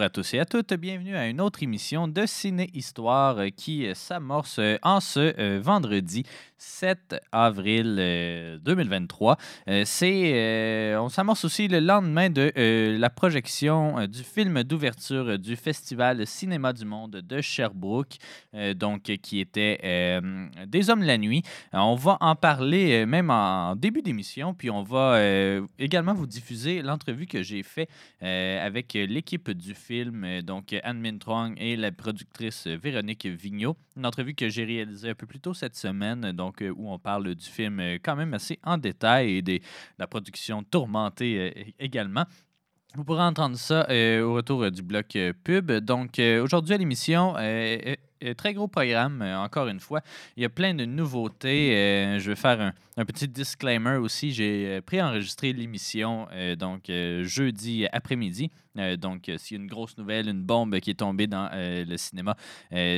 [0.00, 3.48] Bonjour à tous et à toutes, bienvenue à une autre émission de Ciné Histoire euh,
[3.54, 6.24] qui euh, s'amorce euh, en ce vendredi
[6.80, 7.96] 7 avril
[8.64, 9.36] 2023.
[9.84, 12.52] C'est, on s'amorce aussi le lendemain de
[12.98, 18.16] la projection du film d'ouverture du Festival Cinéma du Monde de Sherbrooke,
[18.76, 20.20] donc qui était
[20.66, 21.42] Des Hommes la nuit.
[21.72, 25.20] On va en parler même en début d'émission, puis on va
[25.78, 27.88] également vous diffuser l'entrevue que j'ai fait
[28.22, 33.76] avec l'équipe du film, euh, donc Anne Min Trong et la productrice Véronique Vigneault.
[34.00, 36.98] Une entrevue que j'ai réalisée un peu plus tôt cette semaine, donc euh, où on
[36.98, 39.60] parle du film euh, quand même assez en détail et de
[39.98, 42.24] la production tourmentée également.
[42.94, 43.86] Vous pourrez entendre ça
[44.22, 45.70] au retour du bloc pub.
[45.70, 50.00] Donc, aujourd'hui à l'émission, très gros programme, encore une fois.
[50.36, 52.18] Il y a plein de nouveautés.
[52.18, 54.32] je vais faire un, un petit disclaimer aussi.
[54.32, 56.90] J'ai préenregistré l'émission donc
[57.22, 58.50] jeudi après-midi.
[58.78, 61.48] Euh, donc, euh, s'il y a une grosse nouvelle, une bombe qui est tombée dans
[61.52, 62.36] euh, le cinéma,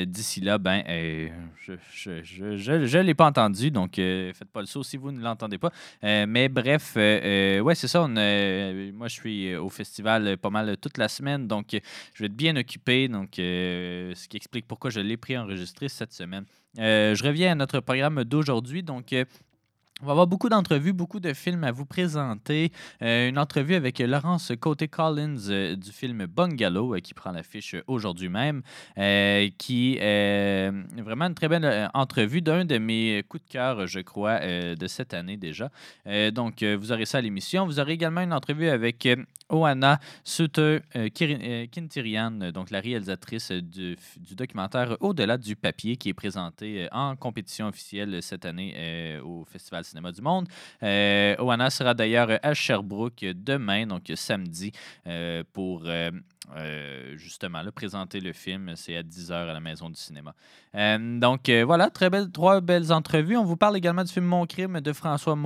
[0.06, 3.70] d'ici là, ben, je ne l'ai pas entendu.
[3.70, 5.70] Donc, faites pas le saut si vous ne l'entendez pas.
[6.02, 8.06] mais bref, ouais, c'est ça.
[8.06, 11.46] moi, je suis au festival pas mal toute la semaine.
[11.46, 11.68] Donc,
[12.14, 13.08] je vais être bien occupé.
[13.08, 16.44] Donc, ce qui explique pourquoi je l'ai pris enregistré cette semaine.
[16.76, 18.82] je reviens à notre programme d'aujourd'hui.
[18.82, 19.14] Donc,
[20.02, 22.72] on va avoir beaucoup d'entrevues, beaucoup de films à vous présenter.
[23.02, 28.28] Euh, une entrevue avec Laurence Côté-Collins euh, du film Bungalow, euh, qui prend l'affiche aujourd'hui
[28.28, 28.62] même,
[29.58, 34.40] qui est vraiment une très belle entrevue d'un de mes coups de cœur, je crois,
[34.40, 35.70] de cette année déjà.
[36.32, 37.66] donc, vous aurez ça à l'émission.
[37.66, 39.08] Vous aurez également une entrevue avec
[39.48, 40.80] Oana Suter
[41.70, 47.68] Kintirian, donc la réalisatrice du, du documentaire Au-delà du papier, qui est présenté en compétition
[47.68, 50.48] officielle cette année au Festival Cinéma du Monde.
[50.82, 54.72] Euh, Oana sera d'ailleurs à Sherbrooke demain, donc samedi,
[55.06, 55.84] euh, pour
[56.56, 58.72] euh, justement présenter le film.
[58.76, 60.34] C'est à 10h à la Maison du cinéma.
[60.74, 63.36] donc voilà, très trois belles entrevues.
[63.36, 65.36] On vous parle également du film Mon crime de François,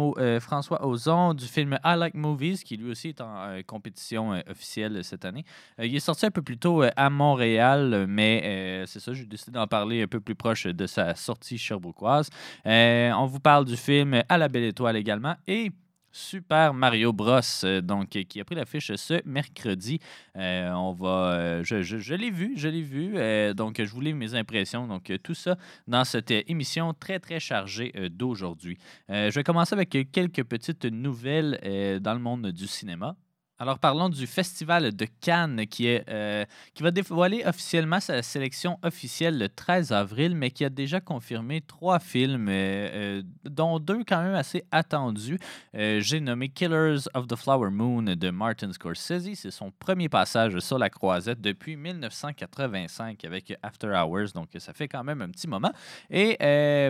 [0.40, 5.24] François Ozon, du film I Like Movies, qui lui aussi est en compétition officielle cette
[5.24, 5.44] année.
[5.78, 9.66] il est sorti un peu plus tôt à Montréal, mais c'est ça, j'ai décidé d'en
[9.66, 12.30] parler un peu plus proche de sa sortie cherbrouquoise.
[12.64, 15.36] on vous parle du film À la Belle Étoile également.
[15.46, 15.70] Et
[16.16, 20.00] Super Mario Bros, euh, donc qui a pris l'affiche ce mercredi.
[20.36, 23.54] Euh, on va, euh, je, l'ai vu, je l'ai vu.
[23.54, 24.86] donc, je voulais mes impressions.
[24.86, 28.78] Donc, tout ça dans cette émission très, très chargée d'aujourd'hui.
[29.08, 33.14] je vais commencer avec quelques petites nouvelles dans le monde du cinéma.
[33.58, 36.44] Alors parlons du Festival de Cannes euh,
[36.74, 41.62] qui va dévoiler officiellement sa sélection officielle le 13 avril, mais qui a déjà confirmé
[41.62, 45.38] trois films, euh, euh, dont deux quand même assez attendus.
[45.72, 49.34] J'ai nommé Killers of the Flower Moon de Martin Scorsese.
[49.34, 54.88] C'est son premier passage sur la croisette depuis 1985 avec After Hours, donc ça fait
[54.88, 55.72] quand même un petit moment.
[56.10, 56.36] Et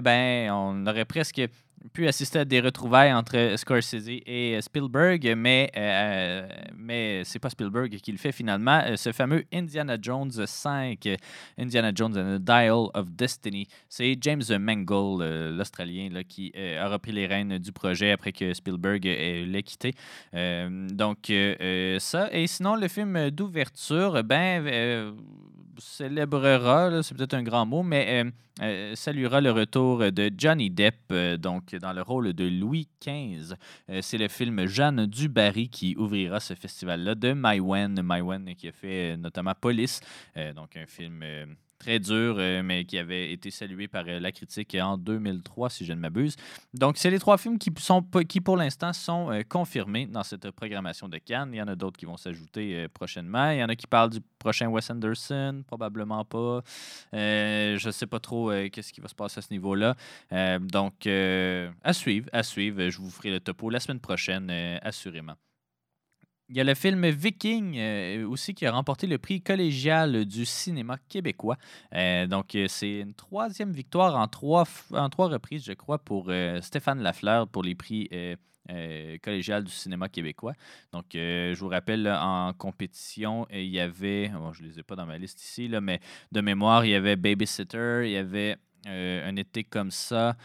[0.02, 1.40] ben, on aurait presque
[1.92, 7.96] pu assister à des retrouvailles entre Scorsese et Spielberg, mais, euh, mais c'est pas Spielberg
[7.96, 8.82] qui le fait finalement.
[8.84, 11.08] Euh, ce fameux Indiana Jones 5,
[11.58, 17.12] Indiana Jones and the Dial of Destiny, c'est James Mangold, euh, l'Australien, qui a repris
[17.12, 19.92] les rênes du projet après que Spielberg l'ait quitté.
[20.32, 21.32] donc,
[21.98, 22.28] ça.
[22.32, 25.14] Et sinon, le film d'ouverture, ben,
[25.78, 28.24] célébrera, c'est peut-être un grand mot, mais
[28.62, 33.54] euh, saluera le retour de Johnny Depp, euh, donc dans le rôle de Louis XV.
[33.90, 38.00] Euh, c'est le film Jeanne Dubarry qui ouvrira ce festival-là de Maïwen.
[38.00, 40.00] Maïwen qui a fait notamment Police,
[40.54, 41.22] donc un film
[41.78, 45.84] très dur, euh, mais qui avait été salué par euh, la critique en 2003, si
[45.84, 46.36] je ne m'abuse.
[46.74, 50.50] Donc, c'est les trois films qui, sont, qui pour l'instant, sont euh, confirmés dans cette
[50.50, 51.50] programmation de Cannes.
[51.52, 53.50] Il y en a d'autres qui vont s'ajouter prochainement.
[53.50, 56.62] Il y en a qui parlent du prochain Wes Anderson, probablement pas.
[57.12, 59.94] je ne sais pas trop qu'est-ce qui va se passer à ce niveau-là.
[60.60, 62.88] donc, à suivre, à suivre.
[62.88, 64.50] Je vous ferai le topo la semaine prochaine,
[64.82, 65.36] assurément.
[66.48, 70.44] Il y a le film Viking euh, aussi qui a remporté le prix collégial du
[70.44, 71.56] cinéma québécois.
[71.92, 76.30] Euh, donc, euh, c'est une troisième victoire en trois, en trois reprises, je crois, pour
[76.60, 78.08] Stéphane Lafleur pour les prix
[79.22, 80.54] collégial du cinéma québécois.
[80.92, 84.94] Donc, je vous rappelle, en compétition, il y avait, bon, je ne les ai pas
[84.94, 86.00] dans ma liste ici, là, mais
[86.30, 88.56] de mémoire, il y avait Babysitter, il y avait
[88.86, 90.36] Un été comme ça.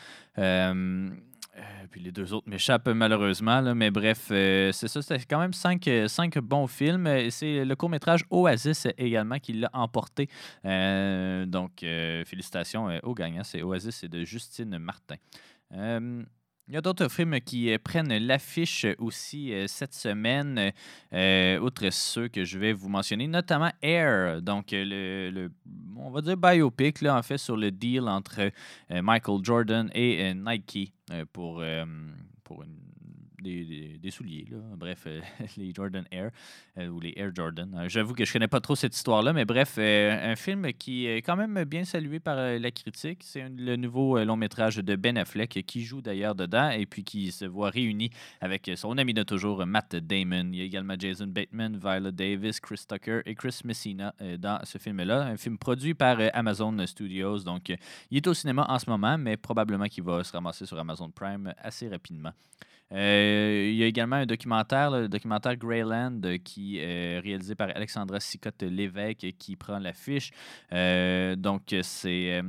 [1.90, 5.90] Puis les deux autres m'échappent malheureusement, là, mais bref, c'est ça, c'était quand même cinq,
[6.08, 7.08] cinq bons films.
[7.30, 10.28] C'est le court-métrage Oasis également qui l'a emporté.
[10.64, 11.72] donc,
[12.26, 13.44] félicitations aux gagnants.
[13.44, 15.16] C'est Oasis, c'est de Justine Martin.
[16.72, 20.72] Il y a d'autres films qui euh, prennent l'affiche aussi euh, cette semaine,
[21.12, 25.50] euh, outre ceux que je vais vous mentionner, notamment Air, donc le,
[25.98, 28.52] on va dire biopic, là, en fait, sur le deal entre
[28.90, 30.94] Michael Jordan et Nike
[31.34, 31.62] pour,
[32.46, 32.91] pour une
[33.42, 34.46] des, souliers,
[34.78, 35.22] bref, euh,
[35.58, 36.32] les Jordan Air
[36.78, 37.74] euh, ou les Air Jordan.
[37.76, 41.22] Euh, j'avoue que je connais pas trop cette histoire-là, mais bref, un film qui est
[41.22, 43.24] quand même bien salué par la critique.
[43.24, 47.32] C'est le nouveau long métrage de Ben Affleck qui joue d'ailleurs dedans et puis qui
[47.32, 48.10] se voit réuni
[48.40, 50.50] avec son ami de toujours, Matt Damon.
[50.52, 54.78] Il y a également Jason Bateman, Viola Davis, Chris Tucker et Chris Messina dans ce
[54.78, 55.24] film-là.
[55.24, 57.40] Un film produit par Amazon Studios.
[57.40, 57.74] Donc,
[58.10, 61.10] il est au cinéma en ce moment, mais probablement qu'il va se ramasser sur Amazon
[61.10, 62.32] Prime assez rapidement.
[62.92, 67.70] Euh, il y a également un documentaire, le documentaire Greyland, euh, qui est réalisé par
[67.70, 70.32] Alexandra Sicotte-Lévesque, qui prend l'affiche.
[70.74, 72.42] Euh, donc, c'est.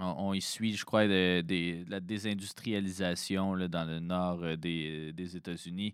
[0.00, 5.92] On, y suit, je crois, de, la désindustrialisation dans le nord des, États-Unis.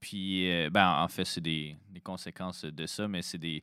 [0.00, 3.62] puis, ben, en fait, c'est des, conséquences de ça, mais c'est des,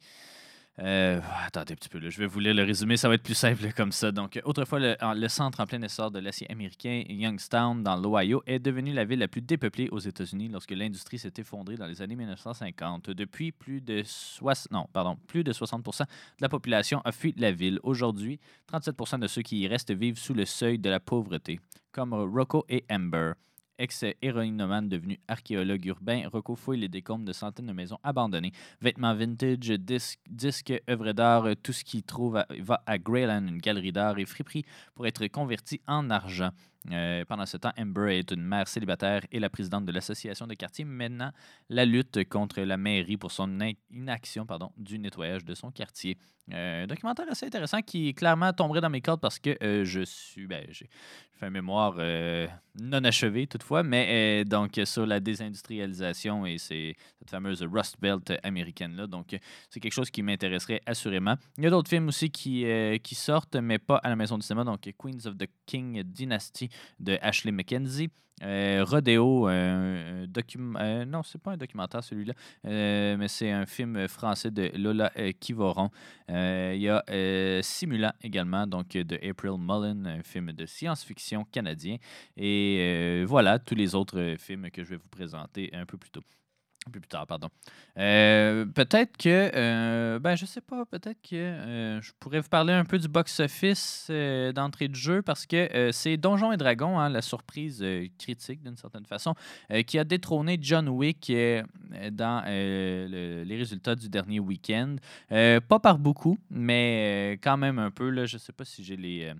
[0.79, 2.09] euh, attendez un petit peu, là.
[2.09, 4.11] je vais vous lire le résumé, ça va être plus simple comme ça.
[4.11, 8.91] Donc, autrefois, le, centre en plein essor de l'acier américain, Youngstown, dans l'Ohio, est devenu
[8.91, 13.09] la ville la plus dépeuplée aux États-Unis lorsque l'industrie s'est effondrée dans les années 1950.
[13.11, 14.03] Depuis, plus de,
[14.71, 16.05] non, pardon, plus de 60% de
[16.41, 17.79] la population a fui la ville.
[17.83, 21.61] Aujourd'hui, 37 de ceux qui y restent vivent sous le seuil de la pauvreté,
[21.93, 23.33] comme Rocco et Amber.
[23.77, 28.53] Ex-héroïnomane devenu archéologue urbain, Rocco les décombres de centaines de maisons abandonnées.
[28.81, 33.91] Vêtements vintage, disques, disques œuvres d'art, tout ce qu'il trouve va à Greyland, une galerie
[33.91, 36.51] d'art et friperie, pour être converti en argent.
[36.91, 40.53] Euh, pendant ce temps, Amber est une mère célibataire et la présidente de l'association de
[40.53, 41.31] quartier Maintenant,
[41.69, 43.59] la lutte contre la mairie pour son
[43.91, 46.17] inaction pardon, du nettoyage de son quartier.
[46.53, 50.01] Euh, un documentaire assez intéressant qui clairement tomberait dans mes cordes parce que euh, je
[50.01, 50.45] suis.
[50.45, 50.87] Ben, j'ai
[51.33, 51.95] fait un mémoire
[52.79, 56.95] non achevé toutefois, mais donc sur la désindustrialisation et cette
[57.29, 59.05] fameuse Rust Belt américaine-là.
[59.07, 59.37] Donc,
[59.69, 61.35] c'est quelque chose qui m'intéresserait assurément.
[61.57, 62.65] Il y a d'autres films aussi qui,
[63.03, 64.63] qui sortent, mais pas à la maison du cinéma.
[64.63, 66.69] Donc, Queens of the King Dynasty
[66.99, 68.09] de Ashley McKenzie.
[68.43, 69.47] Euh, Rodeo,
[70.27, 70.79] document.
[70.81, 72.33] Euh, non, c'est pas un documentaire celui-là,
[72.65, 75.89] euh, mais c'est un film français de Lola Kivoron.
[76.27, 77.03] Il y a
[77.61, 81.97] Simulant également, donc de April Mullen, un film de science-fiction canadien.
[82.35, 86.23] Et voilà tous les autres films que je vais vous présenter un peu plus tôt.
[86.87, 87.49] Un peu plus tard, pardon.
[87.97, 92.73] Euh, peut-être que, euh, ben je sais pas, peut-être que euh, je pourrais vous parler
[92.73, 94.11] un peu du box-office
[94.53, 97.83] d'entrée de jeu parce que c'est Donjons et Dragons, hein, la surprise
[98.19, 99.33] critique d'une certaine façon,
[99.87, 101.33] qui a détrôné John Wick
[102.11, 104.97] dans les résultats du dernier week-end.
[105.29, 108.11] pas par beaucoup, mais quand même un peu.
[108.11, 109.33] Là, je sais pas si j'ai les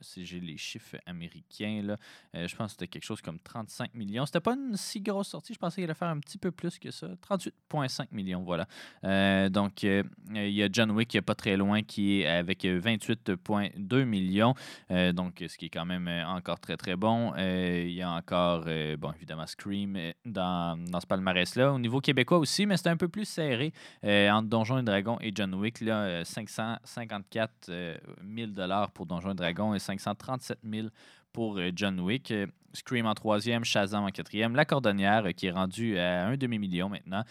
[0.00, 1.96] si j'ai les chiffres américains,
[2.34, 4.26] euh, je pense que c'était quelque chose comme 35 millions.
[4.26, 6.78] C'était pas une si grosse sortie, je pensais qu'il allait faire un petit peu plus
[6.78, 7.08] que ça.
[7.28, 8.66] 38,5 millions, voilà.
[9.04, 10.02] Euh, donc, euh,
[10.34, 14.54] il y a John Wick qui est pas très loin, qui est avec 28,2 millions.
[14.90, 17.34] donc, ce qui est quand même encore très, très bon.
[17.36, 18.64] il y a encore,
[18.98, 21.72] bon, évidemment, Scream dans, dans ce palmarès-là.
[21.72, 25.32] Au niveau québécois aussi, mais c'était un peu plus serré entre Donjons et Dragons et
[25.34, 25.80] John Wick.
[25.80, 28.52] Là, 554 000
[28.94, 30.88] pour Donjons et Dragons 537 000
[31.32, 32.30] pour euh, John Wick.
[32.30, 34.54] Euh, Scream en troisième, Shazam en quatrième.
[34.54, 37.24] La Cordonnière euh, qui est rendue à un demi-million maintenant,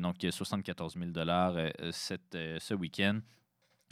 [0.00, 1.10] donc 74 000
[1.90, 3.20] ce week-end.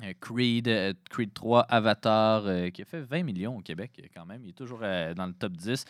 [0.03, 4.27] Euh, Creed, euh, Creed 3, Avatar, euh, qui a fait 20 millions au Québec quand
[4.27, 4.43] même.
[4.45, 5.85] Il est toujours dans le top 10.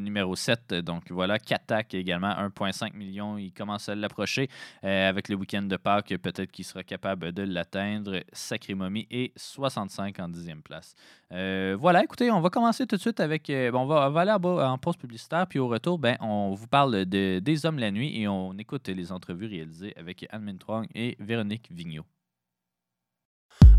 [0.00, 1.38] numéro 7, donc voilà.
[1.38, 3.38] Katak également, 1,5 million.
[3.38, 4.48] Il commence à l'approcher.
[4.82, 8.20] avec le week-end de Pâques, peut-être qu'il sera capable de l'atteindre.
[8.32, 10.94] Sacré Mommy et 65 en 10e place.
[11.30, 13.48] voilà, écoutez, on va commencer tout de suite avec.
[13.48, 17.38] bon, on, va, aller en, pause publicitaire, puis au retour, ben, on vous parle de
[17.38, 21.68] Des Hommes la nuit et on écoute les entrevues réalisées avec Anne Mintrong et Véronique
[21.70, 22.04] Vigneault.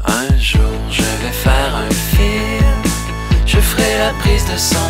[0.07, 2.84] Un jour je vais faire un film,
[3.45, 4.89] je ferai la prise de son,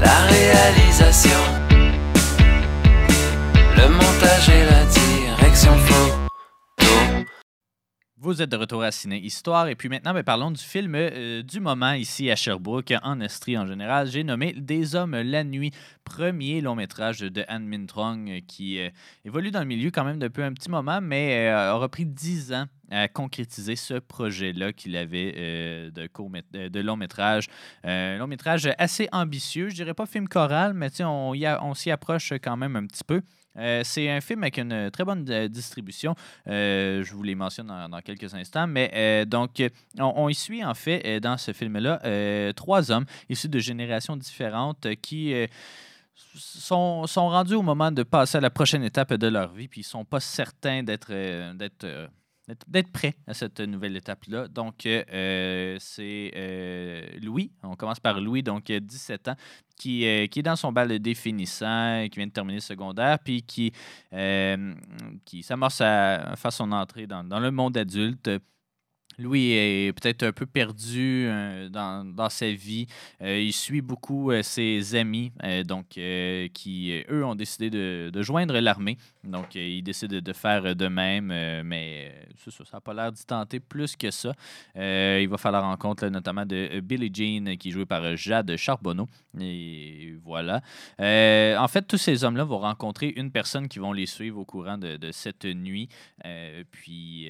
[0.00, 1.42] la réalisation,
[3.76, 6.25] le montage et la direction faux.
[8.26, 9.68] Vous êtes de retour à Ciné Histoire.
[9.68, 13.56] Et puis maintenant, ben, parlons du film euh, du moment ici à Sherbrooke, en Estrie
[13.56, 14.08] en général.
[14.08, 15.70] J'ai nommé Des Hommes la nuit,
[16.02, 18.90] premier long métrage de Anne Mintrong euh, qui euh,
[19.24, 22.64] évolue dans le milieu quand même depuis un petit moment, mais aura pris dix ans
[22.90, 27.46] à concrétiser ce projet-là qu'il avait de, de long métrage.
[27.84, 32.32] Un long métrage assez ambitieux, je dirais pas film choral, mais on, on s'y approche
[32.42, 33.22] quand même un petit peu.
[33.58, 36.14] Euh, c'est un film avec une très bonne euh, distribution.
[36.46, 38.66] Euh, je vous les mentionne dans, quelques instants.
[38.66, 39.62] Mais donc,
[39.98, 45.34] on, y suit en fait dans ce film-là trois hommes issus de générations différentes qui
[46.14, 49.80] sont, sont, rendus au moment de passer à la prochaine étape de leur vie, puis
[49.80, 51.12] ils sont pas certains d'être
[51.54, 51.86] d'être
[52.92, 54.48] prêt à cette nouvelle étape-là.
[54.48, 59.36] Donc, euh, euh, c'est euh, Louis, on commence par Louis, donc 17 ans,
[59.76, 60.00] qui,
[60.30, 63.72] qui est dans son bal définissant, qui vient de terminer secondaire, puis qui,
[65.24, 68.30] qui s'amorce à faire son entrée dans le monde adulte.
[69.18, 72.86] Louis est peut-être un peu perdu euh, dans, sa vie.
[73.22, 75.32] Euh, il suit beaucoup euh, ses amis,
[75.64, 78.98] donc qui, eux, ont décidé de, joindre l'armée.
[79.24, 81.26] Donc, il décide de faire de même,
[81.64, 84.32] mais ça n'a pas l'air d'y tenter plus que ça.
[84.74, 89.08] il va faire la rencontre notamment de Billie Jean, qui est jouée par Jade Charbonneau.
[89.40, 90.60] Et voilà.
[90.98, 94.78] en fait, tous ces hommes-là vont rencontrer une personne qui vont les suivre au courant
[94.78, 95.88] de, cette nuit.
[96.70, 97.28] puis,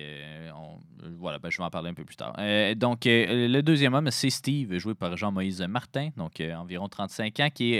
[1.18, 2.34] voilà, ben, je vais en parler un peu plus tard.
[2.38, 6.88] Euh, donc, euh, le deuxième homme, c'est Steve, joué par Jean-Moïse Martin, donc euh, environ
[6.88, 7.78] 35 ans, qui,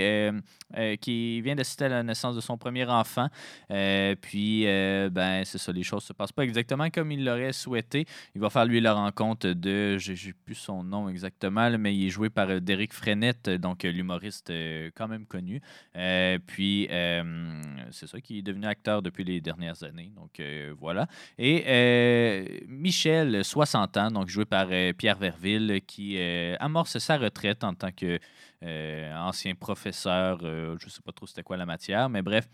[1.01, 3.27] qui vient d'assister à la naissance de son premier enfant.
[4.21, 8.05] puis, ben, c'est ça, les choses se passent pas exactement comme il l'aurait souhaité.
[8.35, 12.11] Il va faire, lui, la rencontre de, j'ai plus son nom exactement, mais il est
[12.11, 14.51] joué par Derek Frenette, donc l'humoriste
[14.95, 15.59] quand même connu.
[16.45, 16.87] puis,
[17.89, 20.11] c'est ça, qui est devenu acteur depuis les dernières années.
[20.15, 20.39] Donc,
[20.79, 21.07] voilà.
[21.39, 27.73] Et Michel, 60 donc joué par euh, Pierre Verville, qui euh, amorce sa retraite en
[27.73, 28.19] tant que
[28.63, 30.39] euh, ancien professeur.
[30.41, 32.47] je ne sais pas trop c'était quoi la matière, mais bref,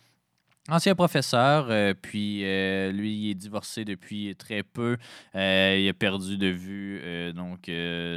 [0.69, 4.95] Ancien professeur, euh, puis euh, lui, il est divorcé depuis très peu.
[5.35, 7.01] Euh, il a perdu de vue
[7.33, 7.69] donc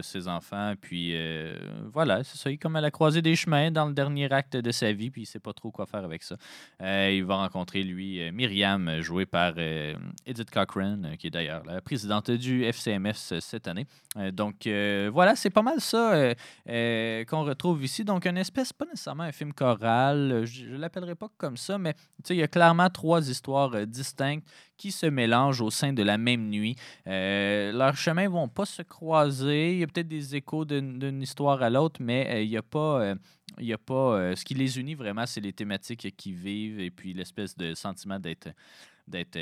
[0.02, 0.74] ses enfants.
[0.80, 1.16] Puis
[1.92, 5.10] voilà, c'est comme à la croisée des chemins dans le dernier acte de sa vie,
[5.10, 6.36] puis il sait pas trop quoi faire avec ça.
[6.80, 9.54] il va rencontrer, lui, Myriam, jouée par
[10.24, 13.86] Edith Cochrane, qui est d'ailleurs la présidente du FCMS cette année.
[14.32, 14.68] donc
[15.12, 16.34] voilà, c'est pas mal ça
[16.64, 18.04] qu'on retrouve ici.
[18.04, 21.94] Donc, une espèce, pas nécessairement un film choral, je, ne l'appellerai pas comme ça, mais
[21.94, 25.92] tu sais, il y a clairement trois histoires euh, distinctes qui se mélangent au sein
[25.92, 26.76] de la même nuit.
[27.06, 29.72] Euh, leurs chemins vont pas se croiser.
[29.72, 33.14] Il y a peut-être des échos d'une histoire à l'autre, mais euh, il a pas.
[33.58, 36.90] il y a pas ce qui les unit vraiment, c'est les thématiques qui vivent et
[36.90, 38.48] puis l'espèce de sentiment d'être
[39.08, 39.38] d'être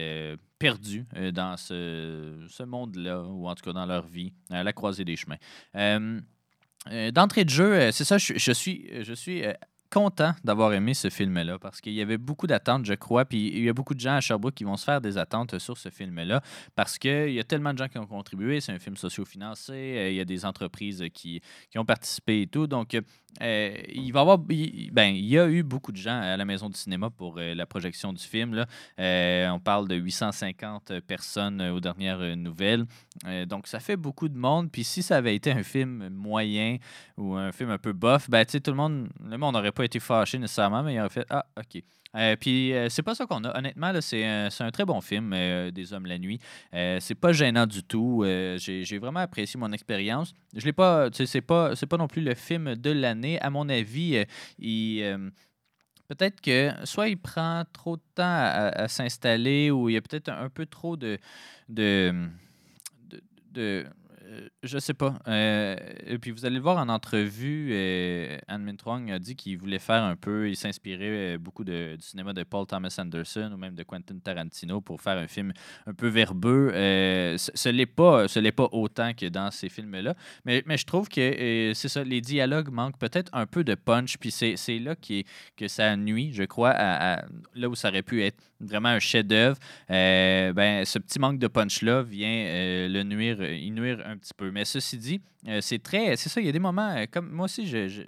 [0.58, 5.16] perdu dans ce, monde-là, ou en tout cas dans leur vie, à la croisée des
[5.16, 5.38] chemins.
[7.12, 9.42] D'entrée de jeu, c'est ça, je, suis, je suis
[9.94, 13.24] content d'avoir aimé ce film-là parce qu'il y avait beaucoup d'attentes, je crois.
[13.24, 15.56] Puis il y a beaucoup de gens à Sherbrooke qui vont se faire des attentes
[15.60, 16.42] sur ce film-là
[16.74, 18.60] parce qu'il y a tellement de gens qui ont contribué.
[18.60, 19.72] C'est un film socio-financé.
[19.72, 22.66] Euh, il y a des entreprises qui, qui ont participé et tout.
[22.66, 22.96] Donc,
[23.40, 24.38] euh, il va avoir.
[24.38, 27.54] ben, il y a eu beaucoup de gens à la Maison du cinéma pour euh,
[27.54, 28.54] la projection du film.
[28.54, 28.66] Là.
[29.52, 32.84] on parle de 850 personnes aux dernières nouvelles.
[33.46, 34.72] donc, ça fait beaucoup de monde.
[34.72, 36.78] Puis si ça avait été un film moyen
[37.16, 40.00] ou un film un peu bof, ben, tout le monde, le monde n'aurait pas été
[40.00, 41.82] fâché nécessairement, mais il aurait fait Ah, OK.
[42.16, 43.58] Euh, puis euh, c'est pas ça qu'on a.
[43.58, 46.38] Honnêtement, c'est un, un, très bon film, euh, Des Hommes la nuit.
[46.72, 48.24] c'est pas gênant du tout.
[48.58, 50.34] J'ai vraiment apprécié mon expérience.
[50.54, 51.08] Je l'ai pas.
[51.12, 53.40] C'est pas, pas non plus le film de l'année.
[53.40, 54.24] À mon avis,
[54.58, 55.32] il.
[56.06, 60.28] Peut-être que soit il prend trop de temps à, s'installer ou il y a peut-être
[60.28, 61.18] un, peu trop de,
[61.70, 62.28] de,
[63.52, 63.86] de
[64.26, 65.14] euh, je sais pas.
[65.28, 68.76] Euh, et puis vous allez le voir en entrevue, euh, Anne
[69.10, 72.66] a dit qu'il voulait faire un peu, il s'inspirait beaucoup de, du cinéma de Paul
[72.66, 75.52] Thomas Anderson ou même de Quentin Tarantino pour faire un film
[75.86, 76.70] un peu verbeux.
[76.74, 82.02] ce n'est pas, pas autant que dans ces films-là, mais, je trouve que c'est ça,
[82.02, 86.44] les dialogues manquent peut-être un peu de punch, puis c'est là que ça nuit, je
[86.44, 89.58] crois, à, là où ça aurait pu être vraiment un chef-d'œuvre.
[89.88, 94.53] ben, ce petit manque de punch-là vient le nuire, il nuire un petit peu.
[94.54, 96.14] Mais ceci dit, euh, c'est très.
[96.14, 96.90] C'est ça, il y a des moments.
[96.90, 98.02] Euh, comme moi aussi, je, je,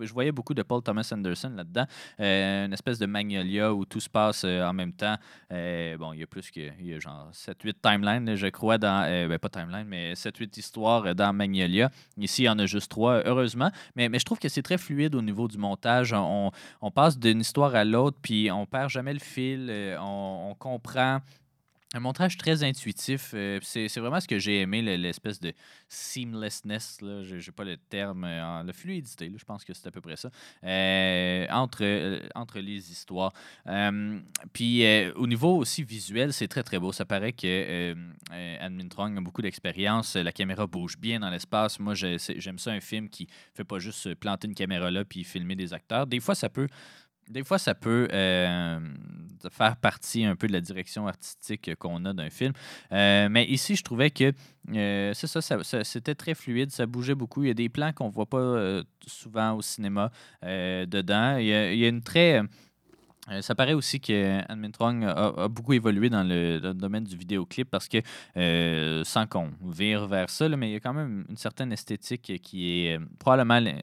[0.00, 1.84] je voyais beaucoup de Paul Thomas Anderson là-dedans.
[2.20, 5.16] Euh, une espèce de Magnolia où tout se passe en même temps.
[5.50, 6.60] bon, il y a plus que.
[6.78, 9.02] Il y a genre 7-8 timelines, je crois, dans.
[9.28, 11.90] Ben, pas timeline, mais 7-8 histoires dans Magnolia.
[12.16, 13.72] Ici, il y en a juste trois, heureusement.
[13.96, 16.12] Mais, mais je trouve que c'est très fluide au niveau du montage.
[16.12, 19.96] On, on passe d'une histoire à l'autre, puis on perd jamais le fil.
[20.00, 21.18] on, on comprend
[21.92, 23.32] un montage très intuitif.
[23.34, 25.52] euh, c'est vraiment ce que j'ai aimé, le- l'espèce de
[25.88, 26.98] seamlessness.
[27.00, 28.24] Je n'ai pas le terme.
[28.24, 30.30] euh, la fluidité, là, je pense que c'est à peu près ça.
[30.64, 33.32] euh, entre, entre les histoires.
[34.52, 34.84] Puis
[35.16, 36.92] au niveau aussi visuel, c'est très très beau.
[36.92, 37.94] Ça paraît que
[38.30, 40.14] Anne Mintrong a beaucoup d'expérience.
[40.16, 41.80] La caméra bouge bien dans l'espace.
[41.80, 45.56] Moi, j'aime ça un film qui fait pas juste planter une caméra là puis filmer
[45.56, 46.06] des acteurs.
[46.06, 46.68] Des fois, ça peut
[47.30, 48.78] des fois, ça peut euh,
[49.50, 52.52] faire partie un peu de la direction artistique qu'on a d'un film.
[52.92, 54.32] Euh, mais ici, je trouvais que
[54.74, 57.42] euh, ça, ça- c'était très fluide, ça bougeait beaucoup.
[57.44, 60.10] Il y a des plans qu'on voit pas souvent au cinéma
[60.42, 61.36] dedans.
[61.38, 62.42] Il y a une très.
[63.30, 67.16] Euh, ça paraît aussi que Anne Mintrong a, a beaucoup évolué dans le, domaine du
[67.16, 67.98] vidéoclip parce que,
[68.36, 72.32] euh, sans qu'on vire vers ça, mais il y a quand même une certaine esthétique
[72.42, 73.82] qui est euh, probablement lé-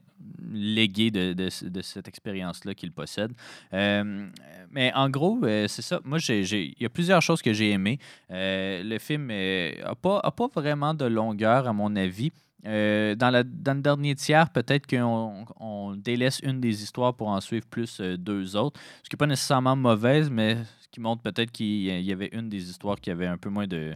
[0.52, 3.32] léguée de, de ce- de cette expérience-là qu'il possède.
[3.72, 6.00] Mais en gros, c'est ça.
[6.04, 7.98] Moi, il y a plusieurs choses que j'ai aimées.
[8.30, 12.32] Le film n'a pas, a pas vraiment de longueur, à mon avis.
[12.66, 17.40] Euh, dans, la, le dernier tiers, peut-être qu'on on délaisse une des histoires pour en
[17.40, 18.80] suivre plus euh, deux autres.
[19.02, 22.48] Ce qui n'est pas nécessairement mauvaise, mais ce qui montre peut-être qu'il y avait une
[22.48, 23.94] des histoires qui avait un peu moins de.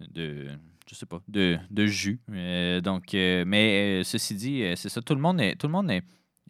[0.00, 0.46] de
[0.90, 2.18] je sais pas, de, jus.
[2.32, 5.02] Euh, donc, mais ceci dit, c'est ça.
[5.02, 6.02] Tout le monde est, tout le monde est,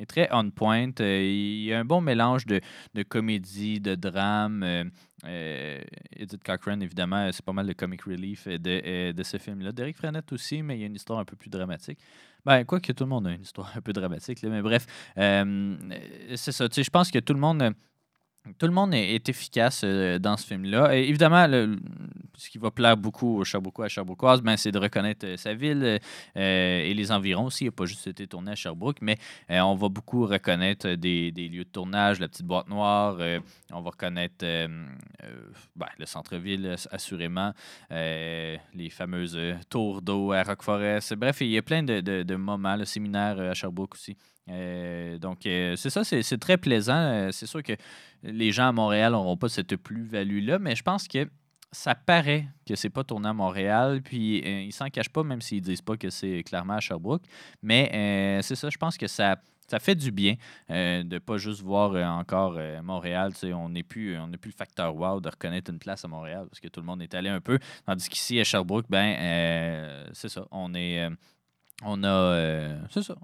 [0.07, 0.93] très on point.
[1.01, 2.61] Il y a un bon mélange de
[3.03, 4.93] comédie, de drame.
[5.25, 5.81] Euh,
[6.15, 9.73] Edith Cochrane, évidemment, c'est pas mal le comic relief de, de ce film-là.
[9.73, 11.99] Derek Frenette aussi, mais il y a une histoire un peu plus dramatique.
[12.45, 14.87] Ben, quoi que tout le monde a une histoire un peu dramatique, là, mais bref,
[15.19, 15.77] euh,
[16.37, 16.67] c'est ça.
[16.71, 17.75] Je pense que tout le monde.
[18.57, 20.97] Tout le monde est, efficace euh, dans ce film-là.
[20.97, 21.47] Évidemment,
[22.37, 25.55] ce qui va plaire beaucoup aux Sherbrookeois à Sherbrookeoises, ben, c'est de reconnaître euh, sa
[25.55, 25.99] ville
[26.37, 27.65] euh, et les environs aussi.
[27.65, 29.19] Il n'a pas juste été tourné à Sherbrooke, mais
[29.51, 33.19] on va beaucoup reconnaître des, lieux de tournage, la petite boîte noire.
[33.73, 34.45] on va reconnaître
[35.77, 37.53] ben, le centre-ville, ass- assurément,
[37.91, 39.39] les fameuses
[39.69, 41.15] tours d'eau à Rock Forest.
[41.15, 44.17] Bref, il y a plein de, moments, le séminaire à Sherbrooke aussi.
[44.51, 46.97] Euh, donc, euh, c'est ça, c'est très plaisant.
[46.97, 47.75] Euh, C'est sûr que
[48.23, 51.29] les gens à Montréal n'auront pas cette plus-value-là, mais je pense que
[51.71, 55.61] ça paraît que c'est pas tourné à Montréal, puis ils s'en cachent pas, même s'ils
[55.61, 57.25] disent pas que c'est clairement à Sherbrooke.
[57.63, 60.37] Mais c'est ça, je pense que ça, ça fait du bien
[60.71, 63.33] euh, de pas juste voir encore Montréal.
[63.55, 66.61] On n'est plus, on plus le facteur wow de reconnaître une place à Montréal, parce
[66.61, 67.59] que tout le monde est allé un peu.
[67.85, 71.07] Tandis qu'ici, à Sherbrooke, ben, c'est ça, on est.
[71.85, 72.09] on a.
[72.09, 73.15] euh, c'est ça.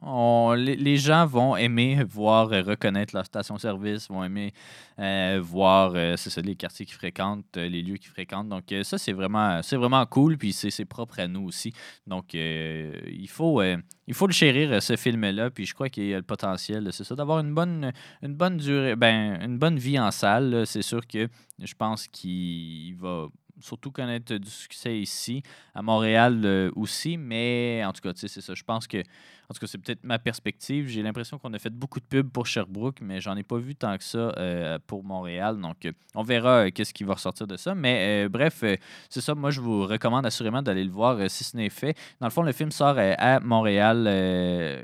[0.56, 4.52] Les, gens vont aimer voir euh, reconnaître leur station-service, vont aimer
[5.00, 8.48] euh, voir, euh, c'est ça, les quartiers qu'ils fréquentent, les lieux qu'ils fréquentent.
[8.48, 10.38] Donc, ça, c'est vraiment, c'est vraiment cool.
[10.38, 11.72] Puis, c'est propre à nous aussi.
[12.06, 15.50] Donc, il, faut, il faut le chérir, ce film-là.
[15.50, 18.58] Puis, je crois qu'il y a le potentiel, c'est ça, d'avoir une bonne, une bonne
[18.58, 20.64] durée, ben, une bonne vie en salle.
[20.66, 23.26] C'est sûr que je pense qu'il va
[23.60, 25.42] surtout connaître du succès ici,
[25.74, 28.54] à Montréal euh, aussi, mais en tout cas, c'est ça.
[28.54, 30.88] Je pense que, en tout cas, c'est peut-être ma perspective.
[30.88, 33.74] J'ai l'impression qu'on a fait beaucoup de pubs pour Sherbrooke, mais j'en ai pas vu
[33.74, 35.60] tant que ça euh, pour Montréal.
[35.60, 37.74] Donc, euh, on verra qu'est-ce qui va ressortir de ça.
[37.74, 38.64] Mais bref,
[39.08, 39.34] c'est ça.
[39.34, 41.96] Moi, je vous recommande assurément d'aller le voir si ce n'est fait.
[42.20, 44.06] Dans le fond, le film sort à Montréal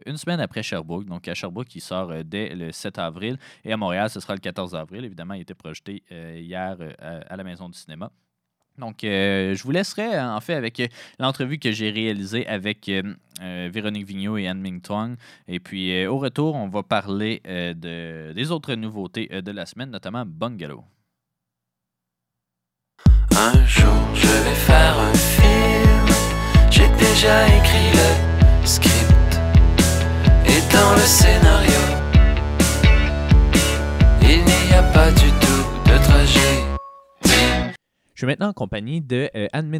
[0.06, 1.06] une semaine après Sherbrooke.
[1.06, 3.38] Donc, à Sherbrooke, il sort dès le 7 avril.
[3.64, 5.04] Et à Montréal, ce sera le 14 avril.
[5.04, 8.10] Évidemment, il était projeté hier à la Maison du cinéma.
[8.78, 10.86] Donc, euh, je vous laisserai euh, en fait avec euh,
[11.18, 13.02] l'entrevue que j'ai réalisée avec euh,
[13.42, 15.16] euh, Véronique Vigneault et Anne Ming Tong.
[15.48, 19.90] Et puis, euh, au retour, on va parler de, des autres nouveautés de la semaine,
[19.90, 20.84] notamment Bungalow.
[23.36, 26.06] Un jour je vais faire un film.
[26.70, 29.40] J'ai déjà écrit le script
[30.46, 31.80] et dans le scénario.
[34.22, 36.69] Il n'y a pas du tout de trajet.
[38.20, 39.74] Je suis maintenant en compagnie de euh, Anne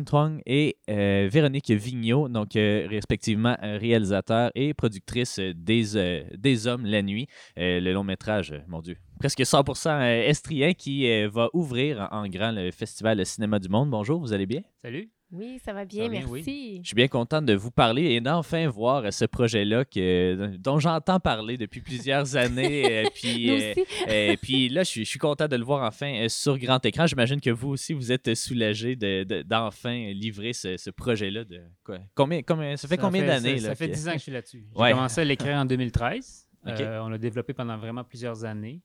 [0.46, 7.03] et euh, Véronique Vigneault, donc euh, respectivement euh, réalisateur et productrice des, des Hommes la
[7.03, 7.26] nuit,
[7.59, 12.70] le long métrage, mon Dieu, presque 100% euh, estrien qui va ouvrir en grand le
[12.70, 13.90] Festival Cinéma du Monde.
[13.90, 14.62] Bonjour, vous allez bien?
[14.83, 15.11] Salut.
[15.33, 16.43] Oui, ça va bien, va bien, oui.
[16.45, 16.81] merci.
[16.83, 20.81] Je suis bien content de vous parler et d'enfin voir euh, ce projet-là que, dont
[20.81, 23.05] j'entends parler depuis plusieurs années.
[23.05, 23.85] euh, puis, Nous euh, aussi.
[24.09, 26.85] Et puis là, je suis, je suis content de le voir enfin euh, sur grand
[26.85, 27.07] écran.
[27.07, 31.45] J'imagine que vous aussi, vous êtes soulagé de- de- d'enfin livrer ce, ce projet-là.
[31.45, 31.99] De, quoi?
[32.16, 33.59] Combien, combien, ça fait combien d'années?
[33.59, 34.66] Ça, là, ça fait 10 ans que je suis là-dessus.
[34.75, 34.90] J'ai Ouais.
[34.90, 36.47] commencé à l'écrire en 2013.
[36.66, 36.79] Ok.
[36.79, 38.83] Euh, on l'a développé pendant vraiment plusieurs années.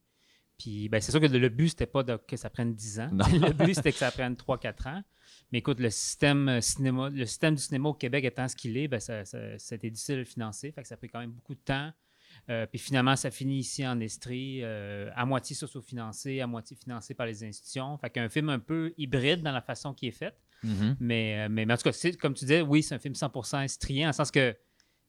[0.58, 3.10] Puis ben, c'est sûr que le but, c'était pas de- que ça prenne 10 ans.
[3.12, 3.26] Non.
[3.34, 5.02] le but, c'était que ça prenne 3-4 ans.
[5.52, 8.78] Mais écoute, le système, euh, cinéma, le système du cinéma au Québec étant ce qu'il
[8.78, 9.22] est, ben, ça,
[9.72, 10.72] été difficile de le financer.
[10.72, 11.92] Fait que ça a pris quand même beaucoup de temps.
[12.50, 17.14] Euh, puis finalement, ça finit ici en Estrie, euh, à moitié socio-financé, à moitié financé
[17.14, 17.98] par les institutions.
[17.98, 20.38] Fait qu'un film un peu hybride dans la façon qui est faite.
[20.64, 20.98] Mhm.
[21.00, 24.10] Mais, mais, mais en tout cas, comme tu disais, oui, c'est un film 100% estrien,
[24.10, 24.56] en sens que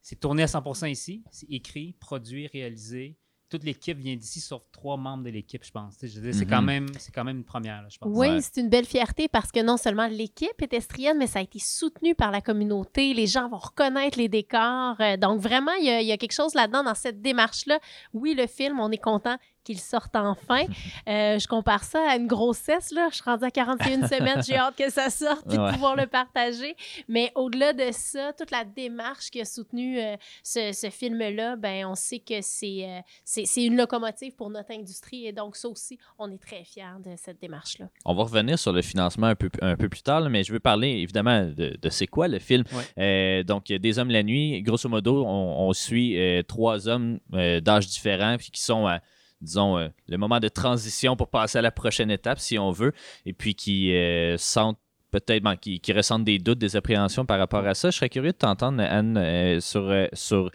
[0.02, 1.24] c'est tourné à 100% ici.
[1.32, 3.16] C'est écrit, produit, réalisé.
[3.48, 5.94] Toute l'équipe vient d'ici, sauf trois membres de l'équipe, je pense.
[6.02, 6.50] Je C'est Mhm.
[6.50, 8.10] quand, même- c'est quand même une première, là, je pense.
[8.12, 8.40] Oui, Ouais.
[8.40, 11.60] c'est une belle fierté parce que non seulement l'équipe est estrienne, mais ça a été
[11.60, 13.14] soutenu par la communauté.
[13.14, 14.96] Les gens vont reconnaître les décors.
[15.00, 17.78] Euh, donc, vraiment, il y, a- il y a quelque chose là-dedans, dans cette démarche-là.
[18.12, 20.62] Oui, le film, on est content qu'il sorte enfin.
[21.08, 22.90] Euh, je compare ça à une grossesse.
[22.92, 23.08] Là.
[23.10, 24.42] Je suis rendue à 41 semaines.
[24.44, 25.68] J'ai hâte que ça sorte et Ouais.
[25.68, 26.74] de pouvoir le partager.
[27.08, 31.86] Mais au-delà de ça, toute la démarche qui a soutenu euh, ce, ce film-là, ben,
[31.86, 35.26] on sait que c'est euh, c'est une locomotive pour notre industrie.
[35.26, 37.88] Et donc, ça aussi, on est très fiers de cette démarche-là.
[38.04, 40.52] On va revenir sur le financement un peu, un peu plus tard, là, mais je
[40.52, 42.64] veux parler évidemment de, de c'est quoi le film?
[42.98, 47.60] Euh, donc, Des hommes la nuit, grosso modo, on, on suit euh, trois hommes euh,
[47.60, 49.00] d'âge différents puis qui sont à,
[49.40, 52.92] disons, euh, le moment de transition pour passer à la prochaine étape, si on veut,
[53.24, 54.78] et puis qui euh, sentent
[55.10, 57.90] peut-être, bon, qui, qui ressentent des doutes, des appréhensions par rapport à ça.
[57.90, 60.50] Je serais curieux de t'entendre, Anne, euh, sur, euh, sur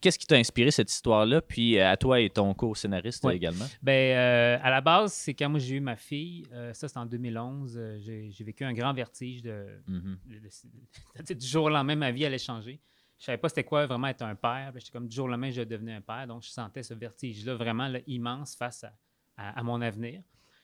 [0.00, 3.66] qu'est-ce qui t'a inspiré cette histoire-là, puis à toi et ton co-scénariste également.
[3.82, 7.04] Ben, euh, à la base, c'est quand moi j'ai eu ma fille, ça c'était en
[7.04, 10.18] 2011, euh, j'ai vécu un grand vertige de, Mhm.
[10.26, 12.80] de- de- du jour au lendemain, ma vie allait changer.
[13.20, 14.72] Je savais pas c'était quoi vraiment être un père.
[14.74, 16.26] J'étais comme du jour au lendemain, je devenais un père.
[16.26, 18.92] Donc, je sentais ce vertige-là vraiment là, immense face à,
[19.36, 20.22] à- à mon avenir.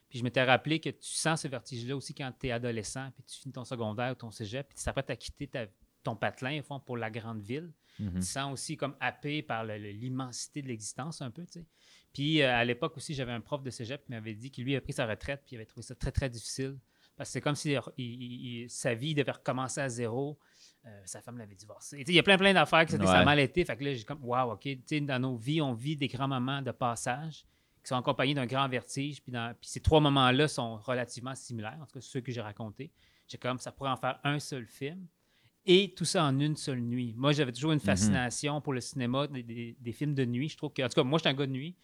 [0.09, 3.23] Puis je m'étais rappelé que tu sens ce vertige-là aussi quand tu es adolescent, puis
[3.25, 5.67] tu finis ton secondaire ou ton cégep, puis tu t'apprêtes à quitter ta-
[6.03, 7.71] ton patelin, au fond, pour la grande ville.
[7.99, 8.15] Mhm.
[8.21, 11.67] Tu sens aussi comme happé par le- le- l'immensité de l'existence un peu, tu sais.
[12.13, 14.77] Puis euh, à l'époque aussi, j'avais un prof de cégep qui m'avait dit qu'il lui
[14.77, 16.79] a pris sa retraite, puis il avait trouvé ça très, très difficile.
[17.17, 20.39] Parce que c'est comme si il- il- il- sa vie devait recommencer à zéro.
[20.85, 22.05] Euh, sa femme l'avait divorcé.
[22.07, 23.25] Il y a plein, plein d'affaires qui ça a Ouais.
[23.25, 23.65] mal été.
[23.65, 24.69] Fait que là, j'ai comme, wow, OK.
[25.03, 27.45] Dans nos vies, on vit des grands moments de passage
[27.83, 29.21] qui sont accompagnés d'un grand vertige.
[29.23, 32.41] Puis, dans- puis ces trois moments-là sont relativement similaires, en tout cas ceux que j'ai
[32.41, 32.93] racontés.
[33.27, 35.07] J'ai comme, ça pourrait en faire un seul film.
[35.69, 37.13] Et tout ça en une seule nuit.
[37.17, 40.49] Moi, j'avais toujours une fascination pour le cinéma, des, des- des films de nuit.
[40.49, 41.75] Je trouve que, en tout cas, moi, je suis un gars de nuit.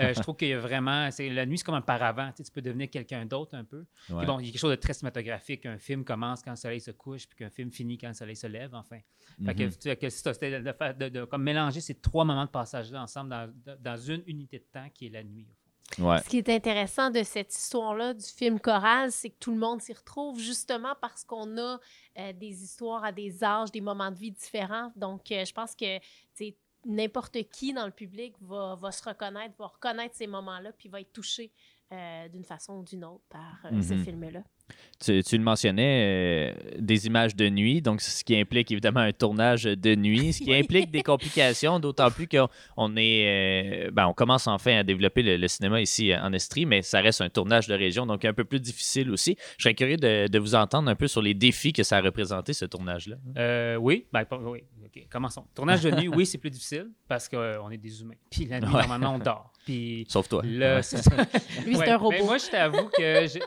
[0.00, 1.08] Euh, je trouve qu'il y a vraiment.
[1.18, 2.30] La nuit, c'est comme un paravent.
[2.32, 3.84] Tu, sais, tu peux devenir quelqu'un d'autre un peu.
[4.10, 4.26] Ouais.
[4.26, 5.66] bon, il y a quelque chose de très cinématographique.
[5.66, 8.34] Un film commence quand le soleil se couche, puis qu'un film finit quand le soleil
[8.36, 8.98] se lève, enfin.
[9.44, 9.96] Fait que, Mhm.
[9.96, 13.96] que c'était de, de- de- comme mélanger ces trois moments de passage-là ensemble dans, dans
[13.96, 15.46] une unité de temps qui est la nuit.
[15.48, 15.54] au.
[15.98, 16.18] Ouais.
[16.22, 19.80] Ce qui est intéressant de cette histoire-là, du film choral, c'est que tout le monde
[19.80, 21.78] s'y retrouve justement parce qu'on a
[22.18, 24.92] euh, des histoires à des âges, des moments de vie différents.
[24.96, 25.98] Donc, euh, je pense que
[26.84, 31.00] n'importe qui dans le public va, va se reconnaître, va reconnaître ces moments-là, puis va
[31.00, 31.52] être touché
[31.90, 34.04] euh, d'une façon ou d'une autre par ce Mhm.
[34.04, 34.42] film-là.
[35.00, 39.12] Tu, tu le mentionnais, euh, des images de nuit, donc ce qui implique évidemment un
[39.12, 44.08] tournage de nuit, ce qui implique des complications, d'autant plus qu'on on est, euh, ben,
[44.08, 47.20] on commence enfin à développer le, le cinéma ici euh, en Estrie, mais ça reste
[47.20, 49.36] un tournage de région, donc un peu plus difficile aussi.
[49.56, 52.00] Je serais curieux de, de vous entendre un peu sur les défis que ça a
[52.00, 53.14] représenté, ce tournage-là.
[53.36, 55.44] Euh, oui, ben, oui, OK, commençons.
[55.54, 58.14] Tournage de nuit, oui, c'est plus difficile parce qu'on est des humains.
[58.32, 58.80] Puis la nuit, Ouais.
[58.80, 59.52] normalement, on dort.
[59.64, 60.42] Puis Sauf toi.
[60.44, 60.82] Là, Ouais.
[60.82, 61.14] c'est ça.
[61.64, 62.16] Lui, c'est Ouais, un robot.
[62.18, 63.38] mais moi, je t'avoue que je-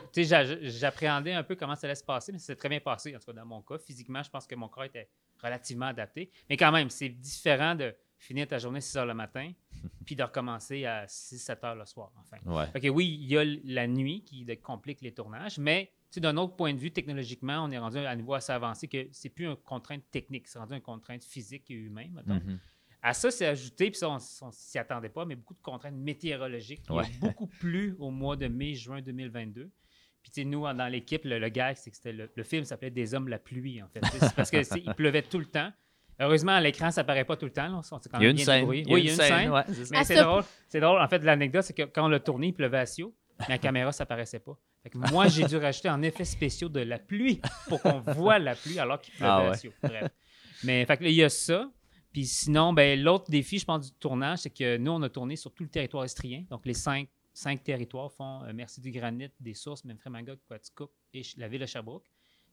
[1.12, 3.26] j'appréhendais un peu comment ça allait se passer, mais c'est très bien passé, en tout
[3.26, 3.78] cas dans mon cas.
[3.78, 5.08] Physiquement, je pense que mon corps était
[5.42, 6.30] relativement adapté.
[6.48, 9.52] Mais quand même, c'est différent de finir ta journée à 6 heures le matin,
[10.06, 12.38] puis de recommencer à 6-7 heures le soir, enfin.
[12.46, 12.66] Ouais.
[12.68, 16.20] Fait que oui, il y a la nuit qui complique les tournages, mais tu sais,
[16.20, 19.08] d'un autre point de vue, technologiquement, on est rendu à un niveau assez avancé que
[19.12, 22.22] c'est plus une contrainte technique, c'est rendu une contrainte physique et humaine.
[22.26, 22.58] Mhm.
[23.04, 25.96] À ça, c'est ajouté, puis ça, on, on s'y attendait pas, mais beaucoup de contraintes
[25.96, 26.84] météorologiques.
[26.88, 27.02] Ouais.
[27.08, 29.72] Il y a beaucoup plu au mois de mai-juin 2022.
[30.22, 32.64] Puis, tu sais, nous, dans l'équipe, le, le gag, c'est que c'était le, le film
[32.64, 34.00] s'appelait Des hommes, la pluie, en fait.
[34.20, 35.70] C'est parce qu'il pleuvait tout le temps.
[36.20, 37.66] Heureusement, à l'écran, ça paraît pas tout le temps.
[37.68, 37.74] là.
[37.78, 38.64] On s'est quand Il y a même une bien scène.
[38.68, 39.50] Oui, il y a une scène.
[39.50, 39.98] ouais, c'est ça.
[39.98, 40.42] Mais c'est ce- drôle.
[40.68, 41.00] C'est drôle.
[41.00, 43.58] En fait, l'anecdote, c'est que quand on l'a tourné, il pleuvait à Sio, mais la
[43.58, 44.56] caméra, ça paraissait pas.
[44.84, 48.38] Fait que moi, j'ai dû rajouter en effets spéciaux de la pluie pour qu'on voit
[48.38, 49.54] la pluie alors qu'il pleuvait Ah à.
[49.54, 49.72] Sio.
[49.82, 50.08] Bref.
[50.64, 51.68] Mais fait que là, il y a ça.
[52.12, 55.34] Puis sinon, ben, l'autre défi, je pense, du tournage, c'est que nous, on a tourné
[55.34, 56.44] sur tout le territoire estrien.
[56.50, 60.90] Donc, les cinq, cinq territoires font euh, Merci du Granit, des Sources, même Frémagog, Quaticook
[61.14, 62.04] et la ville de Sherbrooke.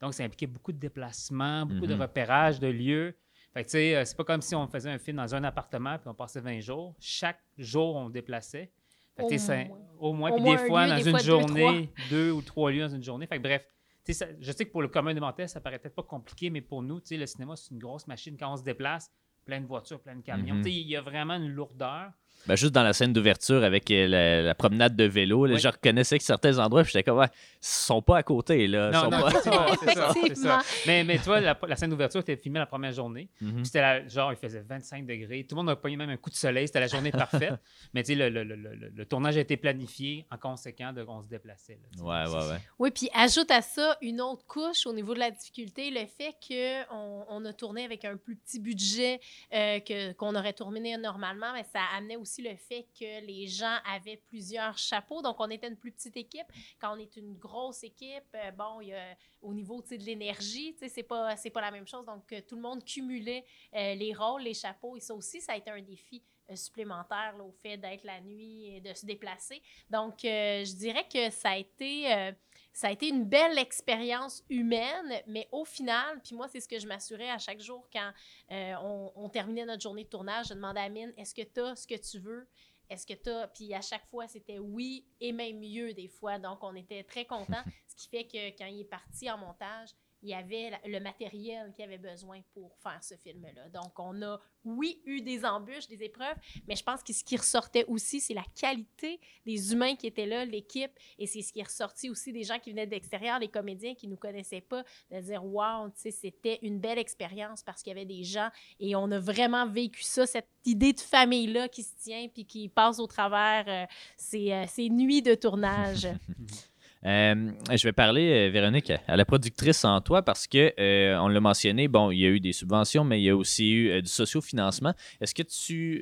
[0.02, 2.02] Donc, ça impliquait beaucoup de déplacements, beaucoup de Mhm.
[2.02, 3.16] repérages de lieux.
[3.54, 5.44] Fait que, tu sais, euh, c'est pas comme si on faisait un film dans un
[5.44, 6.96] appartement puis on passait 20 jours.
[7.00, 8.72] Chaque jour, on déplaçait.
[9.18, 9.78] Fait que, Au c'est- moins.
[10.00, 10.32] au moins.
[10.32, 12.72] Au Puis moins des un fois, lieu, dans des une fois journée, deux ou trois
[12.72, 13.28] lieux dans une journée.
[13.28, 13.68] Fait que, bref,
[14.06, 16.04] tu sais, ça- je sais que pour le commun des mortels, ça paraît peut-être pas
[16.04, 18.38] compliqué, mais pour nous, tu sais, le cinéma, c'est une grosse machine.
[18.38, 19.12] Quand on se déplace,
[19.44, 20.56] plein de voitures, plein de camions.
[20.56, 20.64] Mhm.
[20.64, 22.12] Tu sais, Il y a vraiment une lourdeur.
[22.48, 25.60] Ben, juste dans la scène d'ouverture avec euh, la, la promenade de vélo, là, Oui.
[25.60, 28.90] je reconnaissais que certains endroits, puis j'étais comme, ouais, ils sont pas à côté, là.
[28.90, 29.32] ils Non, sont non, pas-
[29.84, 30.62] c'est ça, c'est ça.
[30.88, 33.30] Mais, mais toi, la, la scène d'ouverture était filmée la première journée.
[33.42, 33.56] Mhm.
[33.58, 35.46] Puis C'était la- genre, il faisait 25 degrés.
[35.48, 36.68] Tout le monde a pogné même un coup de soleil.
[36.68, 37.54] C'était la journée parfaite.
[37.94, 41.04] Mais tu sais, le, le- le- le- le tournage a été planifié en conséquent de
[41.04, 41.80] qu'on se déplaçait.
[41.98, 42.04] là.
[42.04, 42.58] Ouais, ouais, ouais.
[42.80, 46.34] Oui, puis ajoute à ça une autre couche au niveau de la difficulté, le fait
[46.48, 49.20] qu'on on a tourné avec un plus petit budget
[49.54, 53.78] euh, que, qu'on aurait tourné normalement, mais ça amenait aussi le fait que les gens
[53.86, 55.22] avaient plusieurs chapeaux.
[55.22, 56.48] Donc, on était une plus petite équipe.
[56.80, 60.76] Quand on est une grosse équipe, euh, bon, il y a, au niveau de l'énergie,
[60.88, 62.06] c'est pas, pas la même chose.
[62.06, 64.96] Donc, euh, tout le monde cumulait euh, les rôles, les chapeaux.
[64.96, 66.24] Et ça aussi, ça a été un défi
[66.56, 69.62] supplémentaire au fait d'être la nuit et de se déplacer.
[69.88, 72.34] Donc, je dirais que ça a été,
[72.74, 76.80] ça a été une belle expérience humaine, mais au final, puis moi, c'est ce que
[76.80, 78.12] je m'assurais à chaque jour quand
[78.52, 80.48] euh, on, on terminait notre journée de tournage.
[80.50, 82.48] Je demandais à Mine, est-ce que tu as ce que tu veux?
[82.90, 83.48] Est-ce que tu as.
[83.48, 86.40] Puis à chaque fois, c'était oui et même mieux des fois.
[86.40, 87.64] Donc, on était très contents.
[87.88, 89.90] ce qui fait que quand il est parti en montage,
[90.22, 93.70] il y avait le matériel qu'il avait besoin pour faire ce film-là.
[93.70, 96.36] Donc, on a, oui, eu des embûches, des épreuves,
[96.68, 100.26] mais je pense que ce qui ressortait aussi, c'est la qualité des humains qui étaient
[100.26, 103.48] là, l'équipe, et c'est ce qui est ressorti aussi des gens qui venaient d'extérieur, les
[103.48, 107.64] comédiens qui ne nous connaissaient pas, de dire, wow, tu sais, c'était une belle expérience
[107.64, 111.00] parce qu'il y avait des gens, et on a vraiment vécu ça, cette idée de
[111.00, 113.86] famille-là qui se tient, puis qui passe au travers euh,
[114.18, 116.08] ces, euh, ces nuits de tournage.
[117.06, 121.30] Euh, je vais parler, euh, Véronique, à la productrice en toi parce que euh, on
[121.30, 123.90] l'a mentionné, bon, il y a eu des subventions, mais il y a aussi eu
[123.90, 124.94] euh, du sociofinancement.
[125.22, 126.02] Est-ce que tu.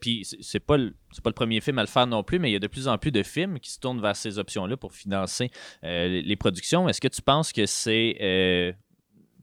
[0.00, 2.50] puis c'est- pas, le- c'est pas le premier film à le faire non plus, mais
[2.50, 4.76] il y a de plus en plus de films qui se tournent vers ces options-là
[4.76, 5.50] pour financer
[5.82, 6.88] les productions.
[6.88, 8.74] Est-ce que tu penses que c'est.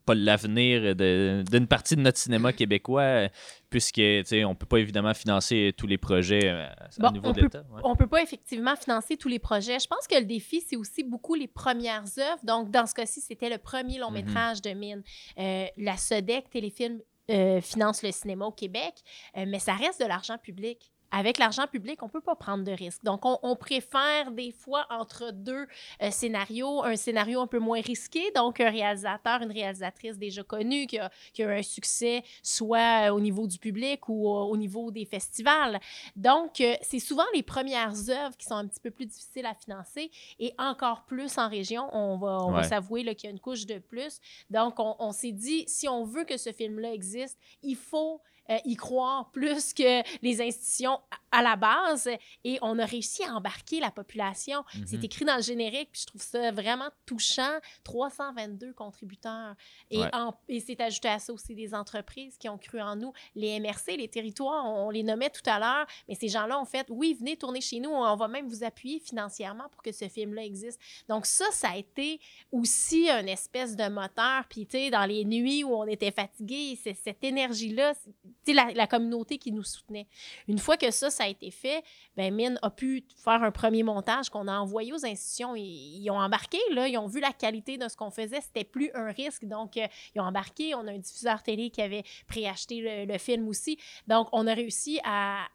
[0.08, 3.28] Euh, pas l'avenir d'une partie de notre cinéma québécois, euh,
[3.70, 4.00] puisque
[4.46, 7.64] on peut pas évidemment financer tous les projets euh, à Bon, niveau on de l'État.
[7.70, 7.80] ouais.
[7.84, 9.78] On peut pas effectivement financer tous les projets.
[9.78, 12.40] Je pense que le défi, c'est aussi beaucoup les premières œuvres.
[12.44, 14.24] Donc, dans ce cas-ci, c'était le premier long Mhm.
[14.24, 15.02] métrage de Mine.
[15.38, 18.94] Euh, la SODEC Téléfilm euh, finance le cinéma au Québec,
[19.36, 20.90] euh, mais ça reste de l'argent public.
[21.10, 23.02] Avec l'argent public, on ne peut pas prendre de risques.
[23.02, 25.66] Donc, on, on préfère des fois entre deux
[26.02, 30.86] euh, scénarios, un scénario un peu moins risqué, donc un réalisateur, une réalisatrice déjà connue
[30.86, 34.40] qui a, qui a eu un succès soit euh, au niveau du public ou euh,
[34.42, 35.80] au niveau des festivals.
[36.14, 39.54] Donc, euh, c'est souvent les premières œuvres qui sont un petit peu plus difficiles à
[39.54, 41.88] financer et encore plus en région.
[41.92, 42.64] On va, on va Ouais.
[42.64, 44.20] s'avouer qu'il y a une couche de plus.
[44.50, 48.56] Donc, on, on s'est dit, si on veut que ce film-là existe, il faut euh,
[48.64, 52.08] y croire plus que les institutions à, la base.
[52.44, 54.64] Et on a réussi à embarquer la population.
[54.86, 55.04] C'est Mhm.
[55.04, 57.58] écrit dans le générique, puis je trouve ça vraiment touchant.
[57.84, 59.54] 322 contributeurs.
[59.90, 60.10] Et, Ouais.
[60.48, 63.12] et c'est ajouté à ça aussi des entreprises qui ont cru en nous.
[63.34, 66.64] Les MRC, les territoires, on, on les nommait tout à l'heure, mais ces gens-là ont
[66.64, 70.08] fait, oui, venez tourner chez nous, on va même vous appuyer financièrement pour que ce
[70.08, 70.80] film-là existe.
[71.08, 72.20] Donc ça, ça a été
[72.52, 74.44] aussi une espèce de moteur.
[74.48, 78.10] Puis, tu sais, dans les nuits où on était fatigué, c'est cette énergie-là, c'est-
[78.52, 80.06] la, la communauté qui nous soutenait.
[80.46, 81.82] Une fois que ça, ça a été fait,
[82.16, 85.54] ben Mine a pu faire un premier montage qu'on a envoyé aux institutions.
[85.56, 88.40] Ils, ont embarqué, là, ils ont vu la qualité de ce qu'on faisait.
[88.40, 89.44] C'était plus un risque.
[89.44, 90.74] Donc, euh, ils ont embarqué.
[90.74, 93.78] On a un diffuseur télé qui avait préacheté le, film aussi.
[94.06, 95.46] Donc, on a réussi à,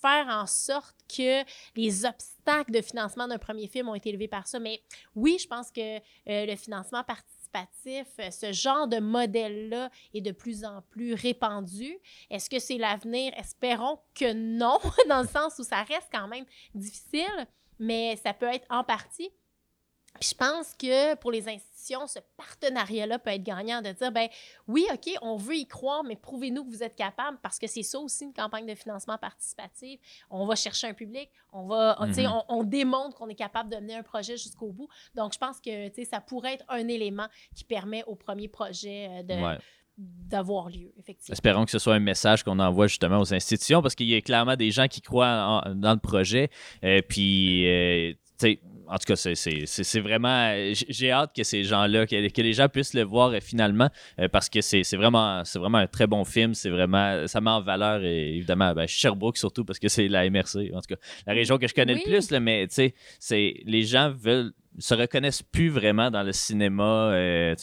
[0.00, 1.42] faire en sorte que
[1.76, 4.58] les obstacles de financement d'un premier film ont été élevés par ça.
[4.58, 4.80] Mais
[5.14, 7.02] oui, je pense que euh, le financement
[7.52, 11.98] participatif, euh, ce genre de modèle-là est de plus en plus répandu.
[12.30, 13.32] Est-ce que c'est l'avenir?
[13.36, 17.46] Espérons que non, dans le sens où ça reste quand même difficile,
[17.78, 19.30] mais ça peut être en partie.
[20.20, 24.28] Puis je pense que pour les institutions, ce partenariat-là peut être gagnant de dire, ben
[24.66, 27.84] oui, OK, on veut y croire, mais prouvez-nous que vous êtes capable, parce que c'est
[27.84, 30.00] ça aussi une campagne de financement participatif.
[30.28, 32.32] On va chercher un public, on va, tu sais, Mhm.
[32.48, 34.88] on, on démontre qu'on est capable de mener un projet jusqu'au bout.
[35.14, 38.48] Donc, je pense que, tu sais, ça pourrait être un élément qui permet au premier
[38.48, 39.58] projet euh, de, Ouais.
[39.98, 41.32] d'avoir lieu, effectivement.
[41.32, 44.20] Espérons que ce soit un message qu'on envoie justement aux institutions parce qu'il y a
[44.20, 46.50] clairement des gens qui croient en- dans le projet.
[46.84, 50.54] Euh, puis, euh, tu sais, en tout cas, c'est- vraiment.
[50.88, 53.88] J'ai hâte que ces gens-là, que, que les gens puissent le voir euh, finalement
[54.20, 56.54] euh, parce que c'est vraiment, vraiment un très bon film.
[56.54, 57.26] C'est vraiment.
[57.26, 60.80] Ça met en valeur, et, évidemment, ben, Sherbrooke surtout parce que c'est la MRC, en
[60.80, 62.02] tout cas, la région que je connais Oui.
[62.06, 62.30] le plus.
[62.30, 67.10] Là, mais, tu sais, c'est- les gens veulent se reconnaissent plus vraiment dans le cinéma
[67.12, 67.54] euh,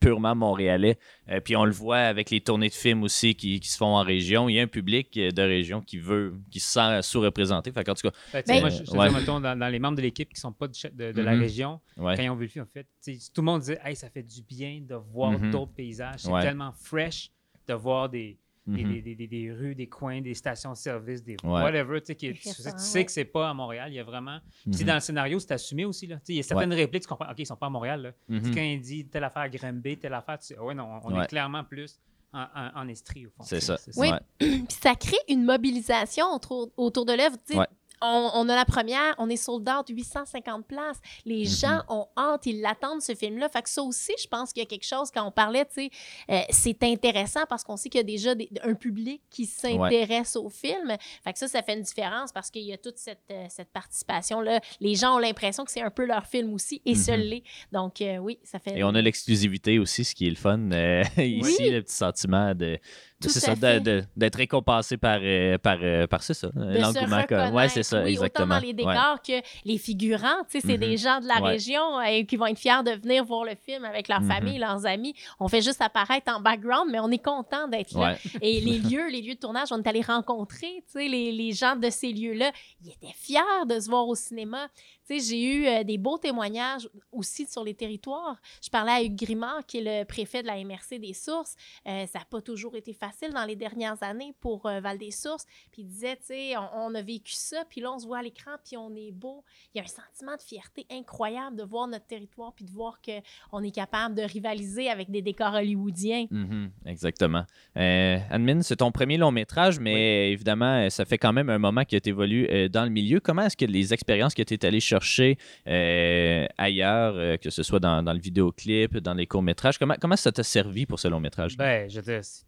[0.00, 0.98] purement montréalais.
[1.30, 3.96] Euh, puis on le voit avec les tournées de films aussi qui, qui se font
[3.96, 4.48] en région.
[4.48, 7.72] Il y a un public euh, de région qui veut, qui se sent sous-représenté.
[7.72, 9.24] Fait qu'en tout cas, Ben- moi, je, je Ouais.
[9.24, 11.40] dans, dans les membres de l'équipe qui sont pas de, la Mhm.
[11.40, 12.16] région, ouais.
[12.16, 12.86] quand ils ont vu le film, en fait,
[13.34, 15.50] tout le monde disait hey, ça fait du bien de voir Mhm.
[15.50, 16.20] d'autres paysages.
[16.20, 16.42] C'est Ouais.
[16.42, 17.30] tellement fresh
[17.66, 18.92] de voir des, des, Mhm.
[18.92, 21.50] des- des- des- des rues, des coins, des stations-service, des Ouais.
[21.62, 22.00] whatever.
[22.00, 23.04] Tu sais, tu sais, tu sais ouais.
[23.04, 23.90] que c'est pas à Montréal.
[23.92, 24.38] Il y a vraiment.
[24.64, 24.84] Puis Mhm.
[24.86, 26.06] dans le scénario, c'est assumé aussi.
[26.06, 26.16] Là.
[26.16, 27.30] Tu sais, Il y a certaines répliques, tu comprends.
[27.30, 28.02] OK, ils sont pas à Montréal.
[28.02, 28.12] Là.
[28.28, 28.54] Tu sais, Mhm.
[28.54, 31.14] Quand il dit telle affaire à Granby, telle affaire, tu sais, ah ouais, non, on
[31.14, 31.24] Ouais.
[31.24, 31.98] est clairement plus
[32.32, 33.42] en, en, en estrie, au fond.
[33.42, 33.90] C'est sais, ça.
[33.96, 34.10] Oui.
[34.10, 34.18] Ouais.
[34.38, 37.36] Puis ça crée une mobilisation autour, autour de l'œuvre.
[37.54, 37.66] Ouais.
[38.00, 40.98] On, on a la première, on est sold out, 850 places.
[41.24, 41.46] Les Mhm.
[41.46, 43.48] gens ont hâte, ils l'attendent, ce film-là.
[43.48, 45.74] Fait que ça aussi, je pense qu'il y a quelque chose, quand on parlait, tu
[45.74, 45.90] sais,
[46.30, 50.36] euh, c'est intéressant parce qu'on sait qu'il y a déjà des- un public qui s'intéresse
[50.36, 50.96] au film.
[51.24, 53.70] Fait que ça, ça fait une différence parce qu'il y a toute cette, euh, cette
[53.72, 54.60] participation-là.
[54.80, 57.20] Les gens ont l'impression que c'est un peu leur film aussi, et ce Mhm.
[57.20, 57.42] l'est.
[57.72, 58.78] Donc, euh, oui, ça fait...
[58.78, 60.58] Et on a l'exclusivité aussi, ce qui est le fun.
[61.18, 62.78] ici, le petit sentiment de,
[63.20, 67.54] c'est ça, d'être récompensé par, euh, par, euh, par c'est ça, se l'engouement.
[67.54, 68.46] Ouais, c'est ça, oui, exactement.
[68.46, 68.74] Autant dans les Ouais.
[68.74, 70.44] décors que les figurants.
[70.48, 70.80] Tu sais, c'est Mhm.
[70.88, 71.48] des gens de la Ouais.
[71.50, 74.28] région euh, qui vont être fiers de venir voir le film avec leur Mhm.
[74.30, 75.14] famille, leurs amis.
[75.40, 78.16] On fait juste apparaître en background, mais on est content d'être là.
[78.40, 81.52] Et les lieux, les lieux de tournage, on est allé rencontrer tu sais, les, les
[81.52, 82.52] gens de ces lieux-là.
[82.84, 84.68] Ils étaient fiers de se voir au cinéma.
[85.10, 88.36] J'ai eu euh, des beaux témoignages aussi sur les territoires.
[88.62, 91.54] Je parlais à Hugues Grimard, qui est le préfet de la MRC des Sources.
[91.86, 95.46] Euh, ça n'a pas toujours été facile dans les dernières années pour euh, Val-des-Sources.
[95.72, 98.18] Puis il disait, tu sais, on, on a vécu ça, puis là, on se voit
[98.18, 99.44] à l'écran, puis on est beau.
[99.74, 103.00] Il y a un sentiment de fierté incroyable de voir notre territoire, puis de voir
[103.00, 106.26] qu'on est capable de rivaliser avec des décors hollywoodiens.
[106.30, 107.44] Mhm, exactement.
[107.76, 111.58] Euh, Admin, c'est ton premier long métrage, mais évidemment, euh, ça fait quand même un
[111.58, 113.20] moment que tu évolues dans le milieu.
[113.20, 117.62] Comment est-ce que les expériences que tu es allé chercher euh, ailleurs, euh, que ce
[117.62, 121.08] soit dans, dans le vidéoclip, dans les courts-métrages, comment, comment ça t'a servi pour ce
[121.08, 121.56] long métrage?
[121.56, 122.00] Ben, je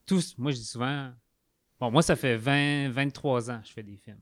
[0.06, 0.34] tous.
[0.38, 1.12] Moi, je dis souvent.
[1.78, 4.20] Bon, moi, ça fait 20, 23 ans que je fais des films.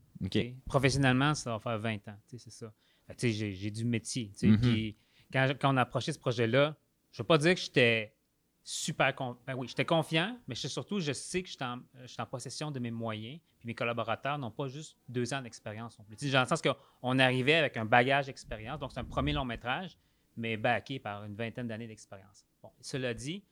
[0.66, 2.16] Professionnellement, ça va faire 20 ans.
[2.26, 2.72] C'est ça.
[3.16, 4.32] Sais, j'ai, j'ai du métier.
[4.42, 4.60] Mhm.
[4.60, 4.96] Puis
[5.32, 6.76] quand, quand on a approché ce projet-là,
[7.10, 8.14] je ne veux pas dire que j'étais
[8.62, 9.40] super confiant.
[9.46, 12.70] Ben oui, j'étais confiant, mais je- surtout, je sais que j'étais en, j'étais en possession
[12.70, 13.40] de mes moyens.
[13.58, 16.30] Puis mes collaborateurs n'ont pas juste deux ans d'expérience non plus.
[16.30, 18.78] Dans le sens qu'on arrivait avec un bagage d'expérience.
[18.78, 19.96] Donc, c'est un premier long métrage,
[20.36, 22.46] mais backé par une vingtaine d'années d'expérience.
[22.62, 23.42] Bon, cela dit,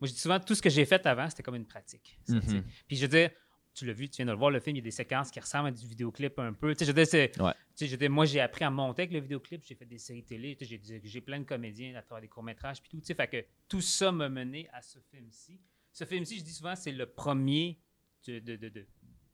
[0.00, 2.18] moi, je dis souvent, tout ce que j'ai fait avant, c'était comme une pratique.
[2.24, 2.34] ça.
[2.34, 2.64] Mhm.
[2.86, 3.30] Puis je veux dire,
[3.74, 5.30] tu l'as vu, tu viens de le voir, le film, il y a des séquences
[5.30, 6.72] qui ressemblent à du vidéoclip un peu.
[6.74, 7.52] Tu sais, je veux dire, c'est- Ouais.
[7.52, 9.84] tu sais, je veux dire, moi, j'ai appris à monter avec le vidéoclip, j'ai fait
[9.84, 13.00] des séries télé, tu sais, j'ai plein de comédiens à travers des courts-métrages, puis tout.
[13.00, 15.60] Tu sais, fait que tout ça m'a mené à ce film-ci.
[15.92, 17.78] Ce film-ci, je dis souvent, c'est le premier
[18.26, 18.86] de, de, de,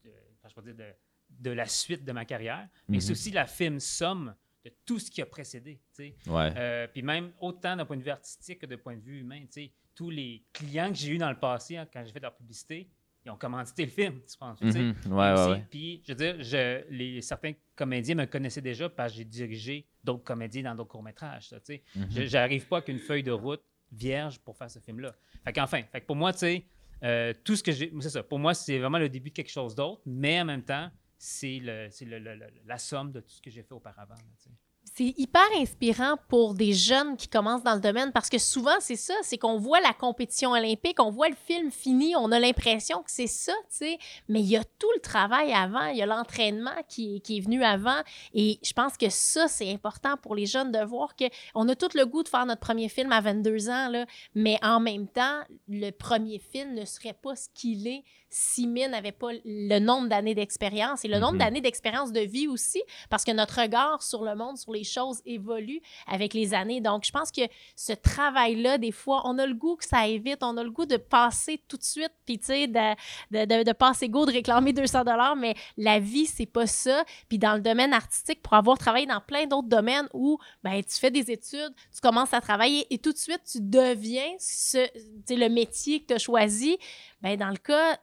[0.04, 0.92] je peux dire de,
[1.30, 3.00] de la suite de ma carrière, mais Mhm.
[3.00, 5.80] c'est aussi la film somme de tout ce qui a précédé.
[5.94, 6.16] tu sais.
[6.26, 6.52] Ouais.
[6.56, 9.40] Euh, puis même autant d'un point de vue artistique que d'un point de vue humain,
[9.46, 12.20] tu sais, tous les clients que j'ai eus dans le passé, hein, quand j'ai fait
[12.20, 12.88] de leur publicité,
[13.24, 14.60] ils ont commandité le film, tu penses.
[14.60, 15.66] Ouais, ouais, ouais.
[15.70, 19.86] Puis, je veux dire, je, les, certains comédiens me connaissaient déjà parce que j'ai dirigé
[20.02, 21.54] d'autres comédiens dans d'autres courts-métrages.
[21.68, 22.08] Mhm.
[22.10, 25.14] Je J'arrive pas avec une feuille de route vierge pour faire ce film-là.
[25.44, 26.64] Fait qu'enfin, fait que pour moi, tu sais,
[27.04, 27.92] euh, tout ce que j'ai.
[28.00, 28.22] C'est ça.
[28.22, 31.60] Pour moi, c'est vraiment le début de quelque chose d'autre, mais en même temps, c'est
[31.60, 34.14] la somme de tout ce que j'ai fait auparavant.
[34.14, 34.52] là.
[34.94, 38.96] C'est hyper inspirant pour des jeunes qui commencent dans le domaine parce que souvent, c'est
[38.96, 43.02] ça, c'est qu'on voit la compétition olympique, on voit le film fini, on a l'impression
[43.02, 46.02] que c'est ça, tu sais, mais il y a tout le travail avant, il y
[46.02, 48.00] a l'entraînement qui, est venu avant.
[48.34, 51.88] Et je pense que ça, c'est important pour les jeunes de voir qu'on a tout
[51.94, 55.40] le goût de faire notre premier film à 22 ans, là, mais en même temps,
[55.68, 60.08] le premier film ne serait pas ce qu'il est si Mine n'avait pas le nombre
[60.08, 61.38] d'années d'expérience et le nombre Mhm.
[61.38, 65.20] d'années d'expérience de vie aussi, parce que notre regard sur le monde, sur les choses
[65.26, 66.80] évolue avec les années.
[66.80, 67.42] Donc, je pense que
[67.76, 70.70] ce travail-là, des fois, on a le goût que ça aille vite, on a le
[70.70, 72.94] goût de passer tout de suite, puis tu sais, de,
[73.30, 77.04] de, de, de passer go, de réclamer 200 dollars, mais la vie, c'est pas ça.
[77.28, 80.98] Puis dans le domaine artistique, pour avoir travaillé dans plein d'autres domaines où ben, tu
[80.98, 84.86] fais des études, tu commences à travailler et tout de suite, tu deviens ce,
[85.28, 86.78] le métier que tu as choisi.
[87.22, 87.98] Ben, dans le cas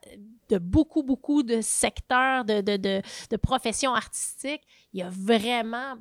[0.48, 5.94] de beaucoup, beaucoup de secteurs, de, de, de, de professions artistiques, il y a vraiment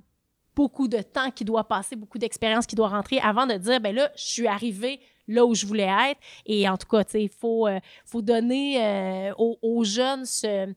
[0.56, 3.96] beaucoup de temps qui doit passer, beaucoup d'expérience qui doit rentrer avant de dire, ben
[3.96, 6.20] là, je suis arrivé là où je voulais être.
[6.46, 10.74] Et en tout cas, il faut, euh, faut donner euh, aux, aux jeunes ce,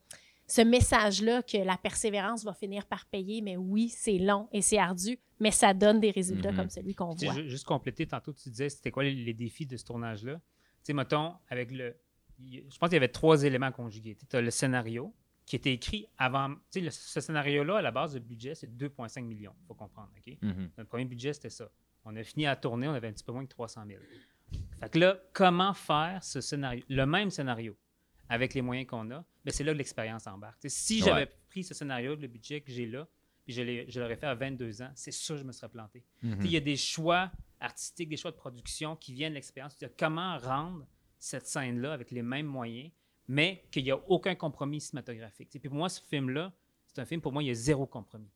[0.47, 3.41] ce message-là que la persévérance va finir par payer.
[3.41, 6.57] Mais oui, c'est long et c'est ardu, mais ça donne des résultats Mhm.
[6.57, 7.33] comme celui qu'on voit.
[7.35, 10.35] ju- juste compléter, tantôt, tu disais, c'était quoi les, les défis de ce tournage-là?
[10.35, 10.41] Tu
[10.89, 11.97] sais, mettons, avec le.
[12.51, 14.17] Je pense qu'il y avait trois éléments conjugués.
[14.29, 15.15] Tu as le scénario
[15.47, 16.51] qui était écrit avant.
[16.55, 19.55] Tu sais, le- ce scénario-là, à la base, le budget, c'est 2,5 millions.
[19.63, 20.11] Il faut comprendre.
[20.17, 20.37] OK?
[20.41, 20.71] Mhm.
[20.79, 21.71] Notre premier budget, c'était ça.
[22.05, 24.01] On a fini à tourner, on avait un petit peu moins que 300 000.
[24.81, 27.77] Fait que là, comment faire ce scénario, le même scénario,
[28.29, 29.25] avec les moyens qu'on a?
[29.45, 30.61] Ben, c'est là que l'expérience embarque.
[30.61, 31.09] Tu sais, si Ouais.
[31.09, 33.09] j'avais pris ce scénario, le budget que j'ai là,
[33.45, 36.05] puis je l'aurais fait à 22 ans, c'est sûr que je me serais planté.
[36.21, 36.45] Tu sais, Mhm.
[36.47, 37.31] Il y a des choix
[37.61, 39.77] artistiques, des choix de production qui viennent de l'expérience.
[39.99, 40.87] Comment rendre
[41.23, 42.91] cette scène-là avec les mêmes moyens,
[43.29, 45.49] mais qu'il n'y a aucun compromis cinématographique.
[45.49, 45.59] tu sais.
[45.61, 46.53] Puis pour moi, ce film-là,
[46.87, 48.29] c'est un film, pour moi, il y a zéro compromis.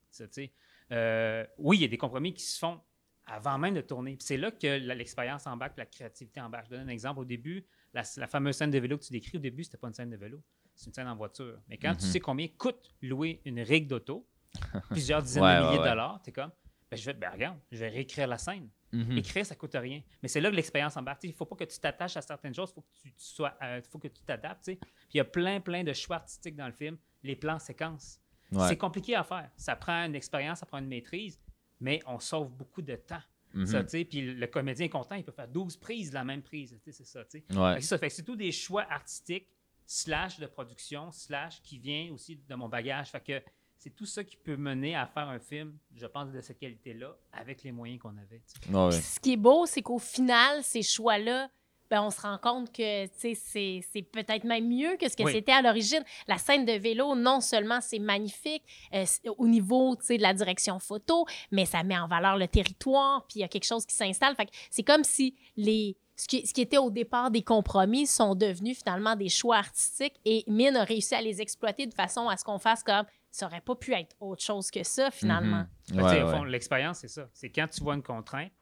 [0.92, 2.80] Euh, oui, il y a des compromis qui se font
[3.26, 4.16] avant même de tourner.
[4.20, 6.66] C'est là que l'expérience embarque, la créativité embarque.
[6.66, 7.18] Je donne un exemple.
[7.20, 9.88] Au début, la, la fameuse scène de vélo que tu décris, au début, c'était pas
[9.88, 10.40] une scène de vélo,
[10.76, 11.58] c'est une scène en voiture.
[11.68, 12.10] Mais quand tu Mhm.
[12.12, 14.24] sais combien coûte louer une rig d'auto,
[14.90, 15.84] plusieurs dizaines Ouais, de ouais, milliers ouais.
[15.84, 16.52] de dollars, tu es comme,
[16.88, 18.68] ben, je vais, ben, regarde, je vais réécrire la scène.
[19.04, 19.18] Mhm.
[19.18, 20.02] Écrire, ça coûte rien.
[20.22, 21.24] Mais c'est là que l'expérience embarque.
[21.24, 23.24] Il ne faut pas que tu t'attaches à certaines choses, il faut que tu, tu
[23.24, 24.64] sois, euh, faut que tu t'adaptes.
[24.64, 24.78] Puis
[25.14, 26.96] il y a plein, plein de choix artistiques dans le film.
[27.22, 28.20] Les plans séquences.
[28.52, 28.68] Ouais.
[28.68, 29.50] C'est compliqué à faire.
[29.56, 31.40] Ça prend une expérience, ça prend une maîtrise,
[31.80, 33.22] mais on sauve beaucoup de temps.
[33.54, 33.86] Mhm.
[34.08, 36.78] Puis le comédien est content, il peut faire 12 prises de la même prise.
[36.84, 37.20] C'est ça.
[37.20, 37.40] Ouais.
[37.40, 37.98] Fait c'est ça.
[37.98, 39.48] Fait que c'est tous des choix artistiques,
[39.86, 43.10] slash de production, slash qui vient aussi de mon bagage.
[43.10, 43.42] Fait que
[43.86, 47.16] c'est tout ça qui peut mener à faire un film, je pense, de cette qualité-là,
[47.32, 48.42] avec les moyens qu'on avait.
[48.90, 51.48] Ce qui est beau, c'est qu'au final, ces choix-là,
[51.88, 55.16] ben, on se rend compte que tu sais, c'est c'est peut-être même mieux que ce
[55.16, 55.30] que Oui.
[55.32, 56.02] c'était à l'origine.
[56.26, 59.04] La scène de vélo, non seulement c'est magnifique euh,
[59.38, 63.24] au niveau tu sais, de la direction photo, mais ça met en valeur le territoire,
[63.28, 64.34] puis il y a quelque chose qui s'installe.
[64.34, 68.08] Fait que c'est comme si les, ce, qui, ce qui était au départ des compromis
[68.08, 72.28] sont devenus finalement des choix artistiques et Mine a réussi à les exploiter de façon
[72.28, 73.04] à ce qu'on fasse comme
[73.36, 75.66] ça aurait pas pu être autre chose que ça finalement.
[75.92, 75.96] Mhm.
[76.00, 76.30] Ouais, ouais.
[76.30, 77.28] fond, L'expérience, c'est ça.
[77.34, 78.52] C'est quand tu vois une contrainte,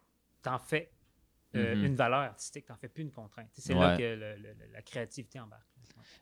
[0.42, 0.90] t'en fais
[1.56, 1.84] euh, Mhm.
[1.84, 3.48] une valeur artistique, t'en fais plus une contrainte.
[3.52, 5.68] C'est là que le- le- la créativité embarque.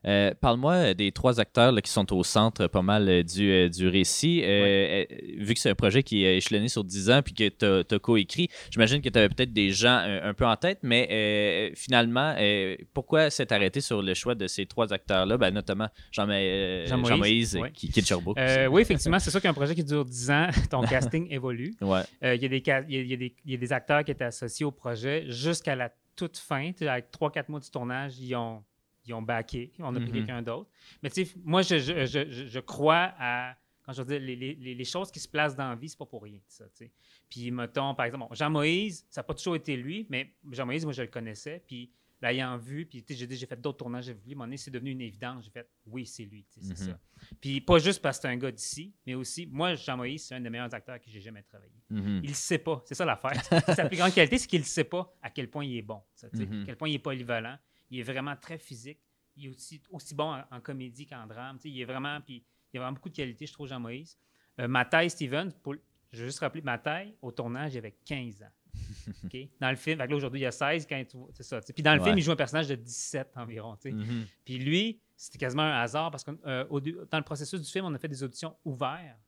[0.05, 3.49] Euh, Parle-moi euh, des trois acteurs là, qui sont au centre pas mal euh, du,
[3.53, 4.43] euh, du récit.
[4.43, 5.05] Euh, euh,
[5.39, 7.99] vu que c'est un projet qui est échelonné sur 10 ans puis que tu as,
[8.01, 11.71] coécrit, j'imagine que tu avais peut-être des gens euh, un peu en tête, mais euh,
[11.77, 16.89] finalement, euh, pourquoi s'être arrêté sur le choix de ces trois acteurs-là, ben, notamment Jean-Moïse,
[16.89, 17.71] Jean-Moïse, Jean-Moïse, ouais.
[17.71, 18.39] qui, qui est de Sherbrooke.
[18.41, 21.75] Euh, oui, effectivement, c'est sûr qu'un projet qui dure 10 ans, ton casting évolue.
[21.81, 24.67] Euh, Il y, y a- y des- il y a des acteurs qui étaient associés
[24.67, 26.73] au projet jusqu'à la toute fin.
[26.81, 28.63] Avec 3-4 mois du tournage, ils ont,
[29.07, 29.73] ils ont backé.
[29.79, 30.13] On a pris Mhm.
[30.13, 30.71] quelqu'un d'autre.
[31.03, 33.57] Mais tu sais, moi, je, je, je- je- crois à.
[33.85, 35.99] Quand je veux dire, les, les- les- choses qui se placent dans la vie, c'est
[35.99, 36.39] pas pour rien.
[36.47, 36.93] Ça, tu sais.
[37.29, 40.93] Puis, mettons, par exemple, bon, Jean-Moïse, ça n'a pas toujours été lui, mais Jean-Moïse, moi,
[40.93, 41.61] je le connaissais.
[41.67, 41.91] Puis,
[42.21, 44.45] l'ayant vu, puis tu sais, j'ai dit, j'ai fait d'autres tournages, j'ai vu, un moment
[44.45, 45.47] donné, c'est devenu une évidence.
[45.47, 46.47] J'ai fait, oui, c'est lui.
[46.49, 46.77] C'est Mhm.
[46.77, 47.01] ça.
[47.41, 50.41] Puis, pas juste parce que c'est un gars d'ici, mais aussi, moi, Jean-Moïse, c'est un
[50.41, 51.73] des meilleurs acteurs que j'ai jamais travaillé.
[51.91, 52.21] Mhm.
[52.23, 52.81] Il ne sait pas.
[52.87, 53.43] C'est ça l'affaire.
[53.75, 56.01] Sa plus grande qualité, c'est qu'il ne sait pas à quel point il est bon.
[56.15, 56.29] ça.
[56.29, 56.31] À
[56.67, 57.59] quel point il est polyvalent.
[57.93, 58.99] Il est vraiment très physique.
[59.37, 61.59] Il est aussi, aussi bon en, en comédie qu'en drame.
[61.65, 62.21] Il est vraiment.
[62.21, 64.19] Puis, il a vraiment beaucoup de qualités, je trouve, Jean-Moïse.
[64.61, 65.75] Euh, Mathaï Stevens, pour-
[66.13, 68.51] je veux juste rappeler, Mathaï, au tournage, il avait 15 ans.
[69.61, 71.03] Dans le film, aujourd'hui, il a 16 quand
[71.35, 71.61] C'est ça.
[71.61, 72.07] Puis dans le Ouais.
[72.07, 73.77] film, il joue un personnage de 17 environ.
[73.85, 74.27] Mhm.
[74.45, 77.99] Puis lui, c'était quasiment un hasard parce que dans le processus du film, on a
[77.99, 79.19] fait des auditions ouvertes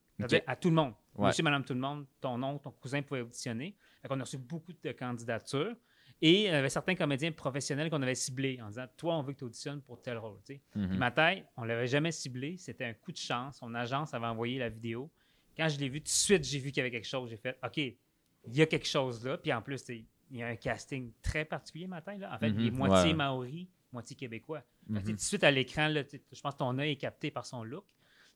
[0.46, 0.94] à tout le monde.
[1.14, 1.26] Ouais.
[1.28, 3.76] Monsieur, madame, tout le monde, ton oncle, ton cousin pouvait auditionner.
[4.08, 5.74] Qu'on a reçu beaucoup de candidatures.
[6.22, 9.32] Et il y avait certains comédiens professionnels qu'on avait ciblés en disant Toi, on veut
[9.32, 10.38] que tu auditionnes pour tel rôle.
[10.46, 10.60] tu sais.
[10.74, 10.88] Mhm.
[10.88, 12.56] Puis ma taille, on ne l'avait jamais ciblé.
[12.56, 13.58] C'était un coup de chance.
[13.58, 15.10] Son agence avait envoyé la vidéo.
[15.56, 17.30] Quand je l'ai vu, tout de suite, j'ai vu qu'il y avait quelque chose.
[17.30, 17.96] J'ai fait OK, il
[18.46, 19.36] y a quelque chose là.
[19.38, 22.18] Puis en plus, il y a un casting très particulier, ma taille.
[22.18, 22.34] Là.
[22.34, 22.76] En fait, il est Mhm.
[22.78, 23.16] moitié Ouais.
[23.16, 24.62] maori, moitié québécois.
[24.88, 25.02] Mhm.
[25.02, 27.84] tout de suite à l'écran, je pense que ton œil est capté par son look.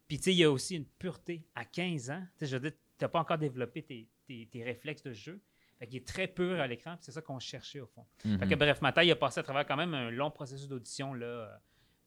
[0.07, 1.45] Puis, il y a aussi une pureté.
[1.55, 5.03] À 15 ans, je veux dire, tu n'as pas encore développé tes, tes- tes réflexes
[5.03, 5.41] de jeu.
[5.79, 8.05] Fait qu'il est très pur à l'écran, c'est ça qu'on cherchait au fond.
[8.25, 8.39] Mhm.
[8.39, 11.27] Fait que, bref, Matai a passé à travers quand même un long processus d'audition là,
[11.27, 11.49] euh,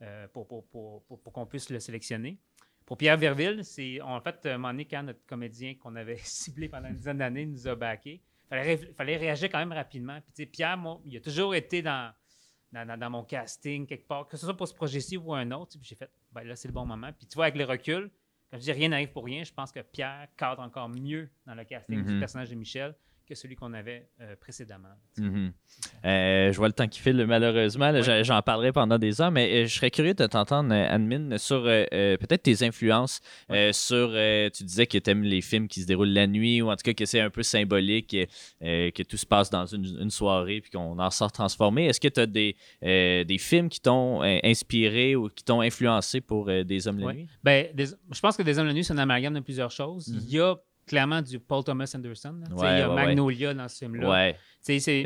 [0.01, 2.37] euh, pour, pour, pour, pour- pour qu'on puisse le sélectionner.
[2.85, 6.67] Pour Pierre Verville, c'est en fait, un moment donné, quand notre comédien qu'on avait ciblé
[6.67, 10.19] pendant une dizaine d'années nous a baqué, il fallait, fallait réagir quand même rapidement.
[10.35, 12.11] Puis, Pierre, moi, il a toujours été dans,
[12.73, 15.49] dans, dans- dans mon casting quelque part, que ce soit pour ce projet-ci ou un
[15.51, 15.77] autre.
[15.79, 17.11] Puis j'ai fait, ben là, c'est le bon moment.
[17.17, 18.11] Puis tu vois, avec le recul,
[18.49, 21.55] quand je dis rien n'arrive pour rien, je pense que Pierre cadre encore mieux dans
[21.55, 22.05] le casting Mhm.
[22.05, 22.93] du personnage de Michel
[23.33, 24.89] que celui qu'on avait euh, précédemment.
[25.17, 25.53] Mhm.
[26.05, 27.91] Euh, je vois le temps qui file, malheureusement.
[27.91, 28.23] Ouais.
[28.23, 31.85] j'en- parlerai pendant des heures, mais euh, je serais curieux de t'entendre, Admin, sur euh,
[32.17, 33.21] peut-être tes influences.
[33.71, 34.09] sur,
[34.53, 36.83] tu disais que tu aimes les films qui se déroulent la nuit, ou en tout
[36.83, 38.15] cas que c'est un peu symbolique,
[38.59, 41.85] que tout se passe dans une, une soirée, puis qu'on en sort transformé.
[41.85, 46.45] Est-ce que tu as des, des films qui t'ont inspiré ou qui t'ont influencé pour
[46.47, 47.13] Des Hommes la Ouais.
[47.13, 47.27] nuit?
[47.43, 50.07] Ben, des- je pense que Des Hommes la nuit, c'est un amalgame de plusieurs choses.
[50.09, 50.19] Mhm.
[50.27, 50.55] Il y a
[50.91, 52.35] clairement du Paul Thomas Anderson.
[52.41, 52.55] là.
[52.55, 53.05] Ouais, il y a ouais, ouais.
[53.07, 54.07] Magnolia dans ce film-là.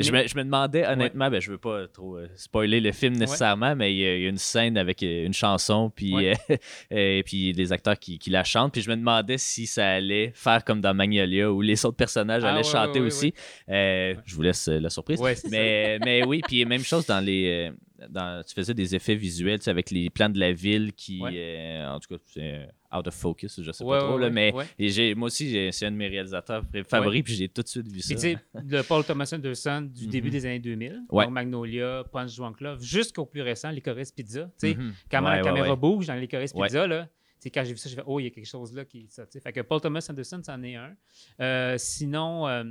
[0.02, 3.14] Je me, je me demandais, honnêtement, ben, je veux pas trop euh, spoiler le film
[3.16, 6.14] nécessairement, mais il y, a, il y a une scène avec euh, une chanson, puis,
[6.28, 6.34] euh,
[6.92, 8.74] et puis des acteurs qui, qui la chantent.
[8.74, 12.44] Puis je me demandais si ça allait faire comme dans Magnolia, où les autres personnages
[12.44, 13.34] Ah, allaient chanter aussi.
[13.70, 15.22] Euh, Je vous laisse la surprise.
[15.50, 17.72] Mais, mais oui, puis même chose dans les,
[18.10, 21.22] dans- tu faisais des effets visuels, tu sais, avec les plans de la ville qui,
[21.22, 22.68] en tout cas, c'est
[22.98, 25.70] out of focus, je sais Ouais, pas trop, ouais, là, ouais, mais j'ai- moi aussi,
[25.72, 28.16] c'est un de mes réalisateurs favoris, puis j'ai tout de suite vu ça.
[28.16, 28.38] Tu
[28.68, 30.10] le Paul Thomas Anderson du Mhm.
[30.12, 31.26] début des années 2000, Ouais.
[31.26, 34.46] donc Magnolia, Punch Drunk Love, jusqu'au plus récent, Licorice Pizza.
[34.60, 34.94] Tu sais, Mhm.
[35.12, 36.54] quand la caméra bouge dans Licorice.
[36.54, 37.08] Pizza, là,
[37.54, 39.06] quand j'ai vu ça, j'ai fait Oh, il y a quelque chose là qui.
[39.10, 40.96] Ça, fait que Paul Thomas Anderson, c'en est un.
[41.42, 42.64] Euh, sinon, euh,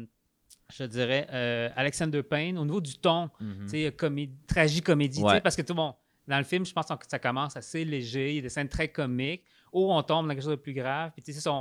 [0.77, 3.55] je dirais euh, Alexander Payne, au niveau du ton, Mhm.
[3.63, 5.41] tu sais, comé- tragicomédie, Ouais.
[5.41, 5.95] parce que tout bon,
[6.27, 8.69] dans le film, je pense que ça commence assez léger, il y a des scènes
[8.69, 9.45] très comiques,
[9.75, 11.57] ou on tombe dans quelque chose de plus grave, puis ça, on,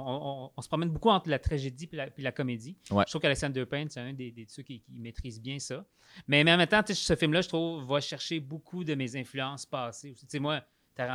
[0.45, 2.77] on- on se promène beaucoup entre la tragédie puis la, puis la comédie.
[2.91, 3.03] Ouais.
[3.05, 5.83] Je trouve qu'Alexander Payne, c'est un des, des ceux qui, qui maîtrise bien ça.
[6.27, 9.65] Mais, mais en même temps, ce film-là, je trouve, va chercher beaucoup de mes influences
[9.65, 10.25] passées aussi.
[10.25, 10.61] Tu sais, moi,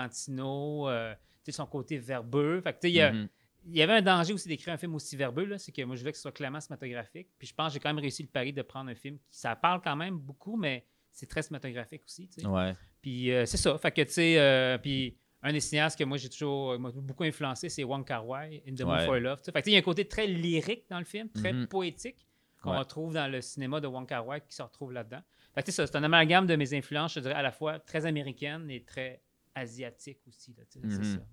[0.03, 3.29] Tarantino, euh, tu sais, son côté verbeux, fait il y a- Mhm.
[3.67, 6.01] il y avait un danger aussi d'écrire un film aussi verbeux, c'est que moi je
[6.01, 7.29] voulais que ce soit clairement cinématographique.
[7.39, 9.39] Puis je pense que j'ai quand même réussi le pari de prendre un film qui
[9.39, 12.29] ça parle quand même beaucoup, mais c'est très cinématographique aussi.
[12.29, 12.47] tu sais.
[12.47, 12.75] Ouais.
[13.03, 13.77] Puis euh, c'est ça.
[13.79, 17.25] Fait que tu sais, euh, puis un des cinéastes que moi j'ai toujours euh, beaucoup
[17.25, 19.05] influencé, c'est Wong Kar Wai, In the Mood Ouais.
[19.07, 19.41] for Love.
[19.45, 21.67] Fait il y a un côté très lyrique dans le film, très Mhm.
[21.69, 22.27] poétique
[22.63, 22.79] qu'on Ouais.
[22.79, 25.21] retrouve dans le cinéma de Wong Kar Wai qui se retrouve là-dedans.
[25.55, 28.83] Fait c'est un amalgame de mes influences, je dirais à la fois très américaine et
[28.83, 29.23] très
[29.59, 30.55] asiatique aussi.
[30.57, 30.97] là, tu sais.
[30.97, 31.19] C'est ça.
[31.19, 31.25] ouais.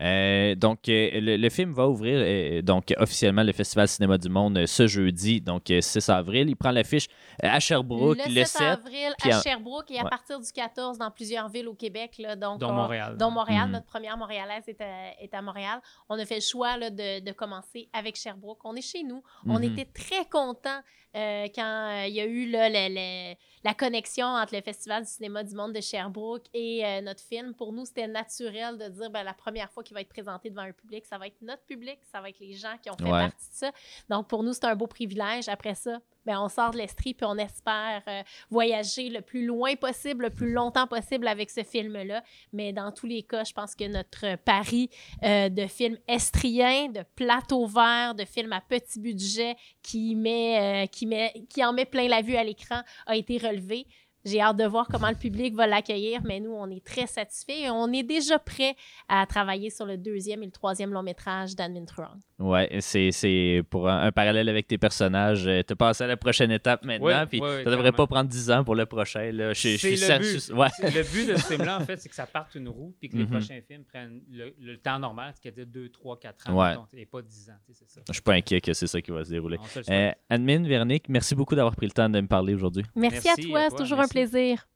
[0.00, 4.28] Euh, donc, euh, le, le film va ouvrir euh, donc officiellement le Festival Cinéma du
[4.28, 6.48] Monde euh, ce jeudi, donc euh, 6 avril.
[6.48, 7.06] Il prend l'affiche
[7.44, 8.60] euh, à Sherbrooke le le 7, 7.
[8.62, 10.10] avril à Sherbrooke et à Ouais.
[10.10, 12.16] partir du 14 dans plusieurs villes au Québec.
[12.18, 13.16] Là, donc, Dont on- Montréal.
[13.16, 13.66] dont Montréal.
[13.66, 13.72] Mhm.
[13.72, 15.80] Notre première montréalaise est à, est à Montréal.
[16.08, 18.58] On a fait le choix là, de, de commencer avec Sherbrooke.
[18.64, 19.22] On est chez nous.
[19.46, 19.64] On Mhm.
[19.64, 20.80] était très contents
[21.14, 21.62] euh, quand
[22.02, 23.34] euh, il y a eu là, le- le-
[23.64, 27.54] la connexion entre le Festival du cinéma du monde de Sherbrooke et euh, notre film.
[27.54, 30.62] Pour nous, c'était naturel de dire ben, la première fois qu'il va être présenté devant
[30.62, 33.04] un public, ça va être notre public, ça va être les gens qui ont fait
[33.04, 33.10] Ouais.
[33.10, 33.72] partie de ça.
[34.08, 35.48] Donc, pour nous, c'est un beau privilège.
[35.48, 39.74] Après ça, ben, on sort de l'Estrie puis on espère euh, voyager le plus loin
[39.76, 42.22] possible, le plus longtemps possible avec ce film-là.
[42.52, 44.90] Mais dans tous les cas, je pense que notre pari
[45.22, 50.86] euh, de film estrien, de plateau vert, de film à petit budget qui, met, euh,
[50.86, 53.86] qui, met, qui en met plein la vue à l'écran a été relevé.
[54.24, 57.64] J'ai hâte de voir comment le public va l'accueillir, mais nous, on est très satisfaits
[57.64, 58.76] et on est déjà prêt
[59.08, 62.20] à travailler sur le deuxième et le troisième long métrage d'Admin Truong.
[62.42, 65.46] Ouais, c'est, c'est pour un, un parallèle avec tes personnages.
[65.46, 68.64] euh, T'as passé à la prochaine étape maintenant, puis ça devrait pas prendre 10 ans
[68.64, 69.30] pour le prochain.
[69.32, 69.52] Là.
[69.52, 70.52] Je, suis le but.
[70.54, 70.68] ouais.
[70.82, 73.16] Le but de ce film-là, en fait, c'est que ça parte une roue puis que
[73.16, 73.30] les Mhm.
[73.30, 76.70] prochains films prennent le, le temps normal, c'est-à-dire 2, 3, 4 ans, Ouais.
[76.70, 77.52] mettons, et pas 10 ans.
[77.66, 78.00] tu sais, C'est ça.
[78.08, 79.58] Je suis pas inquiet que c'est ça qui va se dérouler.
[79.90, 82.84] Euh, Admin, Véronique, merci beaucoup d'avoir pris le temps de me parler aujourd'hui.
[82.96, 84.10] Merci, Merci à à toi, c'est toujours merci.
[84.18, 84.66] un plaisir.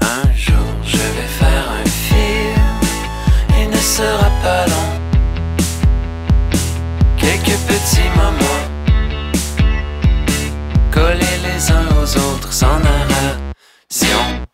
[0.00, 4.97] Un jour je vais faire un film, il ne sera pas long.
[7.28, 8.64] Quelques petits moments,
[10.90, 14.46] collés les uns aux autres sans narration.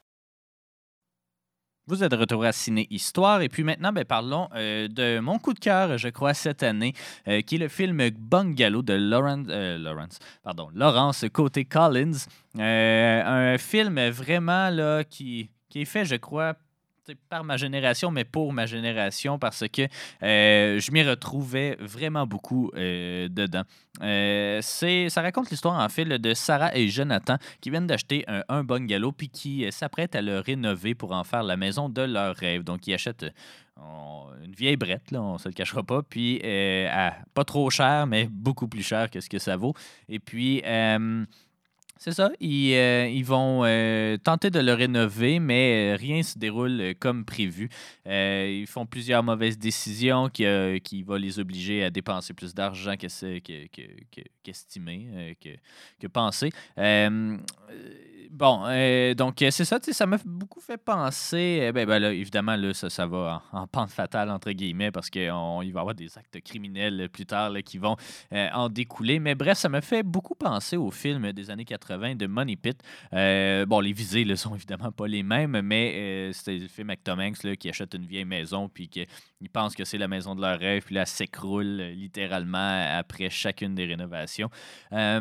[1.86, 5.38] Vous êtes de retour à Ciné Histoire et puis maintenant, ben, parlons euh, de mon
[5.38, 6.94] coup de cœur, je crois, cette année,
[7.28, 12.26] euh, qui est le film Bungalow de Lawrence, euh, Lawrence, pardon, Laurence Côté Collins.
[12.58, 16.54] Un film vraiment là, qui, qui est fait, je crois,
[17.28, 19.82] par ma génération, mais pour ma génération, parce que
[20.22, 23.62] euh, je m'y retrouvais vraiment beaucoup euh, dedans.
[24.02, 28.42] Euh, ça raconte l'histoire, en fait, là, de Sarah et Jonathan qui viennent d'acheter un,
[28.48, 32.34] un bungalow puis qui s'apprêtent à le rénover pour en faire la maison de leur
[32.36, 32.62] rêve.
[32.64, 33.26] Donc, ils achètent
[34.44, 38.06] une vieille brette, là, on se le cachera pas, puis euh, à pas trop cher,
[38.06, 39.74] mais beaucoup plus cher que ce que ça vaut.
[40.08, 41.24] Et puis, euh,
[42.04, 46.38] c'est ça, ils, euh, ils vont euh, tenter de le rénover, mais euh, rien se
[46.38, 47.70] déroule comme prévu.
[48.04, 50.44] Ils font plusieurs mauvaises décisions qui,
[50.82, 55.48] qui vont les obliger à dépenser plus d'argent que c'est- que- que- que- qu'estimé, que,
[55.98, 56.50] que pensé.
[58.30, 61.60] Bon, euh, donc euh, c'est ça, tu sais, ça m'a beaucoup fait penser.
[61.62, 64.90] euh, ben, ben là, évidemment, là, ça, ça va en, en pente fatale, entre guillemets,
[64.90, 67.96] parce qu'il va y avoir des actes criminels plus tard qui vont
[68.32, 69.18] en découler.
[69.18, 72.80] Mais bref, ça me fait beaucoup penser au film des années 80 de Money Pit.
[73.12, 77.20] Bon, les visées ne sont évidemment pas les mêmes, mais c'est le film avec Tom
[77.20, 78.88] Hanks qui achète une vieille maison, puis
[79.44, 83.28] qu'ils pensent que c'est la maison de leur rêve, puis là, s'écroule euh, littéralement après
[83.30, 84.48] chacune des rénovations.
[84.92, 85.20] Euh,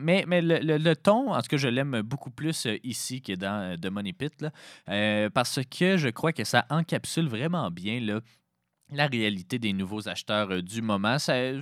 [0.00, 3.32] mais mais le, le- ton, en tout cas, je l'aime beaucoup plus euh, ici que
[3.34, 4.44] dans The Money Pit,
[5.32, 8.00] parce que je crois que ça encapsule vraiment bien
[8.92, 11.18] la réalité des nouveaux acheteurs du moment.
[11.18, 11.60] C'est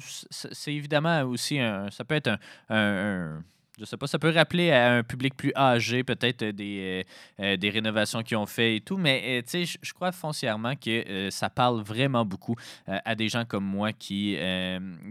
[0.68, 1.90] évidemment aussi un.
[1.90, 2.38] Ça peut être
[2.70, 3.42] un-
[3.78, 7.04] je sais pas, ça peut rappeler à un public plus âgé, peut-être euh, des,
[7.40, 10.74] euh, euh, des rénovations qu'ils ont fait et tout, mais tu sais, je- crois foncièrement
[10.76, 12.54] que ça parle vraiment beaucoup
[12.86, 14.36] à des gens comme moi qui,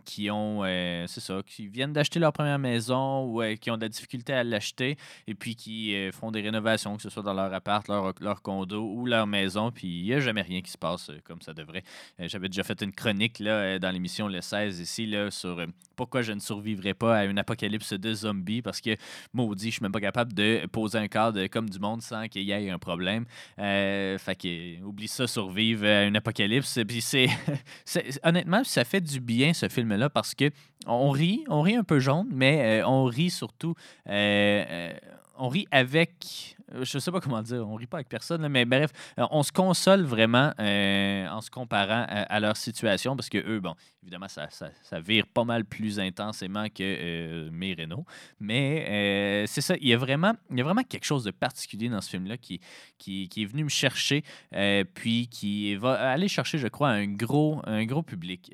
[0.06, 0.64] qui ont,
[1.08, 4.46] c'est ça, qui viennent d'acheter leur première maison ou qui ont de la difficulté à
[4.46, 4.96] l'acheter
[5.28, 8.82] et puis qui font des rénovations, que ce soit dans leur appart, leur, leur condo
[8.82, 11.84] ou leur maison, puis il n'y a jamais rien qui se passe comme ça devrait.
[12.20, 15.66] J'avais déjà fait une chronique là, dans l'émission Le 16 ici là, sur
[15.98, 18.96] pourquoi je ne survivrais pas à une apocalypse de zombies parce que
[19.34, 22.44] maudit, je suis même pas capable de poser un cadre comme du monde sans qu'il
[22.44, 23.26] y ait un problème.
[23.60, 26.80] Euh, fait que oublie ça, survivre à une apocalypse.
[27.86, 30.50] C'est- honnêtement, ça fait du bien ce film-là parce que
[30.86, 33.76] on rit, on rit un peu jaune, mais euh, on rit surtout.
[34.10, 34.94] euh, euh,
[35.38, 36.57] on rit avec.
[36.74, 39.44] Euh, Je sais pas comment dire, on rit pas avec personne, mais bref, euh, on
[39.44, 44.28] se console vraiment euh, en se comparant à, leur situation parce que eux, bon, évidemment,
[44.28, 48.06] ça, ça, ça vire pas mal plus intensément que euh, mes Renault.
[48.40, 51.90] Mais c'est ça, il y, a vraiment, il y a vraiment quelque chose de particulier
[51.90, 52.60] dans ce film-là qui,
[52.98, 54.24] qui, qui est venu me chercher,
[54.94, 58.50] puis qui va aller chercher, je crois, un gros, un gros public.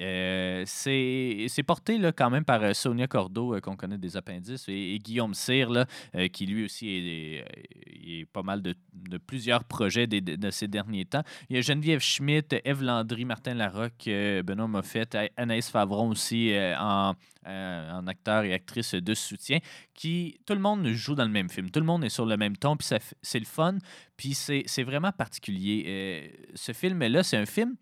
[0.65, 5.69] C'est porté là, quand même par Sonia Cordeau, qu'on connaît des appendices, et, Guillaume Cyr,
[5.69, 5.85] là,
[6.31, 8.75] qui lui aussi est, est- est pas mal de,
[9.17, 11.23] plusieurs projets de, ces derniers temps.
[11.49, 16.53] Il y a Geneviève Schmidt, Eve Landry, Martin Larocque, euh, Benoît Moffett, Anaïs Favron aussi
[16.53, 17.15] euh, en,
[17.47, 19.59] euh, en acteur et actrice de soutien,
[19.93, 21.69] qui tout le monde joue dans le même film.
[21.69, 22.87] Tout le monde est sur le même ton, puis
[23.21, 23.77] c'est le fun,
[24.17, 26.31] puis c'est vraiment particulier.
[26.55, 27.75] Ce film-là, c'est un film,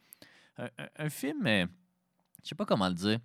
[0.58, 3.20] un, un- film, je sais pas comment le dire.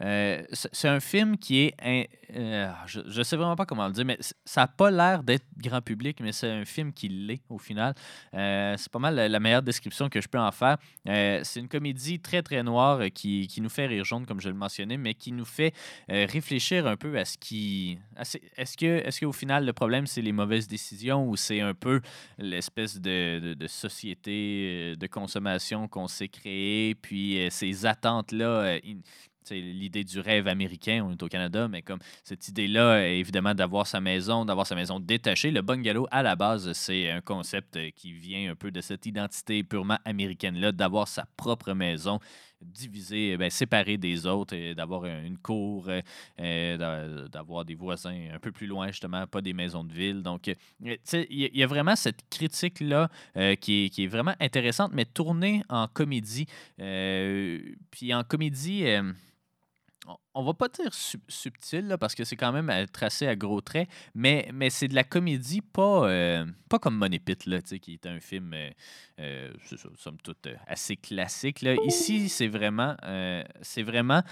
[0.00, 2.08] Euh, c'est un film qui est.
[2.36, 5.46] euh, je, je sais vraiment pas comment le dire, mais ça n'a pas l'air d'être
[5.56, 7.94] grand public, mais c'est un film qui l'est au final.
[8.34, 10.76] Euh, c'est pas mal la, meilleure description que je peux en faire.
[11.04, 14.54] C'est une comédie très très noire qui, qui nous fait rire jaune, comme je le
[14.54, 15.72] mentionnais, mais qui nous fait
[16.08, 17.98] réfléchir un peu à ce qui.
[18.56, 22.00] Est-ce que est-ce qu'au final le problème c'est les mauvaises décisions ou c'est un peu
[22.38, 28.78] l'espèce de, de- société de consommation qu'on s'est créée, puis ces attentes-là.
[29.48, 33.86] C'est l'idée du rêve américain, on est au Canada, mais comme cette idée-là, évidemment, d'avoir
[33.86, 35.50] sa maison, d'avoir sa maison détachée.
[35.50, 39.06] Le bungalow, à la base, c'est un concept euh, qui vient un peu de cette
[39.06, 42.20] identité purement américaine-là, d'avoir sa propre maison
[42.60, 46.02] divisée, ben, séparée des autres, d'avoir un- une cour, euh,
[46.40, 50.22] euh, d'a- d'avoir des voisins un peu plus loin, justement, pas des maisons de ville.
[50.22, 50.98] Donc, il
[51.30, 53.08] y, a- vraiment cette critique-là
[53.60, 56.46] qui, est, vraiment intéressante, mais tournée en comédie.
[56.76, 58.84] Puis en comédie...
[60.34, 63.36] on- va pas dire sub- subtil, là, parce que c'est quand même euh, tracé à
[63.36, 67.60] gros traits, mais, mais c'est de la comédie pas, euh, pas comme Money Pit, là,
[67.60, 68.54] qui est un film,
[69.18, 69.50] euh,
[69.96, 71.62] somme toute, assez classique.
[71.84, 72.96] Ici, c'est vraiment,
[73.62, 74.22] c'est vraiment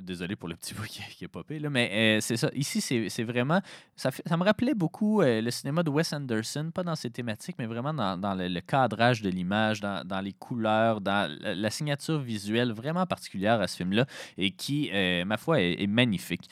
[0.00, 2.50] désolé pour le petit bout qui, qui est popé, là, mais euh, c'est ça.
[2.54, 3.60] Ici, c'est vraiment.
[3.96, 7.66] Ça, me rappelait beaucoup euh, le cinéma de Wes Anderson, pas dans ses thématiques, mais
[7.66, 12.72] vraiment dans, dans le, cadrage de l'image, dans, dans les couleurs, dans la, signature visuelle
[12.72, 14.06] vraiment particulière à ce film-là
[14.38, 16.48] et qui, euh, ma foi, est magnifique.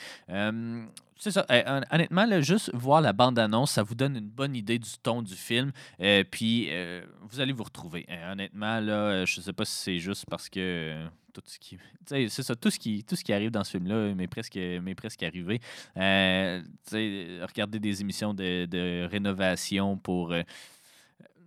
[1.22, 1.46] C'est ça.
[1.48, 5.22] Hon- honnêtement, là, juste voir la bande-annonce, ça vous donne une bonne idée du ton
[5.22, 5.70] du film.
[6.00, 8.04] Euh, puis, euh, vous allez vous retrouver.
[8.10, 11.78] Euh, honnêtement, là, euh, je sais pas si c'est juste parce que tout ce qui.
[12.06, 14.58] C'est ça, tout ce qui, tout ce qui arrive dans ce film-là m'est presque,
[14.96, 15.60] presque arrivé.
[15.94, 20.34] Regarder des émissions de, de rénovation pour.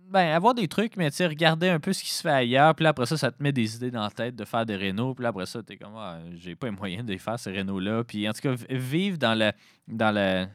[0.08, 2.86] Ben, avoir des trucs, mais tu regarder un peu ce qui se fait ailleurs, puis
[2.86, 5.26] après ça, ça te met des idées dans la tête de faire des rénaux, puis
[5.26, 8.04] après ça, t'es comme, ah, j'ai pas les moyens de les faire, ces rénaux-là.
[8.04, 9.52] Puis en tout cas, vivre dans la,
[9.88, 10.46] dans la,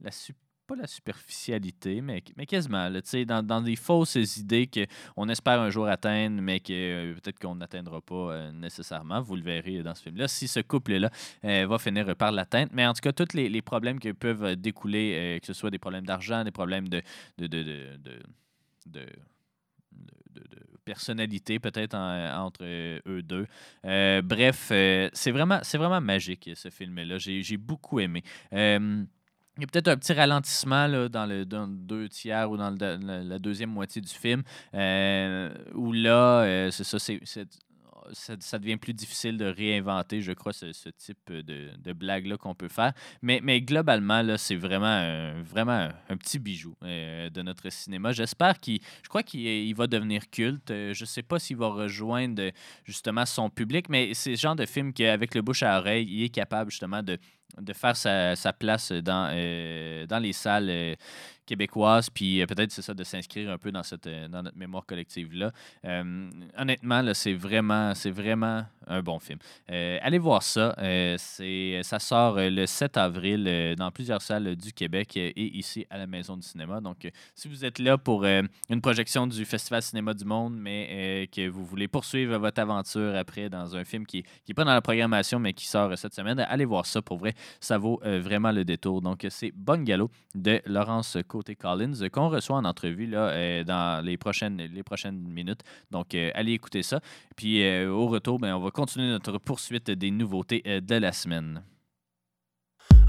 [0.00, 0.10] la
[0.66, 5.86] pas la superficialité, mais, mais quasiment, dans, dans des fausses idées qu'on espère un jour
[5.86, 9.20] atteindre, mais que euh, peut-être qu'on n'atteindra pas euh, nécessairement.
[9.20, 10.28] Vous le verrez dans ce film-là.
[10.28, 11.10] Si ce couple-là
[11.44, 12.70] euh, va finir par l'atteindre.
[12.74, 15.78] Mais en tout cas, tous les, les problèmes qui peuvent découler, que ce soit des
[15.78, 17.00] problèmes d'argent, des problèmes de,
[17.38, 17.62] de, de,
[18.86, 19.00] de-
[20.30, 23.46] de- personnalité peut-être en- entre eux deux.
[23.84, 27.18] Euh, bref, euh, c'est vraiment, vraiment magique ce film-là.
[27.18, 28.22] J'ai, beaucoup aimé.
[28.52, 29.04] Euh,
[29.56, 32.70] il y a peut-être un petit ralentissement là, dans, le, dans deux tiers ou dans
[32.70, 34.42] le- la, deuxième moitié du film,
[35.74, 37.20] où là, c'est ça, c'est-
[38.12, 42.92] ça, devient plus difficile de réinventer, je crois, ce, type de, blague-là qu'on peut faire.
[43.22, 48.12] Mais, globalement, là, c'est vraiment, un, petit bijou euh, de notre cinéma.
[48.12, 48.80] J'espère qu'il.
[49.02, 50.70] Je crois qu'il il va devenir culte.
[50.70, 52.50] Euh, je ne sais pas s'il va rejoindre
[52.84, 56.24] justement son public, mais c'est le genre de film qu'avec le bouche à oreille, il
[56.24, 57.18] est capable justement de,
[57.72, 60.96] faire sa, place dans, euh, dans les salles
[61.46, 64.58] québécoises, puis euh, peut-être c'est ça de s'inscrire un peu dans, cette, euh, dans notre
[64.58, 65.52] mémoire collective-là.
[65.84, 69.38] Euh, honnêtement, là, c'est vraiment, vraiment un bon film.
[69.68, 70.74] Allez voir ça.
[71.18, 76.06] C'est, ça sort le 7 avril dans plusieurs salles du Québec et ici à la
[76.06, 76.80] Maison du cinéma.
[76.80, 81.48] Donc, si vous êtes là pour une projection du Festival Cinéma du Monde, mais que
[81.48, 85.40] vous voulez poursuivre votre aventure après dans un film qui n'est pas dans la programmation,
[85.40, 87.02] mais qui sort cette semaine, allez voir ça.
[87.02, 89.02] Pour vrai, ça vaut vraiment le détour.
[89.02, 94.16] Donc, c'est Bungalow de Laurence Côté-Collins euh, qu'on reçoit en entrevue là, euh, dans les
[94.16, 95.60] prochaines, les prochaines minutes.
[95.90, 97.00] Donc, euh, allez écouter ça.
[97.36, 101.62] Puis, au retour, ben, on va continuer notre poursuite des nouveautés de la semaine.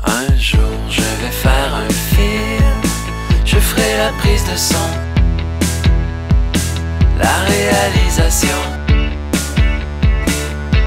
[0.06, 0.60] Un jour
[0.90, 2.82] je vais faire un film,
[3.46, 4.88] je ferai la prise de son,
[7.18, 8.60] la réalisation,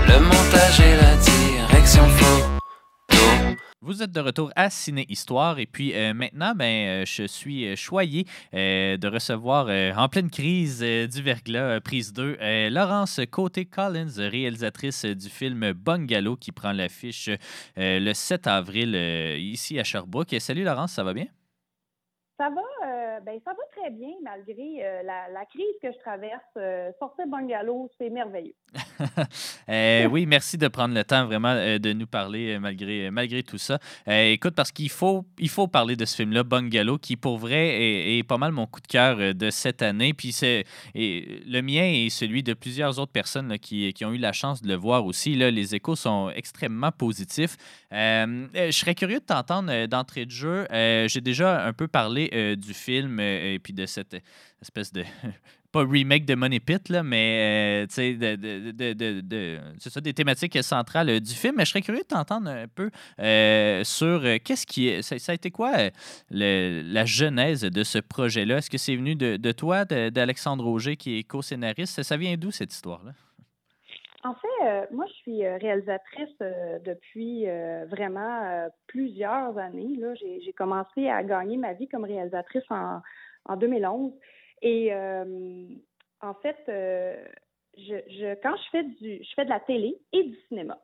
[0.09, 2.30] le montage et la direction.
[3.83, 6.65] Vous êtes de retour à Ciné Histoire et puis euh, maintenant, ben,
[7.03, 12.69] euh, je suis euh, choyé de recevoir en pleine crise du verglas, prise 2, euh,
[12.69, 17.31] Laurence Côté-Collins, réalisatrice du film Bungalow qui prend l'affiche
[17.77, 18.95] le 7 avril
[19.39, 20.37] ici à Sherbrooke.
[20.41, 21.27] Salut Laurence, ça va bien?
[22.39, 22.61] Ça va,
[23.11, 26.43] euh, ben, ça va très bien malgré euh, la, la crise que je traverse.
[26.57, 28.55] Euh, sortir bungalow, c'est merveilleux.
[29.69, 33.57] Euh, oui, merci de prendre le temps vraiment euh, de nous parler malgré, malgré tout
[33.57, 33.79] ça.
[34.09, 37.69] Euh, écoute, parce qu'il faut, il faut parler de ce film-là, Bungalow, qui pour vrai
[37.81, 40.13] est, est pas mal mon coup de cœur de cette année.
[40.13, 44.19] Puis c'est, le mien et celui de plusieurs autres personnes là, qui, qui ont eu
[44.19, 45.37] la chance de le voir aussi.
[45.37, 47.57] Là, les échos sont extrêmement positifs.
[47.93, 50.67] Je serais curieux de t'entendre d'entrée de jeu.
[50.73, 54.17] J'ai déjà un peu parlé du film euh, et puis de cette
[54.61, 55.05] espèce de
[55.73, 60.13] pas remake de Money Pit, là, mais euh, de, de, de, de- c'est ça, des
[60.13, 61.55] thématiques centrales euh, du film.
[61.57, 62.91] Mais je serais curieux de t'entendre un peu
[63.21, 65.03] euh, sur qu'est-ce qui est.
[65.03, 65.73] Ça, a été quoi
[66.31, 68.59] la genèse de ce projet-là?
[68.59, 72.03] Est-ce que c'est venu de, toi, d'Alexandre Auger, qui est co-scénariste?
[72.03, 73.13] Ça vient d'où cette histoire-là?
[74.23, 77.47] En fait, euh, moi, je suis euh, réalisatrice euh, depuis
[77.89, 79.99] vraiment plusieurs années.
[80.45, 83.01] J'ai, commencé à gagner ma vie comme réalisatrice en,
[83.47, 84.13] en 2011.
[84.63, 90.23] Et en fait, je, je, quand je fais du, je fais de la télé et
[90.25, 90.79] du cinéma.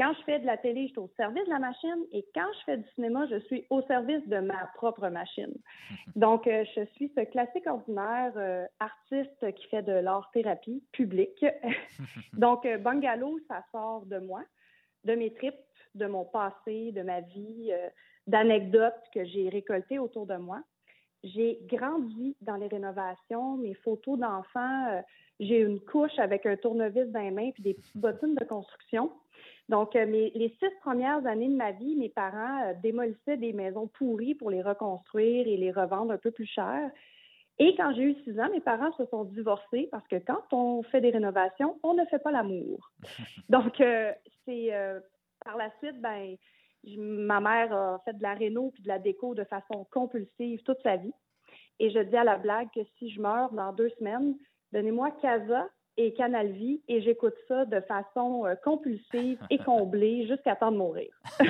[0.00, 2.46] Quand je fais de la télé, je suis au service de la machine et quand
[2.58, 5.54] je fais du cinéma, je suis au service de ma propre machine.
[6.16, 11.44] Donc, euh, je suis ce classique ordinaire euh, artiste qui fait de l'art-thérapie publique.
[12.32, 14.42] Donc, euh, Bungalow, ça sort de moi,
[15.04, 15.54] de mes tripes,
[15.94, 17.88] de mon passé, de ma vie, euh,
[18.26, 20.60] d'anecdotes que j'ai récoltées autour de moi.
[21.22, 25.02] J'ai grandi dans les rénovations, mes photos d'enfants.
[25.40, 29.10] j'ai une couche avec un tournevis dans les mains puis des petites bottines de construction.
[29.68, 33.52] Donc, euh, mes- les six premières années de ma vie, mes parents euh, démolissaient des
[33.52, 36.90] maisons pourries pour les reconstruire et les revendre un peu plus cher.
[37.58, 40.82] Et quand j'ai eu six ans, mes parents se sont divorcés parce que quand on
[40.82, 42.90] fait des rénovations, on ne fait pas l'amour.
[43.48, 44.12] Donc, euh,
[44.44, 45.00] c'est euh,
[45.44, 46.36] par la suite, ben,
[46.84, 50.62] je- ma mère a fait de la réno puis de la déco de façon compulsive
[50.64, 51.12] toute sa vie.
[51.80, 54.36] Et je dis à la blague que si je meurs dans deux semaines,
[54.72, 60.56] donnez-moi Casa et Canal Vie et j'écoute ça de façon euh, compulsive et comblée jusqu'à
[60.56, 61.08] temps de mourir.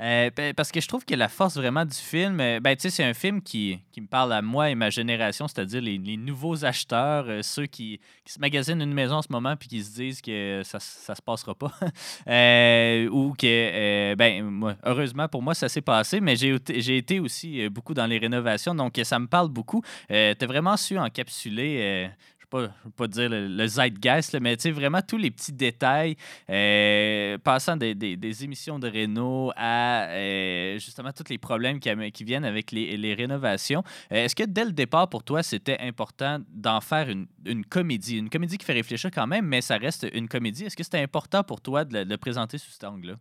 [0.00, 2.82] Euh, ben, parce que je trouve que la force vraiment du film, euh, ben, tu
[2.82, 5.98] sais, c'est un film qui, qui me parle à moi et ma génération, c'est-à-dire les,
[5.98, 9.68] les nouveaux acheteurs, euh, ceux qui, qui se magasinent une maison en ce moment puis
[9.68, 11.72] qui se disent que ça, ça se passera pas.
[13.10, 16.54] Ou que, ben, moi, heureusement pour moi, ça s'est passé, mais j'ai
[16.96, 19.82] été- aussi beaucoup dans les rénovations, donc ça me parle beaucoup.
[20.08, 22.08] Tu as vraiment su encapsuler.
[22.54, 26.16] Euh, je veux pas dire le, le zeitgeist, là, mais vraiment tous les petits détails,
[26.50, 32.44] euh, passant des, des- émissions de réno à euh, justement tous les problèmes qui, viennent
[32.44, 33.82] avec les, les rénovations.
[34.12, 38.18] Euh, Est-ce que dès le départ, pour toi, c'était important d'en faire une, une comédie?
[38.18, 40.64] Une comédie qui fait réfléchir quand même, mais ça reste une comédie.
[40.64, 43.14] Est-ce que c'était important pour toi de le, présenter sous cet angle-là?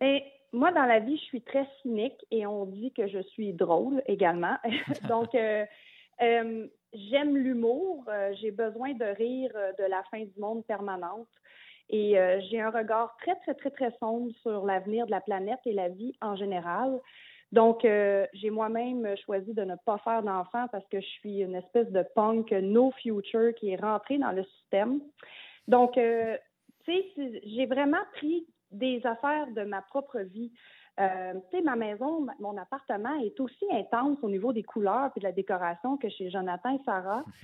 [0.00, 3.52] Mais moi, dans la vie, je suis très cynique et on dit que je suis
[3.52, 4.56] drôle également.
[5.08, 5.34] Donc,
[6.92, 8.04] j'aime l'humour.
[8.08, 11.28] euh, j'ai besoin de rire euh, de la fin du monde permanente.
[11.88, 15.60] Et euh, j'ai un regard très, très, très, très sombre sur l'avenir de la planète
[15.66, 17.00] et la vie en général.
[17.52, 21.88] Donc, j'ai moi-même choisi de ne pas faire d'enfant parce que je suis une espèce
[21.92, 25.00] de punk no future qui est rentrée dans le système.
[25.68, 26.00] Donc, tu
[26.86, 30.50] sais, j'ai vraiment pris des affaires de ma propre vie.
[30.98, 35.10] Euh, tu sais, ma maison, ma- mon appartement est aussi intense au niveau des couleurs
[35.14, 37.24] et de la décoration que chez Jonathan et Sarah.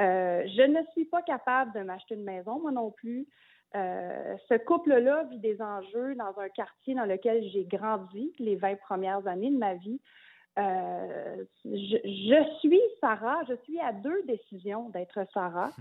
[0.00, 3.26] Euh, je ne suis pas capable de m'acheter une maison, moi non plus.
[3.76, 8.76] Euh, ce couple-là vit des enjeux dans un quartier dans lequel j'ai grandi les 20
[8.80, 10.00] premières années de ma vie.
[10.60, 15.70] Euh, je, suis Sarah, je suis à deux décisions d'être Sarah.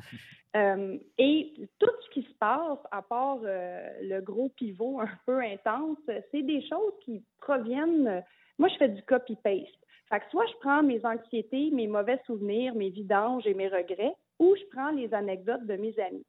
[0.56, 6.00] Euh, et tout ce qui se passe, à part le gros pivot un peu intense,
[6.32, 8.24] c'est des choses qui proviennent.
[8.58, 9.78] Moi, je fais du copy-paste.
[10.10, 14.16] Fait que soit je prends mes anxiétés, mes mauvais souvenirs, mes vidanges et mes regrets,
[14.40, 16.26] ou je prends les anecdotes de mes amis.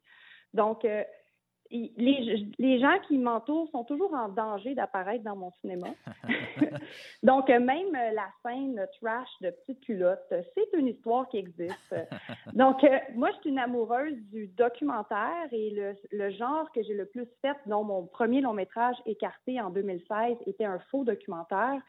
[0.53, 0.85] Donc,
[1.71, 5.89] les, gens qui m'entourent sont toujours en danger d'apparaître dans mon cinéma.
[7.23, 11.95] Donc, même la scène trash de petite culotte, c'est une histoire qui existe.
[12.55, 17.07] Donc, euh, moi, je suis une amoureuse du documentaire et le, genre que j'ai le
[17.07, 21.81] plus fait, dont mon premier long métrage écarté en 2016 était un faux documentaire.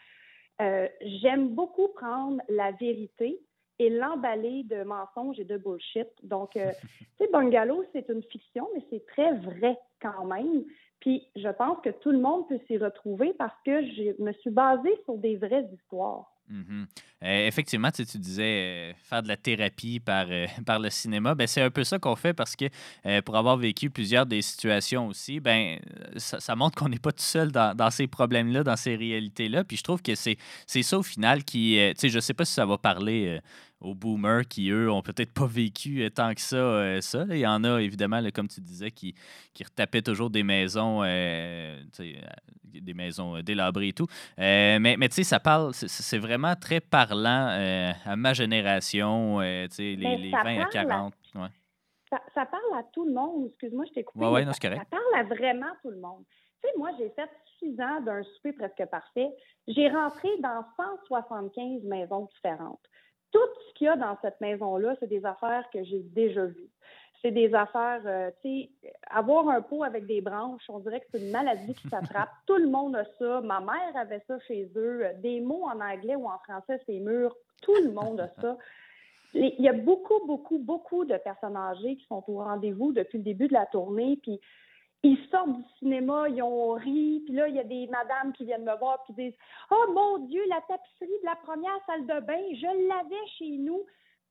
[0.61, 0.88] Euh,
[1.21, 3.39] j'aime beaucoup prendre la vérité
[3.82, 6.07] et l'emballer de mensonges et de bullshit.
[6.21, 6.69] Donc, euh,
[7.17, 10.63] tu sais, Bungalow, c'est une fiction, mais c'est très vrai quand même.
[10.99, 14.51] Puis, je pense que tout le monde peut s'y retrouver parce que je me suis
[14.51, 16.27] basée sur des vraies histoires.
[16.47, 16.86] Mhm.
[17.23, 20.27] Euh, effectivement, tu, disais euh, faire de la thérapie par,
[20.65, 21.34] par le cinéma.
[21.34, 22.65] Ben, c'est un peu ça qu'on fait parce que
[23.21, 25.79] pour avoir vécu plusieurs des situations aussi, ben,
[26.17, 29.63] ça, montre qu'on n'est pas tout seul dans, ces problèmes-là, dans ces réalités-là.
[29.63, 31.79] Puis je trouve que c'est ça au final qui.
[31.95, 33.39] tu sais, je sais pas si ça va parler
[33.82, 36.55] aux boomers qui, eux, ont peut-être pas vécu euh, tant que ça.
[36.55, 37.25] Euh, ça.
[37.29, 39.15] Il y en a, évidemment, comme tu disais, qui,
[39.53, 41.82] qui retapaient toujours des maisons, euh,
[42.63, 44.07] des maisons délabrées et tout.
[44.38, 47.47] mais mais tu sais, ça parle, c'est vraiment très parlant
[48.05, 51.13] à ma génération, les, les 20 à 40.
[52.34, 53.47] Ça, parle à tout le monde.
[53.47, 54.25] Excuse-moi, je t'ai coupé.
[54.25, 56.23] Ouais, ça, ça, parle à vraiment tout le monde.
[56.61, 59.29] Tu sais, moi, j'ai fait six ans d'un souper presque parfait.
[59.67, 60.65] J'ai rentré dans
[61.07, 62.82] 175 maisons différentes
[63.32, 66.69] tout ce qu'il y a dans cette maison-là, c'est des affaires que j'ai déjà vues.
[67.21, 68.69] C'est des affaires, euh, tu sais,
[69.09, 72.32] avoir un pot avec des branches, on dirait que c'est une maladie qui s'attrape.
[72.47, 73.41] Tout le monde a ça.
[73.41, 75.03] Ma mère avait ça chez eux.
[75.17, 77.36] Des mots en anglais ou en français, c'est mûr.
[77.61, 78.57] Tout le monde a ça.
[79.34, 83.23] Il y a beaucoup, beaucoup, beaucoup de personnes âgées qui sont au rendez-vous depuis le
[83.23, 84.17] début de la tournée.
[84.21, 84.41] Puis
[85.04, 88.45] ils sortent du cinéma, ils ont ri, puis là, il y a des madames qui
[88.45, 89.38] viennent me voir qui disent
[89.72, 93.82] Oh mon Dieu, la tapisserie de la première salle de bain, je l'avais chez nous.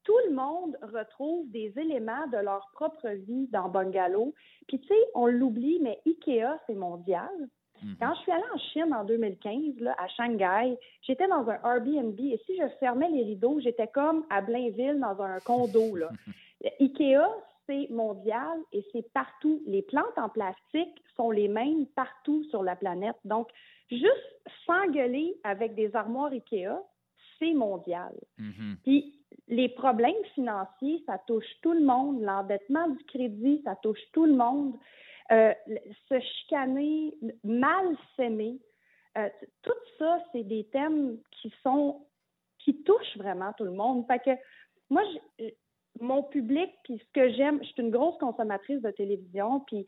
[0.05, 4.33] Tout le monde retrouve des éléments de leur propre vie dans Bungalow.
[4.67, 7.29] Puis, tu sais, on l'oublie, mais IKEA, c'est mondial.
[7.83, 7.97] Mhm.
[8.01, 12.19] Quand je suis allée en Chine en 2015, là, à Shanghai, j'étais dans un Airbnb
[12.19, 15.97] et si je fermais les rideaux, j'étais comme à Blainville dans un condo.
[15.97, 16.11] Là.
[16.81, 17.29] IKEA,
[17.91, 19.63] mondial et c'est partout.
[19.67, 23.17] Les plantes en plastique sont les mêmes partout sur la planète.
[23.25, 23.49] Donc,
[23.91, 26.81] juste s'engueuler avec des armoires IKEA,
[27.39, 28.13] c'est mondial.
[28.39, 28.77] Mm-hmm.
[28.85, 32.21] Puis, les problèmes financiers, ça touche tout le monde.
[32.23, 34.75] L'endettement du crédit, ça touche tout le monde.
[35.33, 35.55] Euh,
[36.09, 37.15] se chicaner,
[37.45, 38.59] mal s'aimer,
[39.19, 39.29] euh,
[39.63, 42.07] tout ça, c'est des thèmes qui sont
[42.59, 44.07] qui touchent vraiment tout le monde.
[44.07, 44.31] Fait que
[44.91, 45.03] moi,
[46.01, 49.87] mon public, puis ce que j'aime, je suis une grosse consommatrice de télévision, puis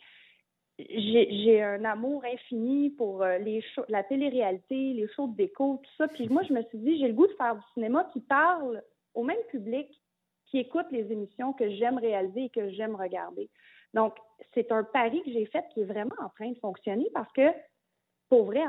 [0.79, 6.09] j'ai un amour infini pour euh, les la télé-réalité, les shows de déco, tout ça.
[6.09, 8.83] Puis moi, je me suis dit, j'ai le goût de faire du cinéma qui parle
[9.15, 9.89] au même public
[10.47, 13.49] qui écoute les émissions que j'aime réaliser et que j'aime regarder.
[13.95, 14.15] Donc,
[14.55, 17.49] c'est un pari que j'ai fait qui est vraiment en train de fonctionner parce que
[18.33, 18.63] pour vrai,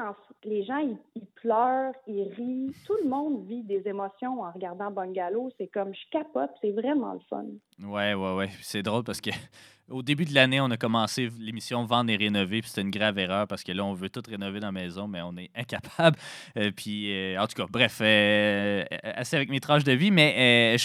[0.43, 0.79] les gens,
[1.15, 2.75] ils, pleurent, ils rient.
[2.85, 5.51] Tout le monde vit des émotions en regardant Bungalow.
[5.57, 7.45] C'est comme, je capote, c'est vraiment le fun.
[7.81, 8.49] Ouais, ouais, ouais.
[8.61, 9.29] C'est drôle parce que
[9.89, 13.17] au début de l'année, on a commencé l'émission Vendre et rénover, puis c'était une grave
[13.17, 16.17] erreur parce que là, on veut tout rénover dans la maison, mais on est incapable.
[16.57, 20.75] Euh, puis, euh, en tout cas, bref, euh, assez avec mes tranches de vie, mais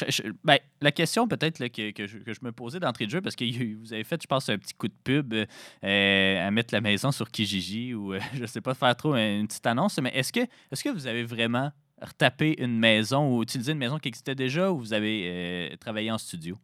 [0.44, 3.92] ben, la question peut-être que, que, je, me posais d'entrée de jeu, parce que vous
[3.92, 5.34] avez fait, je pense, un petit coup de pub
[5.82, 9.98] à mettre la maison sur Kijiji ou je sais pas, faire trop une petite annonce,
[10.00, 11.70] mais est-ce que, est que vous avez vraiment
[12.00, 16.18] retapé une maison ou utilisé une maison qui existait déjà ou vous avez travaillé en
[16.18, 16.56] studio?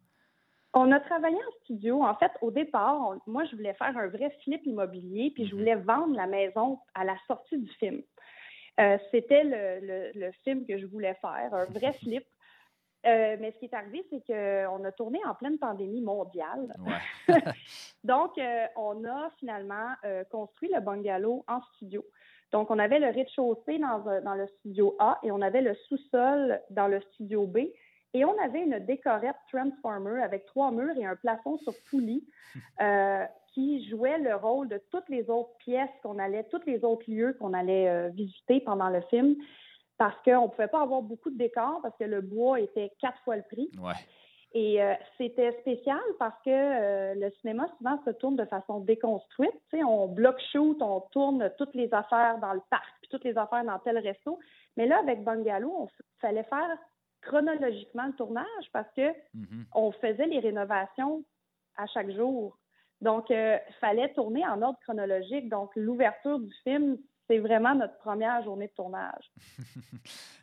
[0.77, 2.03] On a travaillé en studio.
[2.03, 5.59] En fait, au départ, moi, je voulais faire un vrai flip immobilier, puis je mhm.
[5.59, 8.01] voulais vendre la maison à la sortie du film.
[8.81, 12.25] Euh, c'était le, film que je voulais faire, un vrai flip.
[13.05, 16.73] Euh, mais ce qui est arrivé, c'est qu'on a tourné en pleine pandémie mondiale.
[18.03, 19.93] Donc, euh, on a finalement
[20.31, 22.03] construit le bungalow en studio.
[22.51, 26.61] Donc, on avait le rez-de-chaussée dans, dans, le studio A et on avait le sous-sol
[26.69, 27.57] dans le studio B.
[28.15, 32.23] Et on avait une décorette Transformer avec trois murs et un plafond sur poulie
[32.81, 37.03] euh, qui jouait le rôle de toutes les autres pièces qu'on allait, tous les autres
[37.11, 39.35] lieux qu'on allait euh, visiter pendant le film
[39.97, 43.19] parce qu'on ne pouvait pas avoir beaucoup de décors parce que le bois était quatre
[43.23, 43.69] fois le prix.
[44.53, 49.51] Et euh, c'était spécial parce que euh, le cinéma souvent se tourne de façon déconstruite.
[49.73, 53.65] On block shoot, on tourne toutes les affaires dans le parc, puis toutes les affaires
[53.65, 54.39] dans tel resto.
[54.77, 56.77] Mais là, avec Bungalow, il fallait faire
[57.21, 59.65] chronologiquement le tournage parce que Mhm.
[59.73, 61.23] on faisait les rénovations
[61.75, 62.57] à chaque jour.
[63.01, 65.49] Donc, il fallait tourner en ordre chronologique.
[65.49, 66.97] Donc, l'ouverture du film,
[67.27, 69.31] c'est vraiment notre première journée de tournage.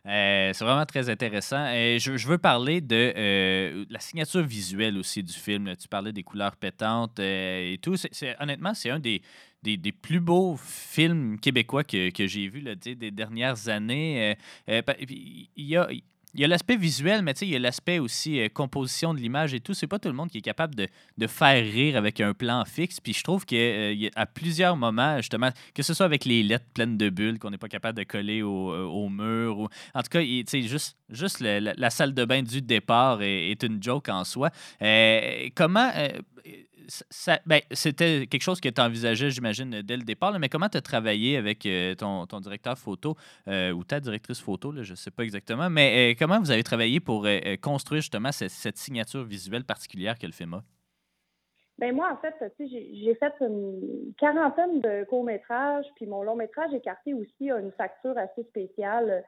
[0.04, 1.64] Euh, c'est vraiment très intéressant.
[1.72, 5.76] Et je, veux parler de euh, la signature visuelle aussi du film.
[5.76, 7.94] Tu parlais des couleurs pétantes euh, et tout.
[7.96, 9.22] C'est- honnêtement, c'est un des,
[9.62, 14.36] des, plus beaux films québécois que, que j'ai vu là, tu sais, des dernières années.
[14.68, 15.88] Euh, euh, il y a.
[16.34, 19.52] Il y a l'aspect visuel, mais il y a l'aspect aussi euh, composition de l'image
[19.52, 19.74] et tout.
[19.74, 22.64] C'est pas tout le monde qui est capable de, de faire rire avec un plan
[22.64, 23.00] fixe.
[23.00, 27.10] Puis je trouve qu'à plusieurs moments, justement, que ce soit avec les lettres pleines de
[27.10, 30.20] bulles qu'on n'est pas capable de coller au, euh, au mur, ou en tout cas,
[30.22, 34.24] il- juste, juste le- la, la salle de bain du départ est, une joke en
[34.24, 34.50] soi.
[34.80, 35.90] Euh, comment.
[37.46, 40.82] Ben, c'était quelque chose que tu envisageais, j'imagine, dès le départ, mais comment tu as
[40.82, 43.16] travaillé avec euh, ton, directeur photo
[43.48, 46.50] euh, ou ta directrice photo, là, je ne sais pas exactement, mais euh, comment vous
[46.50, 47.26] avez travaillé pour
[47.62, 50.62] construire justement cette, signature visuelle particulière que le film a?
[51.78, 57.50] Ben moi, en fait, j'ai fait une quarantaine de courts-métrages, puis mon long-métrage écarté aussi
[57.50, 59.24] a une facture assez spéciale.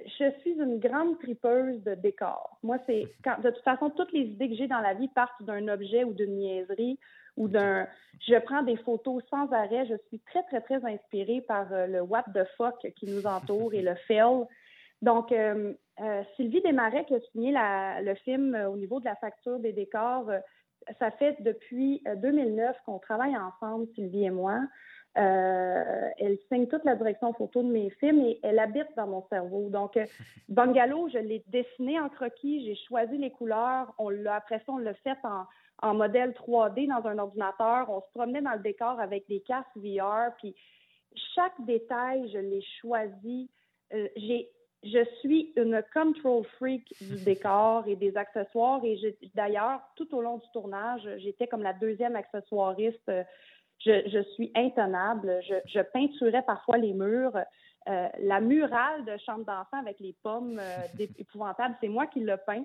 [0.00, 2.58] Je suis une grande tripeuse de décors.
[2.62, 5.42] Moi, c'est quand de toute façon, toutes les idées que j'ai dans la vie partent
[5.42, 6.98] d'un objet ou d'une niaiserie
[7.36, 7.86] ou d'un.
[8.26, 9.86] Je prends des photos sans arrêt.
[9.86, 13.74] Je suis très, très, très inspirée par euh, le what the fuck qui nous entoure
[13.74, 14.44] et le fail.
[15.02, 19.04] Donc, euh, euh, Sylvie Desmarais qui a signé la- le film euh, au niveau de
[19.04, 20.30] la facture des décors.
[20.98, 24.60] ça fait depuis euh, 2009 qu'on travaille ensemble, Sylvie et moi.
[25.16, 29.24] Euh, elle signe toute la direction photo de mes films et elle habite dans mon
[29.28, 29.68] cerveau.
[29.70, 30.06] Donc, euh,
[30.48, 33.94] Bungalow, je l'ai dessiné en croquis, j'ai choisi les couleurs.
[33.98, 35.44] On l'a, après ça, on l'a fait en,
[35.82, 37.88] en modèle 3D dans un ordinateur.
[37.90, 40.34] On se promenait dans le décor avec des casques VR.
[40.38, 40.54] Puis,
[41.36, 43.50] chaque détail, je l'ai choisi.
[43.92, 44.50] Euh, j'ai
[44.86, 48.84] je suis une control freak du décor et des accessoires.
[48.84, 53.10] Et d'ailleurs, tout au long du tournage, j'étais comme la deuxième accessoiriste.
[53.84, 55.40] Je, je suis intenable.
[55.48, 57.36] Je, je peinturais parfois les murs.
[57.88, 62.36] Euh, la murale de chambre d'enfant avec les pommes euh, épouvantables, c'est moi qui l'ai
[62.46, 62.64] peint.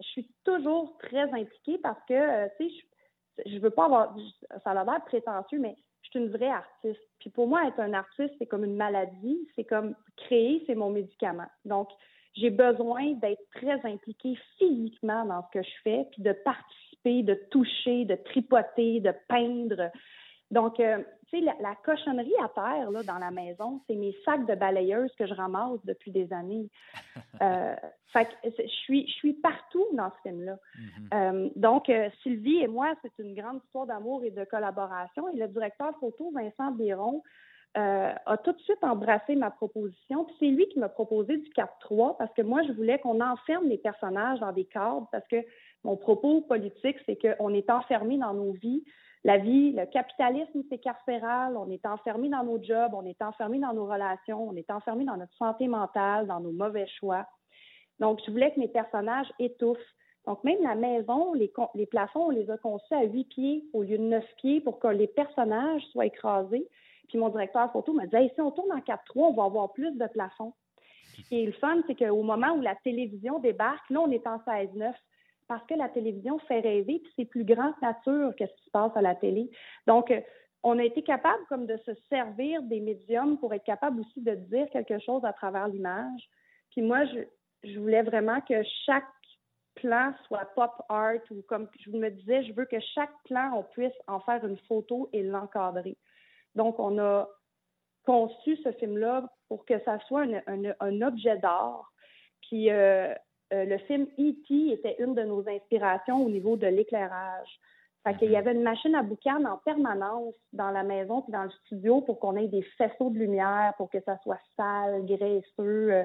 [0.00, 2.74] Je suis toujours très impliquée parce que, euh, tu sais,
[3.44, 4.14] je, je veux pas avoir,
[4.62, 7.00] ça a l'air prétentieux, mais je suis une vraie artiste.
[7.18, 9.48] Puis pour moi, être un artiste, c'est comme une maladie.
[9.56, 11.48] C'est comme créer, c'est mon médicament.
[11.64, 11.88] Donc,
[12.34, 17.34] j'ai besoin d'être très impliquée physiquement dans ce que je fais, puis de participer, de
[17.50, 19.90] toucher, de tripoter, de peindre.
[20.50, 20.98] Donc, euh,
[21.30, 24.54] tu sais, la, la cochonnerie à terre là, dans la maison, c'est mes sacs de
[24.54, 26.68] balayeuse que je ramasse depuis des années.
[27.42, 27.74] Euh,
[28.12, 30.58] fait que je suis, je suis partout dans ce film-là.
[30.76, 31.08] Mhm.
[31.14, 35.26] Euh, donc, euh, Sylvie et moi, c'est une grande histoire d'amour et de collaboration.
[35.30, 37.22] Et le directeur photo, Vincent Biron,
[37.74, 40.24] a tout de suite embrassé ma proposition.
[40.24, 43.68] Puis c'est lui qui m'a proposé du 4-3 parce que moi, je voulais qu'on enferme
[43.68, 45.36] les personnages dans des cadres parce que
[45.84, 48.84] mon propos politique, c'est qu'on est enfermé dans nos vies.
[49.24, 51.56] La vie, le capitalisme, c'est carcéral.
[51.56, 55.04] On est enfermé dans nos jobs, on est enfermé dans nos relations, on est enfermé
[55.04, 57.26] dans notre santé mentale, dans nos mauvais choix.
[57.98, 59.78] Donc, je voulais que mes personnages étouffent.
[60.26, 61.50] Donc, même la maison, les,
[61.86, 64.88] plafonds, on les a conçus à huit pieds au lieu de neuf pieds pour que
[64.88, 66.66] les personnages soient écrasés.
[67.08, 69.90] Puis mon directeur photo m'a dit si on tourne en 4-3, on va avoir plus
[69.92, 70.54] de plafonds.
[71.30, 74.94] Et le fun, c'est qu'au moment où la télévision débarque, là, on est en 16-9
[75.50, 78.70] parce que la télévision fait rêver, puis c'est plus grand que nature qu'est-ce qui se
[78.70, 79.50] passe à la télé.
[79.88, 80.20] Donc, euh,
[80.62, 84.34] on a été capable comme de se servir des médiums pour être capable aussi de
[84.36, 86.22] dire quelque chose à travers l'image.
[86.70, 87.20] Puis moi, je,
[87.64, 89.04] je voulais vraiment que chaque
[89.74, 93.64] plan soit pop art ou comme je me disais, je veux que chaque plan, on
[93.74, 95.96] puisse en faire une photo et l'encadrer.
[96.54, 97.28] Donc, on a
[98.04, 101.90] conçu ce film-là pour que ça soit un, un- un objet d'art.
[102.42, 103.12] Puis euh,
[103.52, 104.72] euh, le film E.T.
[104.72, 107.48] était une de nos inspirations au niveau de l'éclairage.
[108.04, 111.42] Fait qu'il y avait une machine à boucan en permanence dans la maison puis dans
[111.44, 115.92] le studio pour qu'on ait des faisceaux de lumière, pour que ça soit sale, graisseux.
[115.92, 116.04] euh,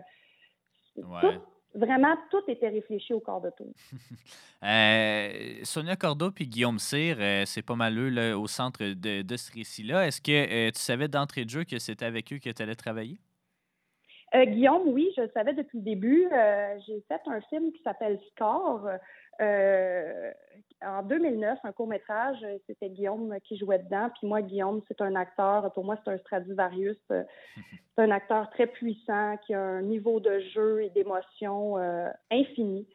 [0.98, 1.22] Ouais.
[1.22, 1.42] tout-
[1.80, 3.68] vraiment, tout était réfléchi au corps de tour.
[4.64, 9.22] Euh, Sonia Cordeau puis Guillaume Cyr, euh, c'est pas mal eux là, au centre de,
[9.22, 10.08] de ce récit-là.
[10.08, 13.20] Est-ce que tu savais d'entrée de jeu que c'était avec eux que tu allais travailler?
[14.34, 16.28] Euh, Guillaume, oui, je le savais depuis le début.
[16.32, 18.90] Euh, j'ai fait un film qui s'appelle Score
[19.42, 20.32] euh,
[20.82, 22.38] en 2009, un court métrage.
[22.68, 24.10] C'était Guillaume qui jouait dedans.
[24.18, 25.72] Puis moi, Guillaume, c'est un acteur.
[25.74, 26.98] Pour moi, c'est un Stradivarius.
[27.12, 27.24] Euh,
[27.96, 32.88] C'est un acteur très puissant qui a un niveau de jeu et d'émotion euh, infini.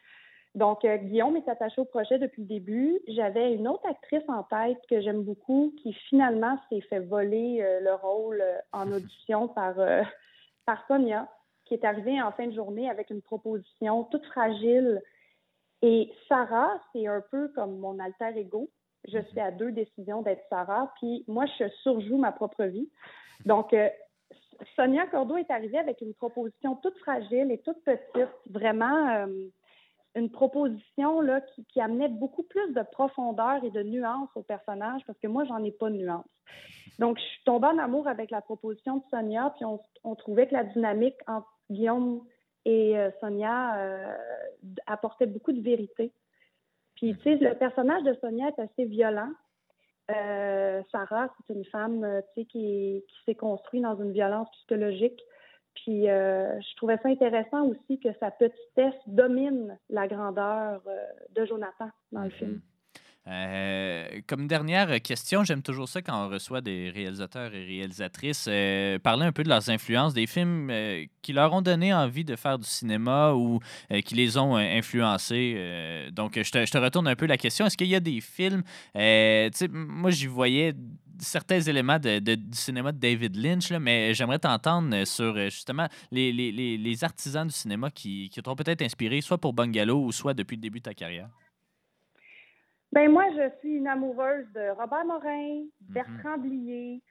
[0.54, 2.98] Donc, euh, Guillaume est attaché au projet depuis le début.
[3.08, 7.94] J'avais une autre actrice en tête que j'aime beaucoup qui finalement s'est fait voler le
[7.94, 9.76] rôle en audition par,
[10.70, 11.26] par Sonia,
[11.64, 15.02] qui est arrivée en fin de journée avec une proposition toute fragile.
[15.82, 18.70] Et Sarah, c'est un peu comme mon alter ego.
[19.08, 22.88] Je suis à deux décisions d'être Sarah, puis moi, je surjoue ma propre vie.
[23.46, 23.74] Donc,
[24.76, 29.26] Sonia Cordeau est arrivée avec une proposition toute fragile et toute petite, vraiment
[30.14, 35.18] une proposition là, qui, amenait beaucoup plus de profondeur et de nuance au personnage parce
[35.18, 36.26] que moi, j'en ai pas de nuance.
[36.98, 40.54] Donc, je suis tombée en amour avec la proposition de Sonia, puis on, trouvait que
[40.54, 42.22] la dynamique entre Guillaume
[42.64, 44.16] et euh, Sonia euh,
[44.86, 46.12] apportait beaucoup de vérité.
[46.96, 49.30] Puis, tu sais, le personnage de Sonia est assez violent.
[50.11, 55.22] Euh, Sarah, c'est une femme, qui, qui s'est construite dans une violence psychologique
[55.74, 61.44] puis euh, je trouvais ça intéressant aussi que sa petitesse domine la grandeur euh, de
[61.44, 62.32] Jonathan dans le mhm.
[62.32, 62.60] film.
[63.26, 68.48] Euh, comme dernière question, j'aime toujours ça quand on reçoit des réalisateurs et réalisatrices
[69.02, 70.72] parler un peu de leurs influences, des films
[71.22, 73.60] qui leur ont donné envie de faire du cinéma ou
[74.04, 76.08] qui les ont influencés.
[76.12, 77.66] donc, je te, retourne un peu la question.
[77.66, 78.62] Est-ce qu'il y a des films,
[78.94, 80.74] moi j'y voyais
[81.20, 87.04] certains éléments de, du cinéma de David Lynch, mais j'aimerais t'entendre sur euh, justement les,
[87.04, 90.62] artisans du cinéma qui, qui t'ont peut-être inspiré, soit pour Bungalow ou soit depuis le
[90.62, 91.28] début de ta carrière.
[92.93, 95.68] Ben moi, je suis une amoureuse de Robert Morin, mhm.
[95.80, 97.03] Bertrand Blier,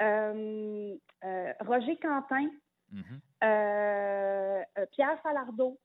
[0.00, 2.48] euh, euh, Roger Quentin,
[2.90, 3.20] mhm.
[4.92, 5.78] Pierre Falardeau.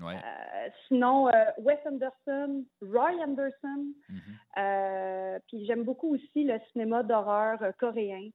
[0.00, 3.92] Euh, sinon, euh, Wes Anderson, Roy Anderson.
[4.08, 4.20] Mhm.
[4.58, 8.30] Euh, puis j'aime beaucoup aussi le cinéma d'horreur coréen,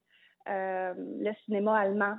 [0.46, 2.16] le cinéma allemand.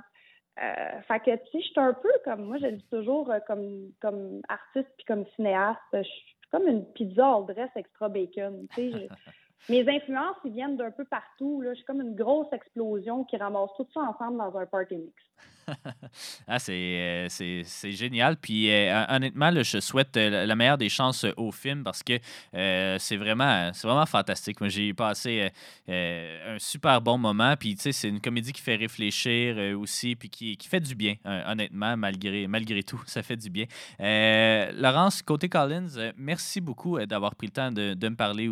[0.56, 4.40] fait que, tu sais, je suis un peu comme, moi, je dis toujours, comme, comme
[4.48, 8.66] artiste puis comme cinéaste, je suis comme une pizza all dress extra bacon.
[9.68, 11.60] Mes influences, ils viennent d'un peu partout.
[11.60, 11.70] Là.
[11.72, 15.22] Je suis comme une grosse explosion qui ramasse tout ça ensemble dans un party mix.
[16.48, 18.36] ah, euh, c'est, génial.
[18.36, 22.18] Puis euh, honnêtement, je souhaite euh, la meilleure des chances au film parce que
[22.52, 24.60] c'est, vraiment, vraiment fantastique.
[24.60, 25.50] Moi, j'ai passé
[25.88, 27.54] un super bon moment.
[27.58, 30.94] Puis, tu sais, c'est une comédie qui fait réfléchir aussi, puis qui, qui, fait du
[30.94, 33.00] bien, honnêtement, malgré, malgré tout.
[33.06, 33.66] Ça fait du bien.
[33.98, 38.50] Laurence, côté Collins, merci beaucoup d'avoir pris le temps de, de me parler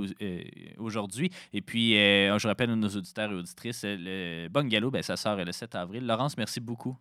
[0.76, 1.30] aujourd'hui.
[1.52, 5.52] Et puis, je rappelle à nos auditeurs et auditrices, le Bungalow, ben, ça sort le
[5.52, 6.06] 7 avril.
[6.06, 6.96] Laurence, merci beaucoup.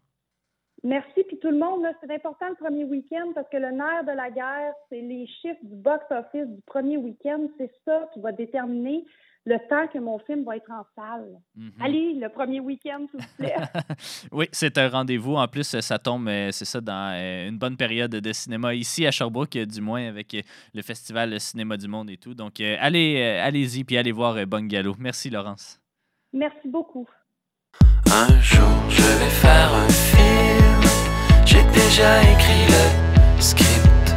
[0.84, 1.24] Merci.
[1.28, 4.30] Puis tout le monde, c'est important le premier week-end parce que le nerf de la
[4.30, 7.48] guerre, c'est les chiffres du box-office du premier week-end.
[7.58, 9.06] C'est ça qui va déterminer
[9.48, 11.40] le temps que mon film va être en salle.
[11.56, 11.72] Mhm.
[11.80, 13.56] Allez, le premier week-end, s'il vous plaît.
[14.32, 15.36] oui, c'est un rendez-vous.
[15.36, 19.08] En plus, ça tombe, euh, c'est ça, dans euh, une bonne période de cinéma ici
[19.08, 20.42] à Sherbrooke, du moins avec euh,
[20.74, 22.34] le Festival Cinéma du Monde et tout.
[22.34, 24.96] Donc, allez, allez-y, puis allez voir Bungalow.
[25.00, 25.80] Merci, Laurence.
[26.34, 27.08] Merci beaucoup.
[28.12, 30.57] Un jour, je vais faire un film.
[31.78, 34.16] J'ai déjà écrit le script.